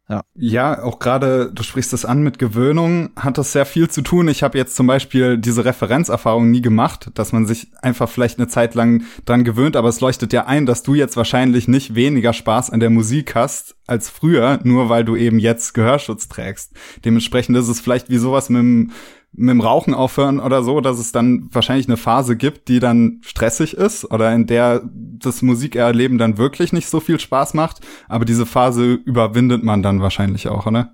ja. 0.07 0.23
ja, 0.35 0.83
auch 0.83 0.99
gerade, 0.99 1.51
du 1.51 1.63
sprichst 1.63 1.91
das 1.91 2.05
an 2.05 2.21
mit 2.21 2.37
Gewöhnung, 2.37 3.09
hat 3.15 3.39
das 3.39 3.51
sehr 3.51 3.65
viel 3.65 3.89
zu 3.89 4.01
tun. 4.01 4.27
Ich 4.27 4.43
habe 4.43 4.57
jetzt 4.57 4.75
zum 4.75 4.85
Beispiel 4.85 5.37
diese 5.39 5.65
Referenzerfahrung 5.65 6.51
nie 6.51 6.61
gemacht, 6.61 7.09
dass 7.15 7.31
man 7.31 7.47
sich 7.47 7.71
einfach 7.81 8.07
vielleicht 8.07 8.37
eine 8.37 8.47
Zeit 8.47 8.75
lang 8.75 9.03
dran 9.25 9.43
gewöhnt, 9.43 9.75
aber 9.75 9.89
es 9.89 10.01
leuchtet 10.01 10.31
ja 10.31 10.45
ein, 10.45 10.67
dass 10.67 10.83
du 10.83 10.93
jetzt 10.93 11.17
wahrscheinlich 11.17 11.67
nicht 11.67 11.95
weniger 11.95 12.33
Spaß 12.33 12.69
an 12.69 12.79
der 12.79 12.91
Musik 12.91 13.33
hast 13.33 13.75
als 13.87 14.09
früher, 14.09 14.59
nur 14.63 14.89
weil 14.89 15.05
du 15.05 15.15
eben 15.15 15.39
jetzt 15.39 15.73
Gehörschutz 15.73 16.27
trägst. 16.27 16.73
Dementsprechend 17.03 17.57
ist 17.57 17.67
es 17.67 17.79
vielleicht 17.79 18.09
wie 18.09 18.17
sowas 18.17 18.49
mit 18.49 18.59
dem 18.59 18.91
mit 19.37 19.51
dem 19.51 19.61
Rauchen 19.61 19.93
aufhören 19.93 20.39
oder 20.39 20.63
so, 20.63 20.81
dass 20.81 20.99
es 20.99 21.11
dann 21.11 21.49
wahrscheinlich 21.51 21.87
eine 21.87 21.97
Phase 21.97 22.35
gibt, 22.35 22.67
die 22.67 22.79
dann 22.79 23.19
stressig 23.21 23.75
ist 23.75 24.05
oder 24.11 24.33
in 24.33 24.47
der 24.47 24.81
das 24.93 25.41
Musikerleben 25.41 26.17
dann 26.17 26.37
wirklich 26.37 26.73
nicht 26.73 26.89
so 26.89 26.99
viel 26.99 27.19
Spaß 27.19 27.53
macht. 27.53 27.79
Aber 28.07 28.25
diese 28.25 28.45
Phase 28.45 28.93
überwindet 28.93 29.63
man 29.63 29.83
dann 29.83 30.01
wahrscheinlich 30.01 30.47
auch, 30.47 30.65
oder? 30.65 30.93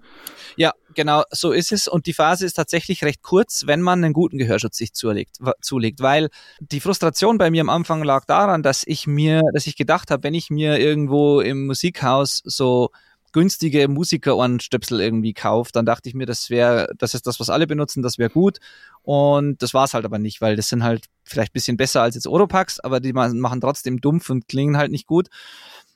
Ja, 0.57 0.73
genau, 0.95 1.23
so 1.31 1.51
ist 1.51 1.71
es. 1.71 1.87
Und 1.87 2.05
die 2.05 2.13
Phase 2.13 2.45
ist 2.45 2.53
tatsächlich 2.53 3.03
recht 3.03 3.21
kurz, 3.21 3.63
wenn 3.67 3.81
man 3.81 4.03
einen 4.03 4.13
guten 4.13 4.37
Gehörschutz 4.37 4.77
sich 4.77 4.93
zulegt, 4.93 5.37
zulegt. 5.61 6.01
Weil 6.01 6.29
die 6.59 6.79
Frustration 6.79 7.37
bei 7.37 7.49
mir 7.51 7.61
am 7.61 7.69
Anfang 7.69 8.03
lag 8.03 8.25
daran, 8.25 8.63
dass 8.63 8.83
ich 8.85 9.07
mir, 9.07 9.41
dass 9.53 9.67
ich 9.67 9.75
gedacht 9.75 10.11
habe, 10.11 10.23
wenn 10.23 10.33
ich 10.33 10.49
mir 10.49 10.79
irgendwo 10.79 11.41
im 11.41 11.67
Musikhaus 11.67 12.41
so 12.45 12.89
günstige 13.31 13.87
Musikerohrenstöpsel 13.87 14.99
irgendwie 14.99 15.33
kauft, 15.33 15.75
dann 15.75 15.85
dachte 15.85 16.09
ich 16.09 16.15
mir, 16.15 16.25
das 16.25 16.49
wäre, 16.49 16.89
das 16.97 17.13
ist 17.13 17.27
das, 17.27 17.39
was 17.39 17.49
alle 17.49 17.67
benutzen, 17.67 18.01
das 18.01 18.17
wäre 18.17 18.29
gut. 18.29 18.59
Und 19.01 19.61
das 19.61 19.73
war 19.73 19.85
es 19.85 19.93
halt 19.93 20.05
aber 20.05 20.19
nicht, 20.19 20.41
weil 20.41 20.55
das 20.55 20.69
sind 20.69 20.83
halt 20.83 21.05
vielleicht 21.23 21.53
bisschen 21.53 21.77
besser 21.77 22.01
als 22.01 22.15
jetzt 22.15 22.27
Oropax, 22.27 22.79
aber 22.79 22.99
die 22.99 23.13
machen 23.13 23.61
trotzdem 23.61 23.99
dumpf 24.01 24.29
und 24.29 24.47
klingen 24.47 24.77
halt 24.77 24.91
nicht 24.91 25.07
gut. 25.07 25.29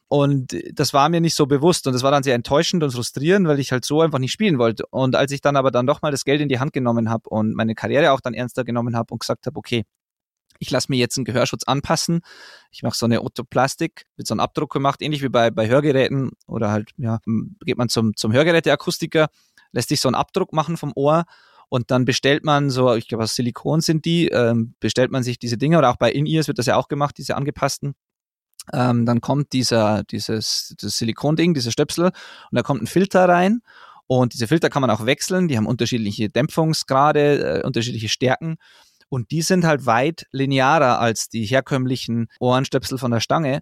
Und 0.08 0.56
das 0.72 0.94
war 0.94 1.10
mir 1.10 1.20
nicht 1.20 1.36
so 1.36 1.48
bewusst 1.48 1.88
und 1.88 1.94
das 1.94 2.04
war 2.04 2.12
dann 2.12 2.24
sehr 2.24 2.36
enttäuschend 2.36 2.84
und 2.84 2.92
frustrierend, 2.92 3.48
weil 3.48 3.60
ich 3.60 3.72
halt 3.72 3.86
so 3.86 4.02
einfach 4.02 4.20
nicht 4.20 4.32
spielen 4.32 4.60
wollte. 4.60 4.86
Und 4.92 5.16
als 5.16 5.32
ich 5.32 5.42
dann 5.42 5.56
aber 5.56 5.72
dann 5.72 5.88
doch 5.88 6.02
mal 6.04 6.12
das 6.12 6.26
Geld 6.26 6.42
in 6.42 6.50
die 6.50 6.60
Hand 6.60 6.74
genommen 6.74 7.10
habe 7.10 7.28
und 7.30 7.56
meine 7.56 7.74
Karriere 7.74 8.12
auch 8.12 8.22
dann 8.22 8.36
ernster 8.36 8.64
genommen 8.64 8.96
habe 8.96 9.14
und 9.14 9.20
gesagt 9.20 9.48
habe, 9.48 9.58
okay, 9.58 9.84
ich 10.60 10.72
lasse 10.72 10.88
mir 10.90 10.98
jetzt 10.98 11.18
einen 11.18 11.26
Gehörschutz 11.26 11.64
anpassen. 11.66 12.22
Ich 12.72 12.84
mache 12.84 12.98
so 12.98 13.06
eine 13.06 13.22
Otoplastik, 13.22 14.06
wird 14.16 14.28
so 14.28 14.36
ein 14.36 14.40
Abdruck 14.40 14.72
gemacht, 14.72 15.02
ähnlich 15.02 15.22
wie 15.22 15.30
bei, 15.30 15.52
bei 15.52 15.68
Hörgeräten 15.68 16.32
oder 16.48 16.72
halt, 16.72 16.92
ja, 16.98 17.20
geht 17.66 17.78
man 17.78 17.90
zum, 17.90 18.16
zum 18.16 18.34
Hörgeräteakustiker, 18.34 19.28
lässt 19.72 19.90
sich 19.90 20.00
so 20.00 20.10
einen 20.10 20.16
Abdruck 20.16 20.54
machen 20.54 20.78
vom 20.78 20.92
Ohr 20.96 21.26
und 21.70 21.92
dann 21.92 22.06
bestellt 22.06 22.44
man 22.44 22.70
so, 22.70 22.94
ich 22.96 23.08
glaube 23.08 23.24
aus 23.24 23.36
Silikon 23.36 23.82
sind 23.82 24.06
die, 24.06 24.28
ähm, 24.28 24.76
bestellt 24.80 25.12
man 25.12 25.24
sich 25.24 25.40
diese 25.40 25.58
Dinge 25.58 25.78
oder 25.78 25.90
auch 25.90 25.98
bei 25.98 26.12
In-Ears 26.12 26.48
wird 26.48 26.60
das 26.60 26.68
ja 26.68 26.78
auch 26.78 26.88
gemacht, 26.88 27.18
diese 27.18 27.36
angepassten. 27.36 27.96
Ähm, 28.74 29.06
dann 29.06 29.22
kommt 29.22 29.54
dieser, 29.54 30.04
dieses, 30.04 30.76
Silikonding, 30.80 31.54
dieser 31.54 31.72
Stöpsel 31.72 32.06
und 32.06 32.14
da 32.52 32.64
kommt 32.64 32.82
ein 32.82 32.88
Filter 32.88 33.28
rein 33.30 33.62
und 34.08 34.34
diese 34.34 34.48
Filter 34.48 34.70
kann 34.70 34.82
man 34.82 34.90
auch 34.90 35.06
wechseln, 35.06 35.48
die 35.48 35.58
haben 35.58 35.68
unterschiedliche 35.68 36.30
Dämpfungsgrade, 36.30 37.62
äh, 37.62 37.66
unterschiedliche 37.66 38.10
Stärken 38.10 38.58
Und 39.10 39.32
die 39.32 39.42
sind 39.42 39.66
halt 39.66 39.86
weit 39.86 40.26
linearer 40.32 41.00
als 41.00 41.30
die 41.30 41.46
herkömmlichen 41.46 42.28
Ohrenstöpsel 42.40 42.98
von 42.98 43.12
der 43.12 43.20
Stange. 43.20 43.62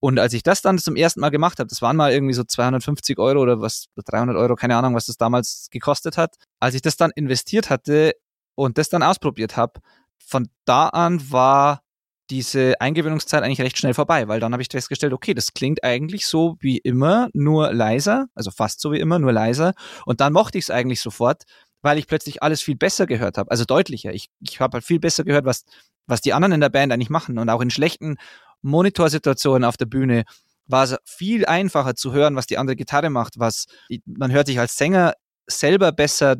Und 0.00 0.18
als 0.18 0.32
ich 0.32 0.42
das 0.42 0.62
dann 0.62 0.78
zum 0.78 0.96
ersten 0.96 1.20
Mal 1.20 1.30
gemacht 1.30 1.60
habe, 1.60 1.68
das 1.68 1.80
waren 1.80 1.96
mal 1.96 2.12
irgendwie 2.12 2.34
so 2.34 2.42
250 2.42 3.18
Euro 3.18 3.40
oder 3.40 3.60
was, 3.60 3.86
300 4.04 4.36
Euro, 4.36 4.56
keine 4.56 4.76
Ahnung, 4.76 4.96
was 4.96 5.06
das 5.06 5.16
damals 5.16 5.68
gekostet 5.70 6.16
hat. 6.16 6.34
Als 6.58 6.74
ich 6.74 6.82
das 6.82 6.96
dann 6.96 7.12
investiert 7.14 7.70
hatte 7.70 8.14
und 8.56 8.78
das 8.78 8.88
dann 8.88 9.04
ausprobiert 9.04 9.56
habe, 9.56 9.80
von 10.18 10.48
da 10.64 10.88
an 10.88 11.30
war 11.30 11.82
diese 12.30 12.80
Eingewöhnungszeit 12.80 13.42
eigentlich 13.42 13.60
recht 13.60 13.78
schnell 13.78 13.94
vorbei, 13.94 14.26
weil 14.26 14.40
dann 14.40 14.52
habe 14.52 14.62
ich 14.62 14.68
festgestellt, 14.70 15.12
okay, 15.12 15.34
das 15.34 15.52
klingt 15.52 15.84
eigentlich 15.84 16.26
so 16.26 16.56
wie 16.60 16.78
immer, 16.78 17.28
nur 17.32 17.72
leiser, 17.72 18.26
also 18.34 18.50
fast 18.50 18.80
so 18.80 18.90
wie 18.90 19.00
immer, 19.00 19.18
nur 19.18 19.32
leiser. 19.32 19.74
Und 20.06 20.20
dann 20.20 20.32
mochte 20.32 20.58
ich 20.58 20.64
es 20.64 20.70
eigentlich 20.70 21.00
sofort, 21.00 21.44
weil 21.82 21.98
ich 21.98 22.06
plötzlich 22.06 22.42
alles 22.42 22.62
viel 22.62 22.76
besser 22.76 23.06
gehört 23.06 23.36
habe, 23.38 23.50
also 23.50 23.64
deutlicher. 23.64 24.12
Ich, 24.14 24.28
ich 24.40 24.60
habe 24.60 24.76
halt 24.76 24.84
viel 24.84 25.00
besser 25.00 25.24
gehört, 25.24 25.44
was, 25.44 25.64
was 26.06 26.20
die 26.20 26.32
anderen 26.32 26.52
in 26.52 26.60
der 26.60 26.68
Band 26.68 26.92
eigentlich 26.92 27.10
machen. 27.10 27.38
Und 27.38 27.48
auch 27.50 27.60
in 27.60 27.70
schlechten 27.70 28.16
Monitorsituationen 28.62 29.64
auf 29.64 29.76
der 29.76 29.86
Bühne 29.86 30.24
war 30.66 30.84
es 30.84 30.96
viel 31.04 31.44
einfacher 31.44 31.94
zu 31.94 32.12
hören, 32.12 32.36
was 32.36 32.46
die 32.46 32.56
andere 32.56 32.76
Gitarre 32.76 33.10
macht, 33.10 33.38
was 33.38 33.66
man 34.06 34.30
hört 34.30 34.46
sich 34.46 34.58
als 34.58 34.76
Sänger 34.76 35.14
selber 35.46 35.92
besser 35.92 36.36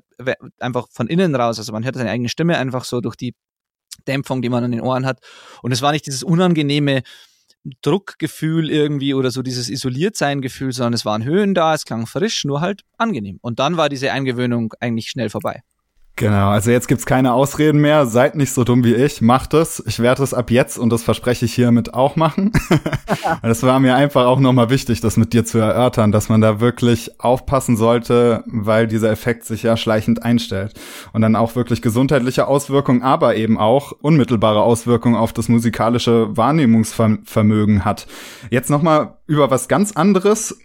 einfach 0.58 0.86
von 0.90 1.08
innen 1.08 1.34
raus, 1.34 1.58
also 1.58 1.72
man 1.72 1.84
hört 1.84 1.96
seine 1.96 2.10
eigene 2.10 2.28
Stimme 2.28 2.56
einfach 2.56 2.84
so 2.84 3.00
durch 3.00 3.16
die 3.16 3.34
Dämpfung, 4.06 4.42
die 4.42 4.48
man 4.48 4.64
an 4.64 4.70
den 4.70 4.80
Ohren 4.80 5.06
hat. 5.06 5.20
Und 5.62 5.72
es 5.72 5.82
war 5.82 5.92
nicht 5.92 6.06
dieses 6.06 6.22
unangenehme 6.22 7.02
Druckgefühl 7.82 8.70
irgendwie 8.70 9.14
oder 9.14 9.30
so 9.30 9.42
dieses 9.42 9.68
Isoliertsein-Gefühl, 9.68 10.72
sondern 10.72 10.94
es 10.94 11.04
waren 11.04 11.24
Höhen 11.24 11.54
da, 11.54 11.74
es 11.74 11.84
klang 11.84 12.06
frisch, 12.06 12.44
nur 12.44 12.60
halt 12.60 12.82
angenehm. 12.98 13.38
Und 13.42 13.58
dann 13.58 13.76
war 13.76 13.88
diese 13.88 14.12
Eingewöhnung 14.12 14.74
eigentlich 14.80 15.08
schnell 15.08 15.30
vorbei. 15.30 15.62
Genau, 16.16 16.50
also 16.50 16.70
jetzt 16.70 16.88
gibt's 16.88 17.06
keine 17.06 17.32
Ausreden 17.32 17.80
mehr. 17.80 18.04
Seid 18.04 18.34
nicht 18.34 18.52
so 18.52 18.64
dumm 18.64 18.84
wie 18.84 18.94
ich. 18.94 19.22
Macht 19.22 19.54
es. 19.54 19.82
Ich 19.86 19.98
werde 19.98 20.22
es 20.22 20.34
ab 20.34 20.50
jetzt 20.50 20.76
und 20.76 20.90
das 20.90 21.02
verspreche 21.02 21.46
ich 21.46 21.54
hiermit 21.54 21.94
auch 21.94 22.16
machen. 22.16 22.52
das 23.42 23.62
war 23.62 23.80
mir 23.80 23.94
einfach 23.94 24.26
auch 24.26 24.38
nochmal 24.38 24.68
wichtig, 24.68 25.00
das 25.00 25.16
mit 25.16 25.32
dir 25.32 25.46
zu 25.46 25.58
erörtern, 25.58 26.12
dass 26.12 26.28
man 26.28 26.42
da 26.42 26.60
wirklich 26.60 27.18
aufpassen 27.18 27.78
sollte, 27.78 28.44
weil 28.46 28.88
dieser 28.88 29.10
Effekt 29.10 29.44
sich 29.46 29.62
ja 29.62 29.76
schleichend 29.78 30.22
einstellt 30.22 30.74
und 31.14 31.22
dann 31.22 31.34
auch 31.34 31.56
wirklich 31.56 31.80
gesundheitliche 31.80 32.46
Auswirkungen, 32.46 33.02
aber 33.02 33.36
eben 33.36 33.58
auch 33.58 33.92
unmittelbare 33.92 34.60
Auswirkungen 34.60 35.16
auf 35.16 35.32
das 35.32 35.48
musikalische 35.48 36.36
Wahrnehmungsvermögen 36.36 37.86
hat. 37.86 38.06
Jetzt 38.50 38.68
nochmal 38.68 39.16
über 39.26 39.50
was 39.50 39.66
ganz 39.66 39.92
anderes 39.92 40.58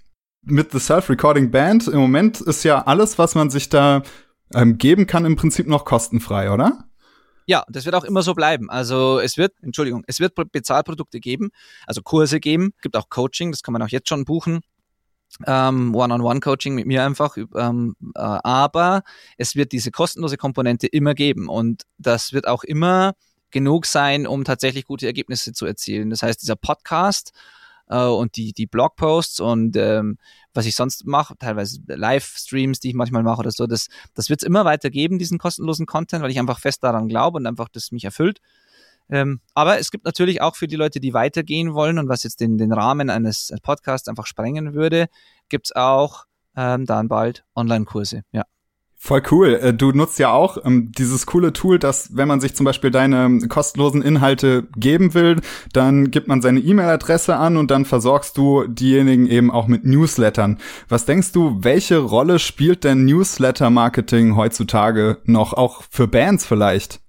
mit 0.43 0.71
The 0.71 0.79
Self-Recording 0.79 1.51
Band. 1.51 1.87
Im 1.87 1.99
Moment 1.99 2.41
ist 2.41 2.63
ja 2.63 2.83
alles, 2.85 3.17
was 3.17 3.33
man 3.33 3.49
sich 3.49 3.69
da 3.69 4.03
ähm, 4.53 4.77
geben 4.77 5.07
kann, 5.07 5.25
im 5.25 5.35
Prinzip 5.35 5.67
noch 5.67 5.85
kostenfrei, 5.85 6.51
oder? 6.51 6.85
Ja, 7.45 7.63
das 7.69 7.85
wird 7.85 7.95
auch 7.95 8.03
immer 8.03 8.23
so 8.23 8.33
bleiben. 8.33 8.69
Also 8.69 9.19
es 9.19 9.37
wird, 9.37 9.53
Entschuldigung, 9.61 10.03
es 10.07 10.19
wird 10.19 10.33
Bezahlprodukte 10.51 11.19
geben, 11.19 11.49
also 11.85 12.01
Kurse 12.01 12.39
geben, 12.39 12.73
gibt 12.81 12.97
auch 12.97 13.09
Coaching, 13.09 13.51
das 13.51 13.63
kann 13.63 13.71
man 13.71 13.81
auch 13.81 13.87
jetzt 13.87 14.09
schon 14.09 14.25
buchen. 14.25 14.61
Ähm, 15.45 15.95
One-on-One-Coaching 15.95 16.75
mit 16.75 16.87
mir 16.87 17.05
einfach. 17.05 17.37
Ähm, 17.37 17.95
äh, 18.15 18.19
aber 18.19 19.03
es 19.37 19.55
wird 19.55 19.71
diese 19.71 19.91
kostenlose 19.91 20.37
Komponente 20.37 20.87
immer 20.87 21.13
geben 21.13 21.47
und 21.47 21.83
das 21.97 22.33
wird 22.33 22.47
auch 22.47 22.63
immer 22.63 23.13
genug 23.51 23.85
sein, 23.85 24.27
um 24.27 24.43
tatsächlich 24.43 24.85
gute 24.85 25.05
Ergebnisse 25.05 25.53
zu 25.53 25.65
erzielen. 25.65 26.09
Das 26.09 26.23
heißt, 26.23 26.41
dieser 26.41 26.55
Podcast 26.55 27.31
äh, 27.89 28.05
und 28.05 28.35
die, 28.35 28.53
die 28.53 28.67
Blogposts 28.67 29.39
und 29.39 29.75
ähm, 29.77 30.17
was 30.53 30.65
ich 30.65 30.75
sonst 30.75 31.05
mache, 31.05 31.37
teilweise 31.37 31.79
Livestreams, 31.87 32.79
die 32.79 32.89
ich 32.89 32.95
manchmal 32.95 33.23
mache 33.23 33.39
oder 33.39 33.51
so, 33.51 33.67
das, 33.67 33.87
das 34.13 34.29
wird 34.29 34.41
es 34.41 34.47
immer 34.47 34.65
weiter 34.65 34.89
geben, 34.89 35.19
diesen 35.19 35.37
kostenlosen 35.37 35.85
Content, 35.85 36.23
weil 36.23 36.31
ich 36.31 36.39
einfach 36.39 36.59
fest 36.59 36.83
daran 36.83 37.07
glaube 37.07 37.37
und 37.37 37.45
einfach 37.45 37.69
das 37.69 37.91
mich 37.91 38.05
erfüllt. 38.05 38.39
Ähm, 39.09 39.39
aber 39.53 39.79
es 39.79 39.91
gibt 39.91 40.05
natürlich 40.05 40.41
auch 40.41 40.55
für 40.55 40.67
die 40.67 40.75
Leute, 40.75 40.99
die 40.99 41.13
weitergehen 41.13 41.73
wollen 41.73 41.97
und 41.97 42.09
was 42.09 42.23
jetzt 42.23 42.41
den, 42.41 42.57
den 42.57 42.73
Rahmen 42.73 43.09
eines 43.09 43.53
Podcasts 43.63 44.07
einfach 44.07 44.25
sprengen 44.25 44.73
würde, 44.73 45.07
gibt's 45.47 45.73
auch 45.73 46.25
ähm, 46.55 46.85
dann 46.85 47.07
bald 47.07 47.45
Online-Kurse, 47.55 48.23
ja. 48.31 48.43
Voll 48.99 49.21
cool. 49.29 49.53
Äh, 49.61 49.73
du 49.75 49.91
nutzt 49.91 50.17
ja 50.17 50.31
auch 50.31 50.57
ähm, 50.65 50.91
dieses 50.91 51.27
coole 51.27 51.53
Tool, 51.53 51.77
dass 51.77 52.17
wenn 52.17 52.27
man 52.27 52.41
sich 52.41 52.55
zum 52.55 52.65
Beispiel 52.65 52.89
deine 52.89 53.47
kostenlosen 53.47 54.01
Inhalte 54.01 54.67
geben 54.75 55.13
will, 55.13 55.39
dann 55.71 56.09
gibt 56.09 56.27
man 56.27 56.41
seine 56.41 56.59
E-Mail-Adresse 56.59 57.35
an 57.35 57.57
und 57.57 57.69
dann 57.69 57.85
versorgst 57.85 58.37
du 58.37 58.65
diejenigen 58.65 59.27
eben 59.27 59.51
auch 59.51 59.67
mit 59.67 59.85
Newslettern. 59.85 60.57
Was 60.89 61.05
denkst 61.05 61.31
du, 61.31 61.59
welche 61.61 61.99
Rolle 61.99 62.39
spielt 62.39 62.83
denn 62.83 63.05
Newsletter-Marketing 63.05 64.35
heutzutage 64.35 65.19
noch, 65.25 65.53
auch 65.53 65.83
für 65.89 66.07
Bands 66.07 66.45
vielleicht? 66.45 66.99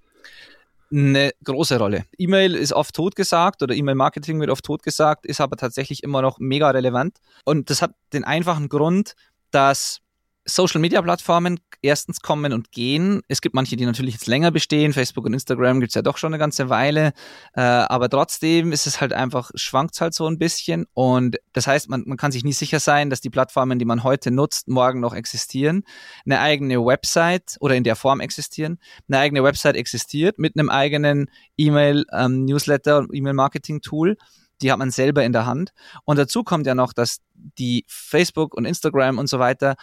eine 0.91 1.31
große 1.43 1.77
Rolle. 1.77 2.05
E-Mail 2.17 2.55
ist 2.55 2.73
oft 2.73 2.95
totgesagt 2.95 3.61
oder 3.61 3.75
E-Mail-Marketing 3.75 4.39
wird 4.39 4.49
oft 4.49 4.65
totgesagt, 4.65 5.25
ist 5.25 5.39
aber 5.39 5.55
tatsächlich 5.55 6.03
immer 6.03 6.23
noch 6.23 6.39
mega 6.39 6.69
relevant. 6.71 7.17
Und 7.45 7.69
das 7.69 7.83
hat 7.83 7.91
den 8.11 8.23
einfachen 8.23 8.69
Grund, 8.69 9.13
dass 9.51 9.99
Social-Media-Plattformen 10.49 11.59
erstens 11.81 12.21
kommen 12.21 12.53
und 12.53 12.71
gehen. 12.71 13.21
Es 13.27 13.41
gibt 13.41 13.55
manche, 13.55 13.77
die 13.77 13.85
natürlich 13.85 14.15
jetzt 14.15 14.27
länger 14.27 14.51
bestehen. 14.51 14.93
Facebook 14.93 15.25
und 15.25 15.33
Instagram 15.33 15.79
gibt 15.79 15.91
es 15.91 15.95
ja 15.95 16.01
doch 16.01 16.17
schon 16.17 16.33
eine 16.33 16.39
ganze 16.39 16.69
Weile. 16.69 17.13
Äh, 17.53 17.61
aber 17.61 18.09
trotzdem 18.09 18.71
ist 18.71 18.87
es 18.87 18.99
halt 18.99 19.13
einfach, 19.13 19.51
schwankt 19.55 19.99
halt 20.01 20.13
so 20.13 20.27
ein 20.27 20.37
bisschen. 20.37 20.85
Und 20.93 21.37
das 21.53 21.67
heißt, 21.67 21.89
man, 21.89 22.03
man 22.05 22.17
kann 22.17 22.31
sich 22.31 22.43
nie 22.43 22.53
sicher 22.53 22.79
sein, 22.79 23.09
dass 23.09 23.21
die 23.21 23.29
Plattformen, 23.29 23.79
die 23.79 23.85
man 23.85 24.03
heute 24.03 24.31
nutzt, 24.31 24.67
morgen 24.67 24.99
noch 24.99 25.13
existieren. 25.13 25.83
Eine 26.25 26.39
eigene 26.39 26.83
Website 26.85 27.55
oder 27.59 27.75
in 27.75 27.83
der 27.83 27.95
Form 27.95 28.19
existieren. 28.19 28.79
Eine 29.07 29.19
eigene 29.19 29.43
Website 29.43 29.75
existiert 29.75 30.39
mit 30.39 30.57
einem 30.57 30.69
eigenen 30.69 31.29
E-Mail-Newsletter, 31.57 32.99
ähm, 32.99 33.09
E-Mail-Marketing-Tool 33.11 34.17
die 34.61 34.71
hat 34.71 34.79
man 34.79 34.91
selber 34.91 35.23
in 35.23 35.31
der 35.31 35.45
Hand. 35.45 35.71
Und 36.05 36.17
dazu 36.17 36.43
kommt 36.43 36.67
ja 36.67 36.75
noch, 36.75 36.93
dass 36.93 37.21
die 37.33 37.85
Facebook 37.87 38.53
und 38.55 38.65
Instagram 38.65 39.17
und 39.17 39.27
so 39.27 39.39
weiter 39.39 39.75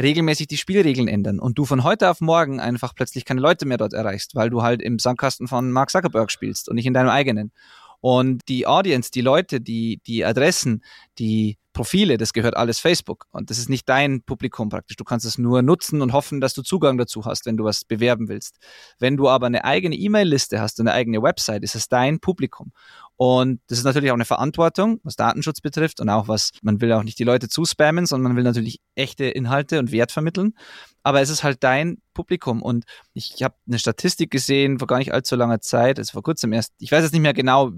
regelmäßig 0.00 0.48
die 0.48 0.56
Spielregeln 0.56 1.08
ändern 1.08 1.38
und 1.38 1.58
du 1.58 1.64
von 1.64 1.84
heute 1.84 2.10
auf 2.10 2.20
morgen 2.20 2.60
einfach 2.60 2.94
plötzlich 2.94 3.24
keine 3.24 3.40
Leute 3.40 3.66
mehr 3.66 3.78
dort 3.78 3.92
erreichst, 3.92 4.34
weil 4.34 4.50
du 4.50 4.62
halt 4.62 4.82
im 4.82 4.98
Sandkasten 4.98 5.46
von 5.46 5.70
Mark 5.70 5.90
Zuckerberg 5.90 6.30
spielst 6.30 6.68
und 6.68 6.76
nicht 6.76 6.86
in 6.86 6.94
deinem 6.94 7.10
eigenen. 7.10 7.52
Und 8.00 8.42
die 8.48 8.66
Audience, 8.66 9.10
die 9.10 9.22
Leute, 9.22 9.60
die, 9.60 10.00
die 10.06 10.24
Adressen, 10.24 10.84
die 11.18 11.58
Profile, 11.74 12.16
das 12.16 12.32
gehört 12.32 12.56
alles 12.56 12.78
Facebook. 12.78 13.26
Und 13.30 13.50
das 13.50 13.58
ist 13.58 13.68
nicht 13.68 13.86
dein 13.88 14.22
Publikum 14.22 14.70
praktisch. 14.70 14.96
Du 14.96 15.04
kannst 15.04 15.26
es 15.26 15.36
nur 15.36 15.60
nutzen 15.60 16.00
und 16.00 16.14
hoffen, 16.14 16.40
dass 16.40 16.54
du 16.54 16.62
Zugang 16.62 16.96
dazu 16.96 17.26
hast, 17.26 17.44
wenn 17.44 17.58
du 17.58 17.64
was 17.64 17.84
bewerben 17.84 18.28
willst. 18.28 18.56
Wenn 18.98 19.18
du 19.18 19.28
aber 19.28 19.46
eine 19.46 19.64
eigene 19.64 19.96
E-Mail-Liste 19.96 20.60
hast 20.60 20.80
und 20.80 20.88
eine 20.88 20.96
eigene 20.96 21.22
Website, 21.22 21.62
ist 21.62 21.74
es 21.74 21.88
dein 21.88 22.20
Publikum. 22.20 22.72
Und 23.16 23.60
das 23.68 23.78
ist 23.78 23.84
natürlich 23.84 24.10
auch 24.10 24.16
eine 24.16 24.24
Verantwortung, 24.24 25.00
was 25.02 25.16
Datenschutz 25.16 25.60
betrifft 25.60 26.00
und 26.00 26.08
auch 26.08 26.26
was, 26.26 26.50
man 26.62 26.80
will 26.80 26.92
auch 26.92 27.04
nicht 27.04 27.18
die 27.18 27.24
Leute 27.24 27.48
zuspammen, 27.48 28.06
sondern 28.06 28.32
man 28.32 28.36
will 28.36 28.44
natürlich 28.44 28.80
echte 28.94 29.24
Inhalte 29.24 29.78
und 29.78 29.92
Wert 29.92 30.10
vermitteln. 30.10 30.54
Aber 31.02 31.20
es 31.20 31.28
ist 31.28 31.44
halt 31.44 31.62
dein 31.62 31.98
Publikum. 32.14 32.62
Und 32.62 32.84
ich 33.12 33.42
habe 33.42 33.54
eine 33.68 33.78
Statistik 33.78 34.30
gesehen 34.30 34.78
vor 34.78 34.88
gar 34.88 34.98
nicht 34.98 35.12
allzu 35.12 35.36
langer 35.36 35.60
Zeit, 35.60 35.98
also 35.98 36.12
vor 36.12 36.22
kurzem 36.22 36.52
erst, 36.52 36.72
ich 36.78 36.90
weiß 36.90 37.02
jetzt 37.02 37.12
nicht 37.12 37.22
mehr 37.22 37.34
genau 37.34 37.72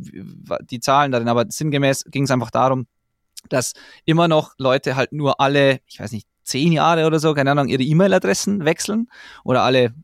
die 0.71 0.81
Zahlen 0.81 1.13
darin, 1.13 1.29
aber 1.29 1.47
sinngemäß 1.49 2.05
ging 2.05 2.25
es 2.25 2.31
einfach 2.31 2.51
darum, 2.51 2.87
dass 3.53 3.73
immer 4.05 4.29
noch 4.29 4.55
Leute 4.59 4.97
halt 4.97 5.13
nur 5.13 5.41
alle, 5.41 5.81
ich 5.87 6.01
weiß 6.01 6.13
nicht, 6.13 6.27
zehn 6.45 6.73
Jahre 6.73 7.07
oder 7.07 7.19
so, 7.19 7.35
keine 7.35 7.51
Ahnung, 7.51 7.69
ihre 7.69 7.83
E-Mail-Adressen 7.83 8.65
wechseln 8.65 9.09
oder 9.45 9.63
alle 9.63 9.95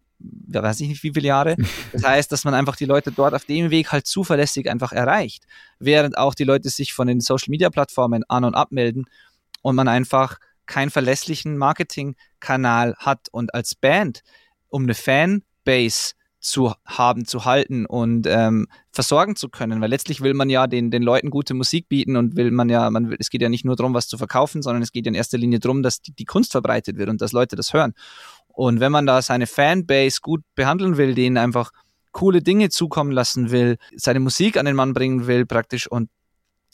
ja, 0.48 0.62
weiß 0.62 0.80
ich 0.80 0.88
nicht 0.88 1.02
wie 1.02 1.12
viele 1.12 1.28
Jahre. 1.28 1.56
Das 1.92 2.04
heißt, 2.04 2.32
dass 2.32 2.44
man 2.44 2.54
einfach 2.54 2.76
die 2.76 2.84
Leute 2.84 3.12
dort 3.12 3.34
auf 3.34 3.44
dem 3.44 3.70
Weg 3.70 3.92
halt 3.92 4.06
zuverlässig 4.06 4.70
einfach 4.70 4.92
erreicht, 4.92 5.44
während 5.78 6.16
auch 6.16 6.34
die 6.34 6.44
Leute 6.44 6.70
sich 6.70 6.92
von 6.92 7.06
den 7.06 7.20
Social-Media-Plattformen 7.20 8.24
an- 8.28 8.44
und 8.44 8.54
abmelden 8.54 9.06
und 9.62 9.76
man 9.76 9.88
einfach 9.88 10.38
keinen 10.66 10.90
verlässlichen 10.90 11.58
Marketingkanal 11.58 12.94
hat 12.98 13.28
und 13.30 13.54
als 13.54 13.74
Band, 13.74 14.22
um 14.68 14.84
eine 14.84 14.94
Fanbase 14.94 16.14
zu 16.42 16.74
haben, 16.84 17.24
zu 17.24 17.44
halten 17.44 17.86
und 17.86 18.26
ähm, 18.26 18.66
versorgen 18.90 19.36
zu 19.36 19.48
können, 19.48 19.80
weil 19.80 19.88
letztlich 19.88 20.20
will 20.20 20.34
man 20.34 20.50
ja 20.50 20.66
den, 20.66 20.90
den 20.90 21.02
Leuten 21.02 21.30
gute 21.30 21.54
Musik 21.54 21.88
bieten 21.88 22.16
und 22.16 22.36
will 22.36 22.50
man 22.50 22.68
ja, 22.68 22.90
man 22.90 23.10
will, 23.10 23.16
es 23.20 23.30
geht 23.30 23.42
ja 23.42 23.48
nicht 23.48 23.64
nur 23.64 23.76
darum, 23.76 23.94
was 23.94 24.08
zu 24.08 24.18
verkaufen, 24.18 24.60
sondern 24.60 24.82
es 24.82 24.90
geht 24.90 25.06
ja 25.06 25.10
in 25.10 25.14
erster 25.14 25.38
Linie 25.38 25.60
darum, 25.60 25.84
dass 25.84 26.02
die, 26.02 26.12
die 26.12 26.24
Kunst 26.24 26.50
verbreitet 26.50 26.98
wird 26.98 27.08
und 27.08 27.20
dass 27.20 27.30
Leute 27.32 27.54
das 27.54 27.72
hören. 27.72 27.94
Und 28.48 28.80
wenn 28.80 28.90
man 28.90 29.06
da 29.06 29.22
seine 29.22 29.46
Fanbase 29.46 30.18
gut 30.20 30.42
behandeln 30.56 30.96
will, 30.96 31.14
denen 31.14 31.38
einfach 31.38 31.70
coole 32.10 32.42
Dinge 32.42 32.68
zukommen 32.68 33.12
lassen 33.12 33.52
will, 33.52 33.78
seine 33.94 34.20
Musik 34.20 34.56
an 34.56 34.66
den 34.66 34.76
Mann 34.76 34.94
bringen 34.94 35.28
will 35.28 35.46
praktisch 35.46 35.86
und 35.86 36.10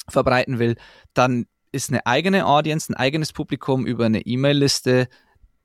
verbreiten 0.09 0.59
will, 0.59 0.77
dann 1.13 1.45
ist 1.73 1.91
eine 1.91 2.07
eigene 2.07 2.47
Audience, 2.47 2.91
ein 2.91 2.97
eigenes 2.97 3.35
Publikum 3.35 3.87
über 3.87 4.07
eine 4.07 4.23
E-Mail-Liste 4.23 5.09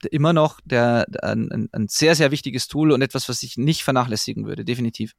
immer 0.06 0.34
noch 0.34 0.60
der, 0.64 1.06
ein, 1.22 1.70
ein 1.72 1.88
sehr, 1.88 2.16
sehr 2.16 2.32
wichtiges 2.32 2.68
Tool 2.68 2.92
und 2.92 3.02
etwas, 3.02 3.30
was 3.30 3.44
ich 3.44 3.58
nicht 3.58 3.84
vernachlässigen 3.84 4.46
würde, 4.46 4.66
definitiv. 4.66 5.14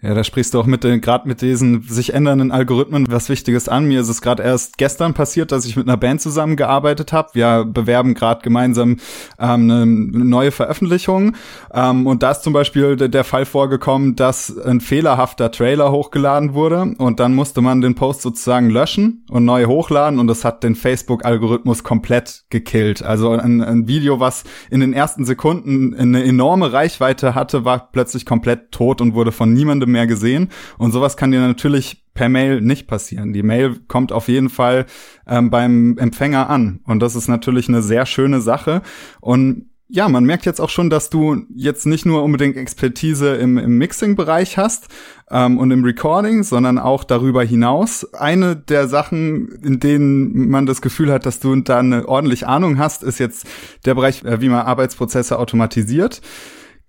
Ja, 0.00 0.14
da 0.14 0.22
sprichst 0.22 0.54
du 0.54 0.60
auch 0.60 0.66
mit 0.66 0.84
den, 0.84 1.00
gerade 1.00 1.26
mit 1.26 1.42
diesen 1.42 1.82
sich 1.82 2.14
ändernden 2.14 2.52
Algorithmen 2.52 3.06
was 3.10 3.28
Wichtiges 3.28 3.68
an. 3.68 3.86
Mir 3.88 4.00
ist 4.00 4.08
es 4.08 4.22
gerade 4.22 4.44
erst 4.44 4.78
gestern 4.78 5.12
passiert, 5.12 5.50
dass 5.50 5.66
ich 5.66 5.74
mit 5.74 5.88
einer 5.88 5.96
Band 5.96 6.20
zusammengearbeitet 6.20 7.12
habe. 7.12 7.30
Wir 7.32 7.64
bewerben 7.64 8.14
gerade 8.14 8.40
gemeinsam 8.42 8.98
ähm, 9.40 9.70
eine 9.70 9.86
neue 9.86 10.52
Veröffentlichung. 10.52 11.34
Ähm, 11.74 12.06
und 12.06 12.22
da 12.22 12.30
ist 12.30 12.44
zum 12.44 12.52
Beispiel 12.52 12.94
der, 12.94 13.08
der 13.08 13.24
Fall 13.24 13.44
vorgekommen, 13.44 14.14
dass 14.14 14.56
ein 14.56 14.80
fehlerhafter 14.80 15.50
Trailer 15.50 15.90
hochgeladen 15.90 16.54
wurde 16.54 16.94
und 16.98 17.18
dann 17.18 17.34
musste 17.34 17.60
man 17.60 17.80
den 17.80 17.96
Post 17.96 18.22
sozusagen 18.22 18.70
löschen 18.70 19.24
und 19.28 19.44
neu 19.44 19.64
hochladen 19.64 20.20
und 20.20 20.28
das 20.28 20.44
hat 20.44 20.62
den 20.62 20.76
Facebook-Algorithmus 20.76 21.82
komplett 21.82 22.44
gekillt. 22.50 23.02
Also 23.02 23.30
ein, 23.30 23.60
ein 23.60 23.88
Video, 23.88 24.20
was 24.20 24.44
in 24.70 24.78
den 24.78 24.92
ersten 24.92 25.24
Sekunden 25.24 25.92
eine 25.92 26.22
enorme 26.22 26.72
Reichweite 26.72 27.34
hatte, 27.34 27.64
war 27.64 27.88
plötzlich 27.90 28.24
komplett 28.24 28.70
tot 28.70 29.00
und 29.00 29.14
wurde 29.14 29.32
von 29.32 29.52
niemandem 29.52 29.87
mehr 29.88 30.06
gesehen. 30.06 30.50
Und 30.78 30.92
sowas 30.92 31.16
kann 31.16 31.30
dir 31.30 31.40
natürlich 31.40 32.04
per 32.14 32.28
Mail 32.28 32.60
nicht 32.60 32.86
passieren. 32.86 33.32
Die 33.32 33.42
Mail 33.42 33.76
kommt 33.86 34.12
auf 34.12 34.28
jeden 34.28 34.48
Fall 34.48 34.86
ähm, 35.26 35.50
beim 35.50 35.96
Empfänger 35.98 36.50
an. 36.50 36.80
Und 36.84 37.00
das 37.00 37.14
ist 37.14 37.28
natürlich 37.28 37.68
eine 37.68 37.82
sehr 37.82 38.06
schöne 38.06 38.40
Sache. 38.40 38.82
Und 39.20 39.66
ja, 39.90 40.08
man 40.08 40.24
merkt 40.24 40.44
jetzt 40.44 40.60
auch 40.60 40.68
schon, 40.68 40.90
dass 40.90 41.08
du 41.08 41.44
jetzt 41.54 41.86
nicht 41.86 42.04
nur 42.04 42.22
unbedingt 42.22 42.58
Expertise 42.58 43.36
im, 43.36 43.56
im 43.56 43.78
Mixing-Bereich 43.78 44.58
hast 44.58 44.88
ähm, 45.30 45.56
und 45.56 45.70
im 45.70 45.82
Recording, 45.82 46.42
sondern 46.42 46.78
auch 46.78 47.04
darüber 47.04 47.42
hinaus. 47.42 48.12
Eine 48.12 48.54
der 48.54 48.86
Sachen, 48.86 49.48
in 49.62 49.80
denen 49.80 50.50
man 50.50 50.66
das 50.66 50.82
Gefühl 50.82 51.10
hat, 51.10 51.24
dass 51.24 51.40
du 51.40 51.56
da 51.56 51.78
eine 51.78 52.06
ordentliche 52.06 52.48
Ahnung 52.48 52.78
hast, 52.78 53.02
ist 53.02 53.18
jetzt 53.18 53.46
der 53.86 53.94
Bereich, 53.94 54.24
äh, 54.24 54.42
wie 54.42 54.50
man 54.50 54.66
Arbeitsprozesse 54.66 55.38
automatisiert. 55.38 56.20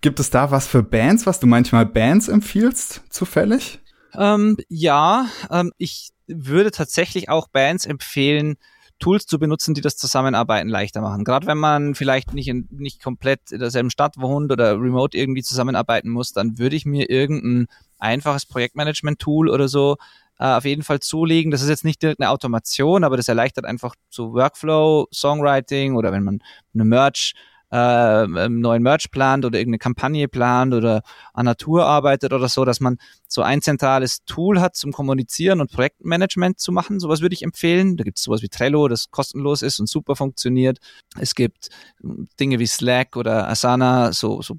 Gibt 0.01 0.19
es 0.19 0.29
da 0.29 0.51
was 0.51 0.67
für 0.67 0.83
Bands, 0.83 1.25
was 1.25 1.39
du 1.39 1.47
manchmal 1.47 1.85
Bands 1.85 2.27
empfiehlst, 2.29 3.03
zufällig? 3.09 3.79
Ähm, 4.13 4.57
ja, 4.69 5.27
ähm, 5.51 5.71
ich 5.77 6.09
würde 6.27 6.71
tatsächlich 6.71 7.29
auch 7.29 7.47
Bands 7.49 7.85
empfehlen, 7.85 8.55
Tools 8.99 9.25
zu 9.25 9.39
benutzen, 9.39 9.73
die 9.73 9.81
das 9.81 9.97
Zusammenarbeiten 9.97 10.69
leichter 10.69 11.01
machen. 11.01 11.23
Gerade 11.23 11.47
wenn 11.47 11.57
man 11.57 11.95
vielleicht 11.95 12.33
nicht, 12.33 12.47
in, 12.47 12.67
nicht 12.69 13.01
komplett 13.01 13.51
in 13.51 13.59
derselben 13.59 13.89
Stadt 13.89 14.15
wohnt 14.17 14.51
oder 14.51 14.73
remote 14.73 15.17
irgendwie 15.17 15.41
zusammenarbeiten 15.41 16.09
muss, 16.09 16.33
dann 16.33 16.57
würde 16.57 16.75
ich 16.75 16.85
mir 16.85 17.09
irgendein 17.09 17.67
einfaches 17.97 18.45
Projektmanagement-Tool 18.45 19.49
oder 19.49 19.69
so 19.69 19.97
äh, 20.37 20.45
auf 20.45 20.65
jeden 20.65 20.83
Fall 20.83 20.99
zulegen. 20.99 21.49
Das 21.49 21.61
ist 21.61 21.69
jetzt 21.69 21.85
nicht 21.85 22.01
direkt 22.01 22.19
eine 22.19 22.29
Automation, 22.29 23.03
aber 23.03 23.17
das 23.17 23.29
erleichtert 23.29 23.65
einfach 23.65 23.95
so 24.09 24.33
Workflow, 24.33 25.07
Songwriting 25.13 25.95
oder 25.95 26.11
wenn 26.11 26.23
man 26.23 26.39
eine 26.73 26.85
Merch 26.85 27.33
äh, 27.72 28.28
neuen 28.28 28.84
Merch 28.84 29.11
plant 29.11 29.45
oder 29.45 29.59
irgendeine 29.59 29.80
Kampagne 29.80 30.28
plant 30.28 30.74
oder 30.74 31.01
an 31.34 31.45
Natur 31.45 31.86
arbeitet 31.86 32.34
oder 32.34 32.49
so, 32.49 32.65
dass 32.65 32.80
man 32.80 32.97
so 33.28 33.41
ein 33.41 33.61
zentrales 33.61 34.24
Tool 34.26 34.59
hat 34.59 34.76
zum 34.76 34.91
Kommunizieren 34.91 35.61
und 35.61 35.72
Projektmanagement 35.72 36.59
zu 36.59 36.72
machen. 36.72 36.99
Sowas 36.99 37.22
würde 37.22 37.34
ich 37.34 37.43
empfehlen. 37.43 37.97
Da 37.97 38.03
gibt 38.03 38.17
es 38.17 38.24
sowas 38.24 38.41
wie 38.41 38.49
Trello, 38.49 38.88
das 38.88 39.11
kostenlos 39.11 39.61
ist 39.61 39.80
und 39.80 39.88
super 39.88 40.15
funktioniert. 40.15 40.80
Es 41.20 41.36
gibt 41.36 41.70
hm, 42.01 42.28
Dinge 42.39 42.59
wie 42.59 42.67
Slack 42.67 43.15
oder 43.15 43.47
Asana, 43.47 44.13
so, 44.13 44.41
so 44.41 44.55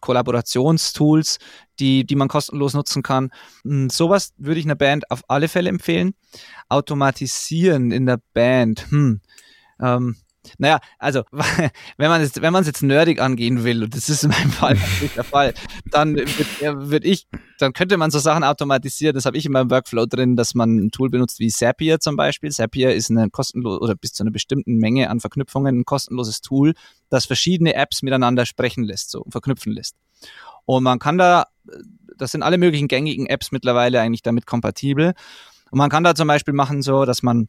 Kollaborationstools, 0.00 1.38
die, 1.80 2.04
die 2.04 2.16
man 2.16 2.28
kostenlos 2.28 2.74
nutzen 2.74 3.02
kann. 3.02 3.30
Hm, 3.62 3.90
sowas 3.90 4.32
würde 4.38 4.60
ich 4.60 4.66
einer 4.66 4.74
Band 4.74 5.10
auf 5.10 5.22
alle 5.28 5.48
Fälle 5.48 5.68
empfehlen. 5.68 6.14
Automatisieren 6.68 7.90
in 7.90 8.06
der 8.06 8.20
Band, 8.32 8.90
hm, 8.90 9.20
ähm, 9.80 10.16
naja, 10.58 10.78
also 10.98 11.22
wenn 11.96 12.10
man 12.10 12.20
es 12.20 12.36
es 12.36 12.66
jetzt 12.66 12.82
nerdig 12.82 13.20
angehen 13.20 13.64
will, 13.64 13.84
und 13.84 13.94
das 13.94 14.08
ist 14.08 14.24
in 14.24 14.30
meinem 14.30 14.50
Fall 14.50 14.76
nicht 15.00 15.16
der 15.16 15.24
Fall, 15.24 15.54
dann 15.90 16.16
würde 16.16 16.90
würd 16.90 17.04
ich, 17.04 17.26
dann 17.58 17.72
könnte 17.72 17.96
man 17.96 18.10
so 18.10 18.18
Sachen 18.18 18.44
automatisieren. 18.44 19.14
Das 19.14 19.24
habe 19.24 19.36
ich 19.36 19.46
in 19.46 19.52
meinem 19.52 19.70
Workflow 19.70 20.06
drin, 20.06 20.36
dass 20.36 20.54
man 20.54 20.76
ein 20.76 20.90
Tool 20.90 21.10
benutzt 21.10 21.38
wie 21.40 21.48
Zapier 21.48 22.00
zum 22.00 22.16
Beispiel. 22.16 22.50
Zapier 22.50 22.94
ist 22.94 23.10
eine 23.10 23.30
kostenlose 23.30 23.80
oder 23.80 23.94
bis 23.94 24.12
zu 24.12 24.22
einer 24.22 24.30
bestimmten 24.30 24.76
Menge 24.76 25.10
an 25.10 25.20
Verknüpfungen 25.20 25.80
ein 25.80 25.84
kostenloses 25.84 26.40
Tool, 26.40 26.74
das 27.10 27.26
verschiedene 27.26 27.74
Apps 27.74 28.02
miteinander 28.02 28.46
sprechen 28.46 28.84
lässt, 28.84 29.10
so 29.10 29.24
verknüpfen 29.28 29.72
lässt. 29.72 29.96
Und 30.64 30.82
man 30.82 30.98
kann 30.98 31.18
da, 31.18 31.46
das 32.16 32.32
sind 32.32 32.42
alle 32.42 32.58
möglichen 32.58 32.88
gängigen 32.88 33.26
Apps 33.26 33.52
mittlerweile 33.52 34.00
eigentlich 34.00 34.22
damit 34.22 34.46
kompatibel. 34.46 35.14
Und 35.70 35.78
man 35.78 35.90
kann 35.90 36.04
da 36.04 36.14
zum 36.14 36.28
Beispiel 36.28 36.54
machen 36.54 36.82
so, 36.82 37.04
dass 37.04 37.22
man 37.22 37.48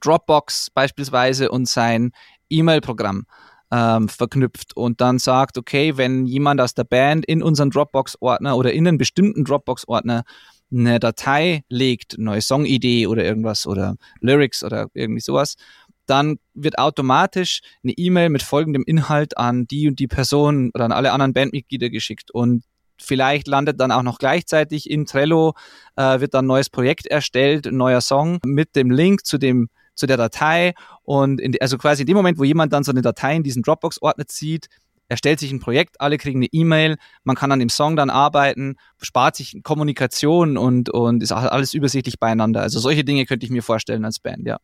Dropbox 0.00 0.70
beispielsweise 0.70 1.50
und 1.50 1.68
sein 1.68 2.12
E-Mail-Programm 2.50 3.26
ähm, 3.70 4.08
verknüpft 4.08 4.76
und 4.76 5.00
dann 5.00 5.18
sagt, 5.18 5.58
okay, 5.58 5.96
wenn 5.96 6.26
jemand 6.26 6.60
aus 6.60 6.74
der 6.74 6.84
Band 6.84 7.26
in 7.26 7.42
unseren 7.42 7.70
Dropbox-Ordner 7.70 8.56
oder 8.56 8.72
in 8.72 8.86
einen 8.86 8.98
bestimmten 8.98 9.44
Dropbox-Ordner 9.44 10.24
eine 10.72 11.00
Datei 11.00 11.64
legt, 11.68 12.18
neue 12.18 12.40
Songidee 12.40 13.06
oder 13.06 13.24
irgendwas 13.24 13.66
oder 13.66 13.96
Lyrics 14.20 14.64
oder 14.64 14.88
irgendwie 14.94 15.20
sowas, 15.20 15.56
dann 16.06 16.38
wird 16.54 16.78
automatisch 16.78 17.60
eine 17.82 17.92
E-Mail 17.92 18.30
mit 18.30 18.42
folgendem 18.42 18.84
Inhalt 18.86 19.36
an 19.36 19.66
die 19.66 19.88
und 19.88 19.98
die 19.98 20.06
Person 20.06 20.70
oder 20.74 20.84
an 20.84 20.92
alle 20.92 21.12
anderen 21.12 21.32
Bandmitglieder 21.32 21.90
geschickt 21.90 22.30
und 22.30 22.64
vielleicht 22.98 23.46
landet 23.48 23.80
dann 23.80 23.92
auch 23.92 24.02
noch 24.02 24.18
gleichzeitig 24.18 24.88
in 24.88 25.06
Trello, 25.06 25.54
äh, 25.96 26.20
wird 26.20 26.34
dann 26.34 26.44
ein 26.44 26.48
neues 26.48 26.70
Projekt 26.70 27.06
erstellt, 27.06 27.66
ein 27.66 27.76
neuer 27.76 28.00
Song 28.00 28.38
mit 28.44 28.74
dem 28.76 28.90
Link 28.90 29.26
zu 29.26 29.38
dem 29.38 29.68
zu 29.96 30.06
der 30.06 30.16
Datei 30.16 30.74
und 31.02 31.40
in, 31.40 31.54
also 31.60 31.78
quasi 31.78 32.02
in 32.02 32.06
dem 32.06 32.16
Moment, 32.16 32.38
wo 32.38 32.44
jemand 32.44 32.72
dann 32.72 32.84
so 32.84 32.92
eine 32.92 33.02
Datei 33.02 33.34
in 33.34 33.42
diesen 33.42 33.62
Dropbox-Ordner 33.62 34.26
zieht, 34.26 34.68
erstellt 35.08 35.40
sich 35.40 35.52
ein 35.52 35.60
Projekt, 35.60 36.00
alle 36.00 36.18
kriegen 36.18 36.38
eine 36.38 36.48
E-Mail, 36.52 36.96
man 37.24 37.36
kann 37.36 37.52
an 37.52 37.58
dem 37.58 37.68
Song 37.68 37.96
dann 37.96 38.10
arbeiten, 38.10 38.76
spart 39.00 39.36
sich 39.36 39.60
Kommunikation 39.62 40.56
und, 40.56 40.90
und 40.90 41.22
ist 41.22 41.32
alles 41.32 41.74
übersichtlich 41.74 42.18
beieinander. 42.18 42.62
Also 42.62 42.78
solche 42.78 43.04
Dinge 43.04 43.24
könnte 43.24 43.46
ich 43.46 43.52
mir 43.52 43.62
vorstellen 43.62 44.04
als 44.04 44.18
Band, 44.18 44.46
ja. 44.46 44.58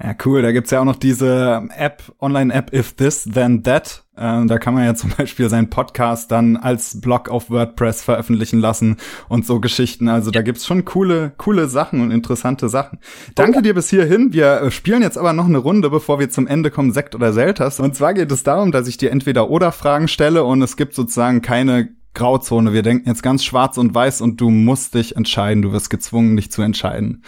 Ja, 0.00 0.14
cool. 0.24 0.42
Da 0.42 0.52
gibt's 0.52 0.70
ja 0.70 0.80
auch 0.80 0.84
noch 0.84 0.96
diese 0.96 1.68
App, 1.76 2.04
Online-App 2.20 2.72
If 2.72 2.94
This, 2.94 3.24
Then 3.24 3.64
That. 3.64 4.04
Ähm, 4.18 4.48
da 4.48 4.58
kann 4.58 4.74
man 4.74 4.84
ja 4.84 4.94
zum 4.96 5.10
Beispiel 5.16 5.48
seinen 5.48 5.70
Podcast 5.70 6.30
dann 6.30 6.56
als 6.56 7.00
Blog 7.00 7.28
auf 7.28 7.50
WordPress 7.50 8.02
veröffentlichen 8.02 8.60
lassen 8.60 8.96
und 9.28 9.46
so 9.46 9.60
Geschichten. 9.60 10.08
Also 10.08 10.30
da 10.30 10.42
gibt's 10.42 10.66
schon 10.66 10.84
coole, 10.84 11.32
coole 11.36 11.68
Sachen 11.68 12.00
und 12.00 12.10
interessante 12.10 12.68
Sachen. 12.68 12.98
Danke 13.34 13.62
dir 13.62 13.74
bis 13.74 13.90
hierhin. 13.90 14.32
Wir 14.32 14.62
äh, 14.62 14.70
spielen 14.70 15.02
jetzt 15.02 15.18
aber 15.18 15.32
noch 15.32 15.46
eine 15.46 15.58
Runde, 15.58 15.90
bevor 15.90 16.18
wir 16.18 16.30
zum 16.30 16.46
Ende 16.46 16.70
kommen, 16.70 16.92
Sekt 16.92 17.14
oder 17.14 17.32
Selters. 17.32 17.80
Und 17.80 17.94
zwar 17.94 18.14
geht 18.14 18.32
es 18.32 18.42
darum, 18.42 18.72
dass 18.72 18.88
ich 18.88 18.96
dir 18.96 19.10
entweder 19.10 19.50
oder 19.50 19.72
Fragen 19.72 20.08
stelle 20.08 20.44
und 20.44 20.62
es 20.62 20.76
gibt 20.76 20.94
sozusagen 20.94 21.42
keine 21.42 21.90
Grauzone. 22.14 22.72
Wir 22.72 22.82
denken 22.82 23.08
jetzt 23.08 23.22
ganz 23.22 23.44
schwarz 23.44 23.78
und 23.78 23.94
weiß 23.94 24.20
und 24.20 24.40
du 24.40 24.50
musst 24.50 24.94
dich 24.94 25.16
entscheiden. 25.16 25.62
Du 25.62 25.72
wirst 25.72 25.88
gezwungen, 25.90 26.36
dich 26.36 26.50
zu 26.50 26.62
entscheiden. 26.62 27.22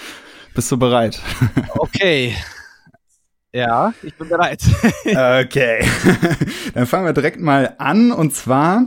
Bist 0.55 0.71
du 0.73 0.79
bereit? 0.79 1.21
Okay. 1.79 2.35
Ja, 3.53 3.93
ich 4.03 4.15
bin 4.15 4.29
bereit. 4.29 4.63
okay. 5.05 5.85
Dann 6.75 6.87
fangen 6.87 7.07
wir 7.07 7.13
direkt 7.13 7.41
mal 7.41 7.75
an 7.79 8.13
und 8.13 8.35
zwar 8.35 8.87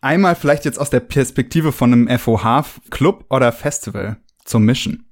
einmal 0.00 0.34
vielleicht 0.34 0.64
jetzt 0.64 0.78
aus 0.78 0.90
der 0.90 1.00
Perspektive 1.00 1.72
von 1.72 1.92
einem 1.92 2.18
FOH 2.18 2.64
Club 2.90 3.24
oder 3.30 3.52
Festival 3.52 4.16
zum 4.44 4.64
Mischen. 4.64 5.10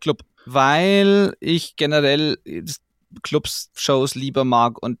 Club, 0.00 0.20
weil 0.44 1.34
ich 1.40 1.76
generell 1.76 2.36
Clubs 3.22 3.70
Shows 3.74 4.14
lieber 4.14 4.44
mag 4.44 4.82
und 4.82 4.98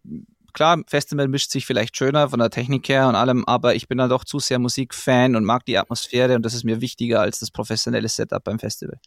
klar, 0.54 0.82
Festival 0.86 1.28
mischt 1.28 1.50
sich 1.50 1.66
vielleicht 1.66 1.96
schöner 1.96 2.30
von 2.30 2.38
der 2.38 2.48
Technik 2.48 2.88
her 2.88 3.08
und 3.08 3.16
allem, 3.16 3.44
aber 3.44 3.74
ich 3.74 3.86
bin 3.86 3.98
dann 3.98 4.08
doch 4.08 4.24
zu 4.24 4.38
sehr 4.38 4.58
Musikfan 4.58 5.36
und 5.36 5.44
mag 5.44 5.66
die 5.66 5.76
Atmosphäre 5.76 6.36
und 6.36 6.42
das 6.42 6.54
ist 6.54 6.64
mir 6.64 6.80
wichtiger 6.80 7.20
als 7.20 7.40
das 7.40 7.50
professionelle 7.50 8.08
Setup 8.08 8.42
beim 8.42 8.58
Festival. 8.58 8.98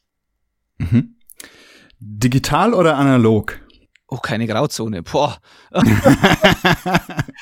Mhm. 0.77 1.15
Digital 1.99 2.73
oder 2.75 2.95
analog? 2.97 3.59
Oh, 4.07 4.17
keine 4.17 4.47
Grauzone. 4.47 5.03
Boah. 5.03 5.37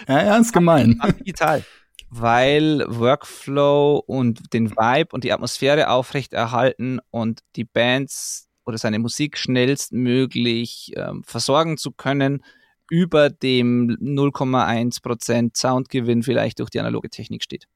ja, 0.08 0.38
ist 0.38 0.52
gemein. 0.52 1.00
Digital. 1.20 1.64
Weil 2.10 2.84
Workflow 2.88 4.04
und 4.06 4.54
den 4.54 4.72
Vibe 4.72 5.10
und 5.12 5.24
die 5.24 5.32
Atmosphäre 5.32 5.90
aufrechterhalten 5.90 7.00
und 7.12 7.42
die 7.56 7.66
Bands 7.66 8.48
oder 8.66 8.80
seine 8.80 8.98
Musik 8.98 9.38
schnellstmöglich 9.38 10.94
ähm, 10.96 11.24
versorgen 11.24 11.78
zu 11.78 11.92
können 11.92 12.44
über 12.90 13.30
dem 13.30 13.90
0,1% 14.02 15.58
Soundgewinn 15.58 16.24
vielleicht 16.24 16.60
durch 16.60 16.70
die 16.72 16.80
analoge 16.80 17.10
Technik 17.10 17.44
steht. 17.44 17.68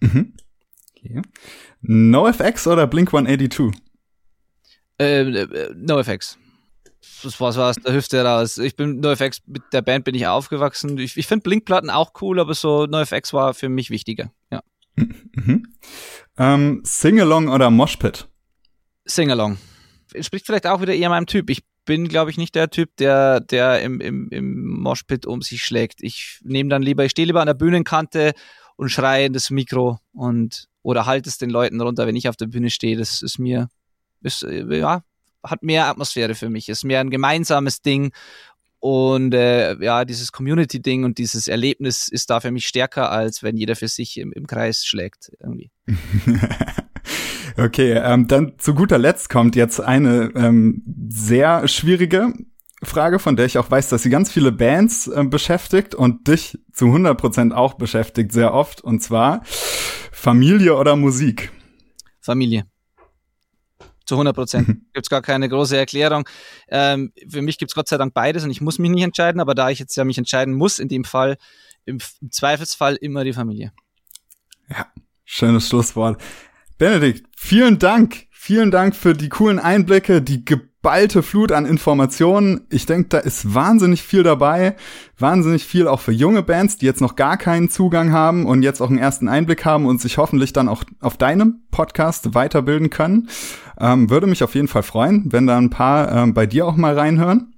Mhm. 0.00 0.34
Okay. 0.96 1.22
NoFX 1.82 2.66
oder 2.66 2.86
Blink 2.86 3.12
182? 3.12 3.72
Äh, 4.98 5.22
äh, 5.22 5.74
NoFX 5.74 6.38
das 7.22 7.40
war 7.40 7.52
so 7.52 7.62
aus 7.62 7.76
der 7.76 7.94
Hüfte 7.94 8.22
raus. 8.24 8.58
Ich 8.58 8.76
bin 8.76 9.00
NoFX, 9.00 9.42
mit 9.46 9.62
der 9.72 9.82
Band 9.82 10.04
bin 10.04 10.14
ich 10.14 10.26
aufgewachsen. 10.26 10.98
Ich, 10.98 11.16
ich 11.16 11.26
finde 11.26 11.42
Blinkplatten 11.42 11.90
auch 11.90 12.12
cool, 12.20 12.40
aber 12.40 12.54
so 12.54 12.86
NoFX 12.86 13.32
war 13.32 13.54
für 13.54 13.68
mich 13.68 13.90
wichtiger. 13.90 14.32
Ja. 14.50 14.62
Mhm. 14.96 15.66
Ähm, 16.38 16.80
Singalong 16.84 17.48
oder 17.48 17.70
Moshpit? 17.70 18.28
Singalong. 19.04 19.58
Spricht 20.20 20.46
vielleicht 20.46 20.66
auch 20.66 20.80
wieder 20.80 20.94
eher 20.94 21.08
meinem 21.08 21.26
Typ. 21.26 21.50
Ich 21.50 21.64
bin, 21.84 22.08
glaube 22.08 22.30
ich, 22.30 22.36
nicht 22.36 22.54
der 22.54 22.70
Typ, 22.70 22.96
der, 22.96 23.40
der 23.40 23.82
im, 23.82 24.00
im, 24.00 24.28
im 24.30 24.66
Moshpit 24.80 25.26
um 25.26 25.42
sich 25.42 25.62
schlägt. 25.62 26.02
Ich 26.02 26.40
nehme 26.42 26.70
dann 26.70 26.82
lieber, 26.82 27.04
ich 27.04 27.10
stehe 27.10 27.26
lieber 27.26 27.40
an 27.40 27.46
der 27.46 27.54
Bühnenkante 27.54 28.32
und 28.76 28.90
schreie 28.90 29.26
in 29.26 29.32
das 29.32 29.50
Mikro 29.50 29.98
und 30.12 30.68
oder 30.82 31.06
halt 31.06 31.26
es 31.26 31.38
den 31.38 31.50
Leuten 31.50 31.80
runter, 31.80 32.06
wenn 32.06 32.16
ich 32.16 32.28
auf 32.28 32.36
der 32.36 32.46
Bühne 32.46 32.70
stehe. 32.70 32.96
Das 32.96 33.22
ist 33.22 33.38
mir, 33.38 33.68
ist, 34.20 34.42
äh, 34.42 34.78
ja, 34.78 35.02
hat 35.44 35.62
mehr 35.62 35.86
Atmosphäre 35.86 36.34
für 36.34 36.50
mich, 36.50 36.68
ist 36.68 36.84
mehr 36.84 37.00
ein 37.00 37.10
gemeinsames 37.10 37.82
Ding 37.82 38.12
und 38.84 39.32
äh, 39.32 39.82
ja, 39.82 40.04
dieses 40.04 40.30
Community-Ding 40.30 41.04
und 41.04 41.16
dieses 41.16 41.48
Erlebnis 41.48 42.06
ist 42.08 42.28
da 42.28 42.40
für 42.40 42.50
mich 42.50 42.66
stärker, 42.66 43.10
als 43.10 43.42
wenn 43.42 43.56
jeder 43.56 43.76
für 43.76 43.88
sich 43.88 44.18
im, 44.18 44.30
im 44.30 44.46
Kreis 44.46 44.84
schlägt 44.84 45.32
irgendwie. 45.40 45.70
okay, 47.56 47.92
ähm, 47.92 48.28
dann 48.28 48.58
zu 48.58 48.74
guter 48.74 48.98
Letzt 48.98 49.30
kommt 49.30 49.56
jetzt 49.56 49.80
eine 49.80 50.32
ähm, 50.34 50.82
sehr 51.08 51.66
schwierige 51.66 52.34
Frage, 52.82 53.18
von 53.20 53.36
der 53.36 53.46
ich 53.46 53.56
auch 53.56 53.70
weiß, 53.70 53.88
dass 53.88 54.02
sie 54.02 54.10
ganz 54.10 54.30
viele 54.30 54.52
Bands 54.52 55.06
äh, 55.06 55.24
beschäftigt 55.24 55.94
und 55.94 56.28
dich 56.28 56.58
zu 56.70 56.84
100% 56.84 57.52
auch 57.52 57.74
beschäftigt, 57.74 58.32
sehr 58.32 58.52
oft. 58.52 58.82
Und 58.82 59.02
zwar 59.02 59.40
Familie 60.12 60.76
oder 60.76 60.94
Musik? 60.96 61.52
Familie. 62.20 62.66
Zu 64.06 64.16
100 64.16 64.34
Prozent. 64.34 64.68
Mhm. 64.68 64.86
Gibt 64.92 65.06
es 65.06 65.10
gar 65.10 65.22
keine 65.22 65.48
große 65.48 65.76
Erklärung. 65.76 66.28
Ähm, 66.68 67.12
für 67.28 67.42
mich 67.42 67.58
gibt 67.58 67.70
es 67.70 67.74
Gott 67.74 67.88
sei 67.88 67.96
Dank 67.96 68.12
beides 68.14 68.44
und 68.44 68.50
ich 68.50 68.60
muss 68.60 68.78
mich 68.78 68.90
nicht 68.90 69.02
entscheiden, 69.02 69.40
aber 69.40 69.54
da 69.54 69.70
ich 69.70 69.78
jetzt 69.78 69.96
ja 69.96 70.04
mich 70.04 70.18
entscheiden 70.18 70.54
muss, 70.54 70.78
in 70.78 70.88
dem 70.88 71.04
Fall, 71.04 71.36
im, 71.84 71.98
im 72.20 72.30
Zweifelsfall 72.30 72.96
immer 72.96 73.24
die 73.24 73.32
Familie. 73.32 73.72
Ja, 74.68 74.86
schönes 75.24 75.68
Schlusswort. 75.68 76.20
Benedikt, 76.78 77.26
vielen 77.36 77.78
Dank. 77.78 78.26
Vielen 78.30 78.70
Dank 78.70 78.94
für 78.94 79.14
die 79.14 79.30
coolen 79.30 79.58
Einblicke, 79.58 80.20
die 80.20 80.44
geballte 80.84 81.22
Flut 81.22 81.50
an 81.50 81.64
Informationen. 81.64 82.66
Ich 82.68 82.84
denke, 82.84 83.08
da 83.08 83.16
ist 83.16 83.54
wahnsinnig 83.54 84.02
viel 84.02 84.22
dabei. 84.22 84.76
Wahnsinnig 85.18 85.64
viel 85.64 85.88
auch 85.88 86.00
für 86.00 86.12
junge 86.12 86.42
Bands, 86.42 86.76
die 86.76 86.84
jetzt 86.84 87.00
noch 87.00 87.16
gar 87.16 87.38
keinen 87.38 87.70
Zugang 87.70 88.12
haben 88.12 88.44
und 88.44 88.62
jetzt 88.62 88.82
auch 88.82 88.90
einen 88.90 88.98
ersten 88.98 89.26
Einblick 89.26 89.64
haben 89.64 89.86
und 89.86 90.02
sich 90.02 90.18
hoffentlich 90.18 90.52
dann 90.52 90.68
auch 90.68 90.84
auf 91.00 91.16
deinem 91.16 91.62
Podcast 91.70 92.34
weiterbilden 92.34 92.90
können. 92.90 93.30
Ähm, 93.80 94.10
würde 94.10 94.26
mich 94.26 94.44
auf 94.44 94.54
jeden 94.54 94.68
Fall 94.68 94.82
freuen, 94.82 95.32
wenn 95.32 95.46
da 95.46 95.56
ein 95.56 95.70
paar 95.70 96.12
ähm, 96.12 96.34
bei 96.34 96.44
dir 96.44 96.66
auch 96.66 96.76
mal 96.76 96.92
reinhören. 96.92 97.54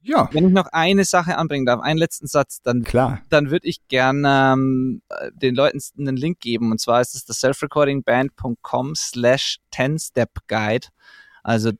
Ja. 0.00 0.28
Wenn 0.32 0.48
ich 0.48 0.52
noch 0.52 0.66
eine 0.72 1.04
Sache 1.04 1.38
anbringen 1.38 1.64
darf, 1.64 1.80
einen 1.80 2.00
letzten 2.00 2.26
Satz, 2.26 2.60
dann, 2.60 2.82
Klar. 2.82 3.20
dann 3.30 3.52
würde 3.52 3.68
ich 3.68 3.86
gerne 3.86 4.54
ähm, 4.56 5.02
den 5.32 5.54
Leuten 5.54 5.78
einen 5.96 6.16
Link 6.16 6.40
geben. 6.40 6.72
Und 6.72 6.80
zwar 6.80 7.00
ist 7.02 7.14
es 7.14 7.24
das 7.24 7.38
selfrecordingband.com 7.38 8.96
slash 8.96 9.58
10-Step-Guide, 9.72 10.88
also 11.44 11.70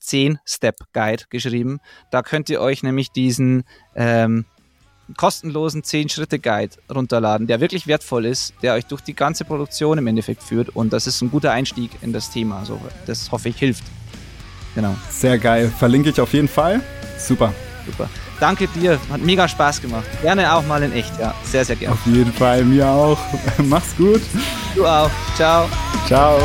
10-Step-Guide 0.00 1.24
geschrieben. 1.30 1.80
Da 2.10 2.22
könnt 2.22 2.50
ihr 2.50 2.60
euch 2.60 2.82
nämlich 2.82 3.10
diesen 3.10 3.64
ähm, 3.94 4.44
kostenlosen 5.16 5.82
10-Schritte-Guide 5.82 6.76
runterladen, 6.92 7.46
der 7.46 7.60
wirklich 7.60 7.86
wertvoll 7.86 8.26
ist, 8.26 8.54
der 8.62 8.74
euch 8.74 8.86
durch 8.86 9.00
die 9.00 9.14
ganze 9.14 9.44
Produktion 9.44 9.98
im 9.98 10.06
Endeffekt 10.06 10.42
führt. 10.42 10.70
Und 10.70 10.92
das 10.92 11.06
ist 11.06 11.20
ein 11.22 11.30
guter 11.30 11.52
Einstieg 11.52 11.90
in 12.02 12.12
das 12.12 12.30
Thema. 12.30 12.60
Also 12.60 12.80
das 13.06 13.30
hoffe 13.32 13.48
ich 13.48 13.56
hilft. 13.56 13.84
Genau. 14.74 14.94
Sehr 15.08 15.38
geil. 15.38 15.72
Verlinke 15.76 16.10
ich 16.10 16.20
auf 16.20 16.32
jeden 16.32 16.48
Fall. 16.48 16.80
Super. 17.18 17.52
Super. 17.86 18.08
Danke 18.38 18.68
dir, 18.68 18.98
hat 19.10 19.20
mega 19.20 19.46
Spaß 19.46 19.82
gemacht. 19.82 20.06
Gerne 20.22 20.52
auch 20.54 20.64
mal 20.66 20.82
in 20.82 20.92
echt, 20.92 21.18
ja. 21.20 21.34
Sehr, 21.44 21.64
sehr 21.64 21.76
gerne. 21.76 21.94
Auf 21.94 22.06
jeden 22.06 22.32
Fall, 22.32 22.64
mir 22.64 22.86
auch. 22.86 23.18
Mach's 23.58 23.94
gut. 23.96 24.22
Du 24.74 24.86
auch. 24.86 25.10
Ciao. 25.36 25.68
Ciao. 26.06 26.40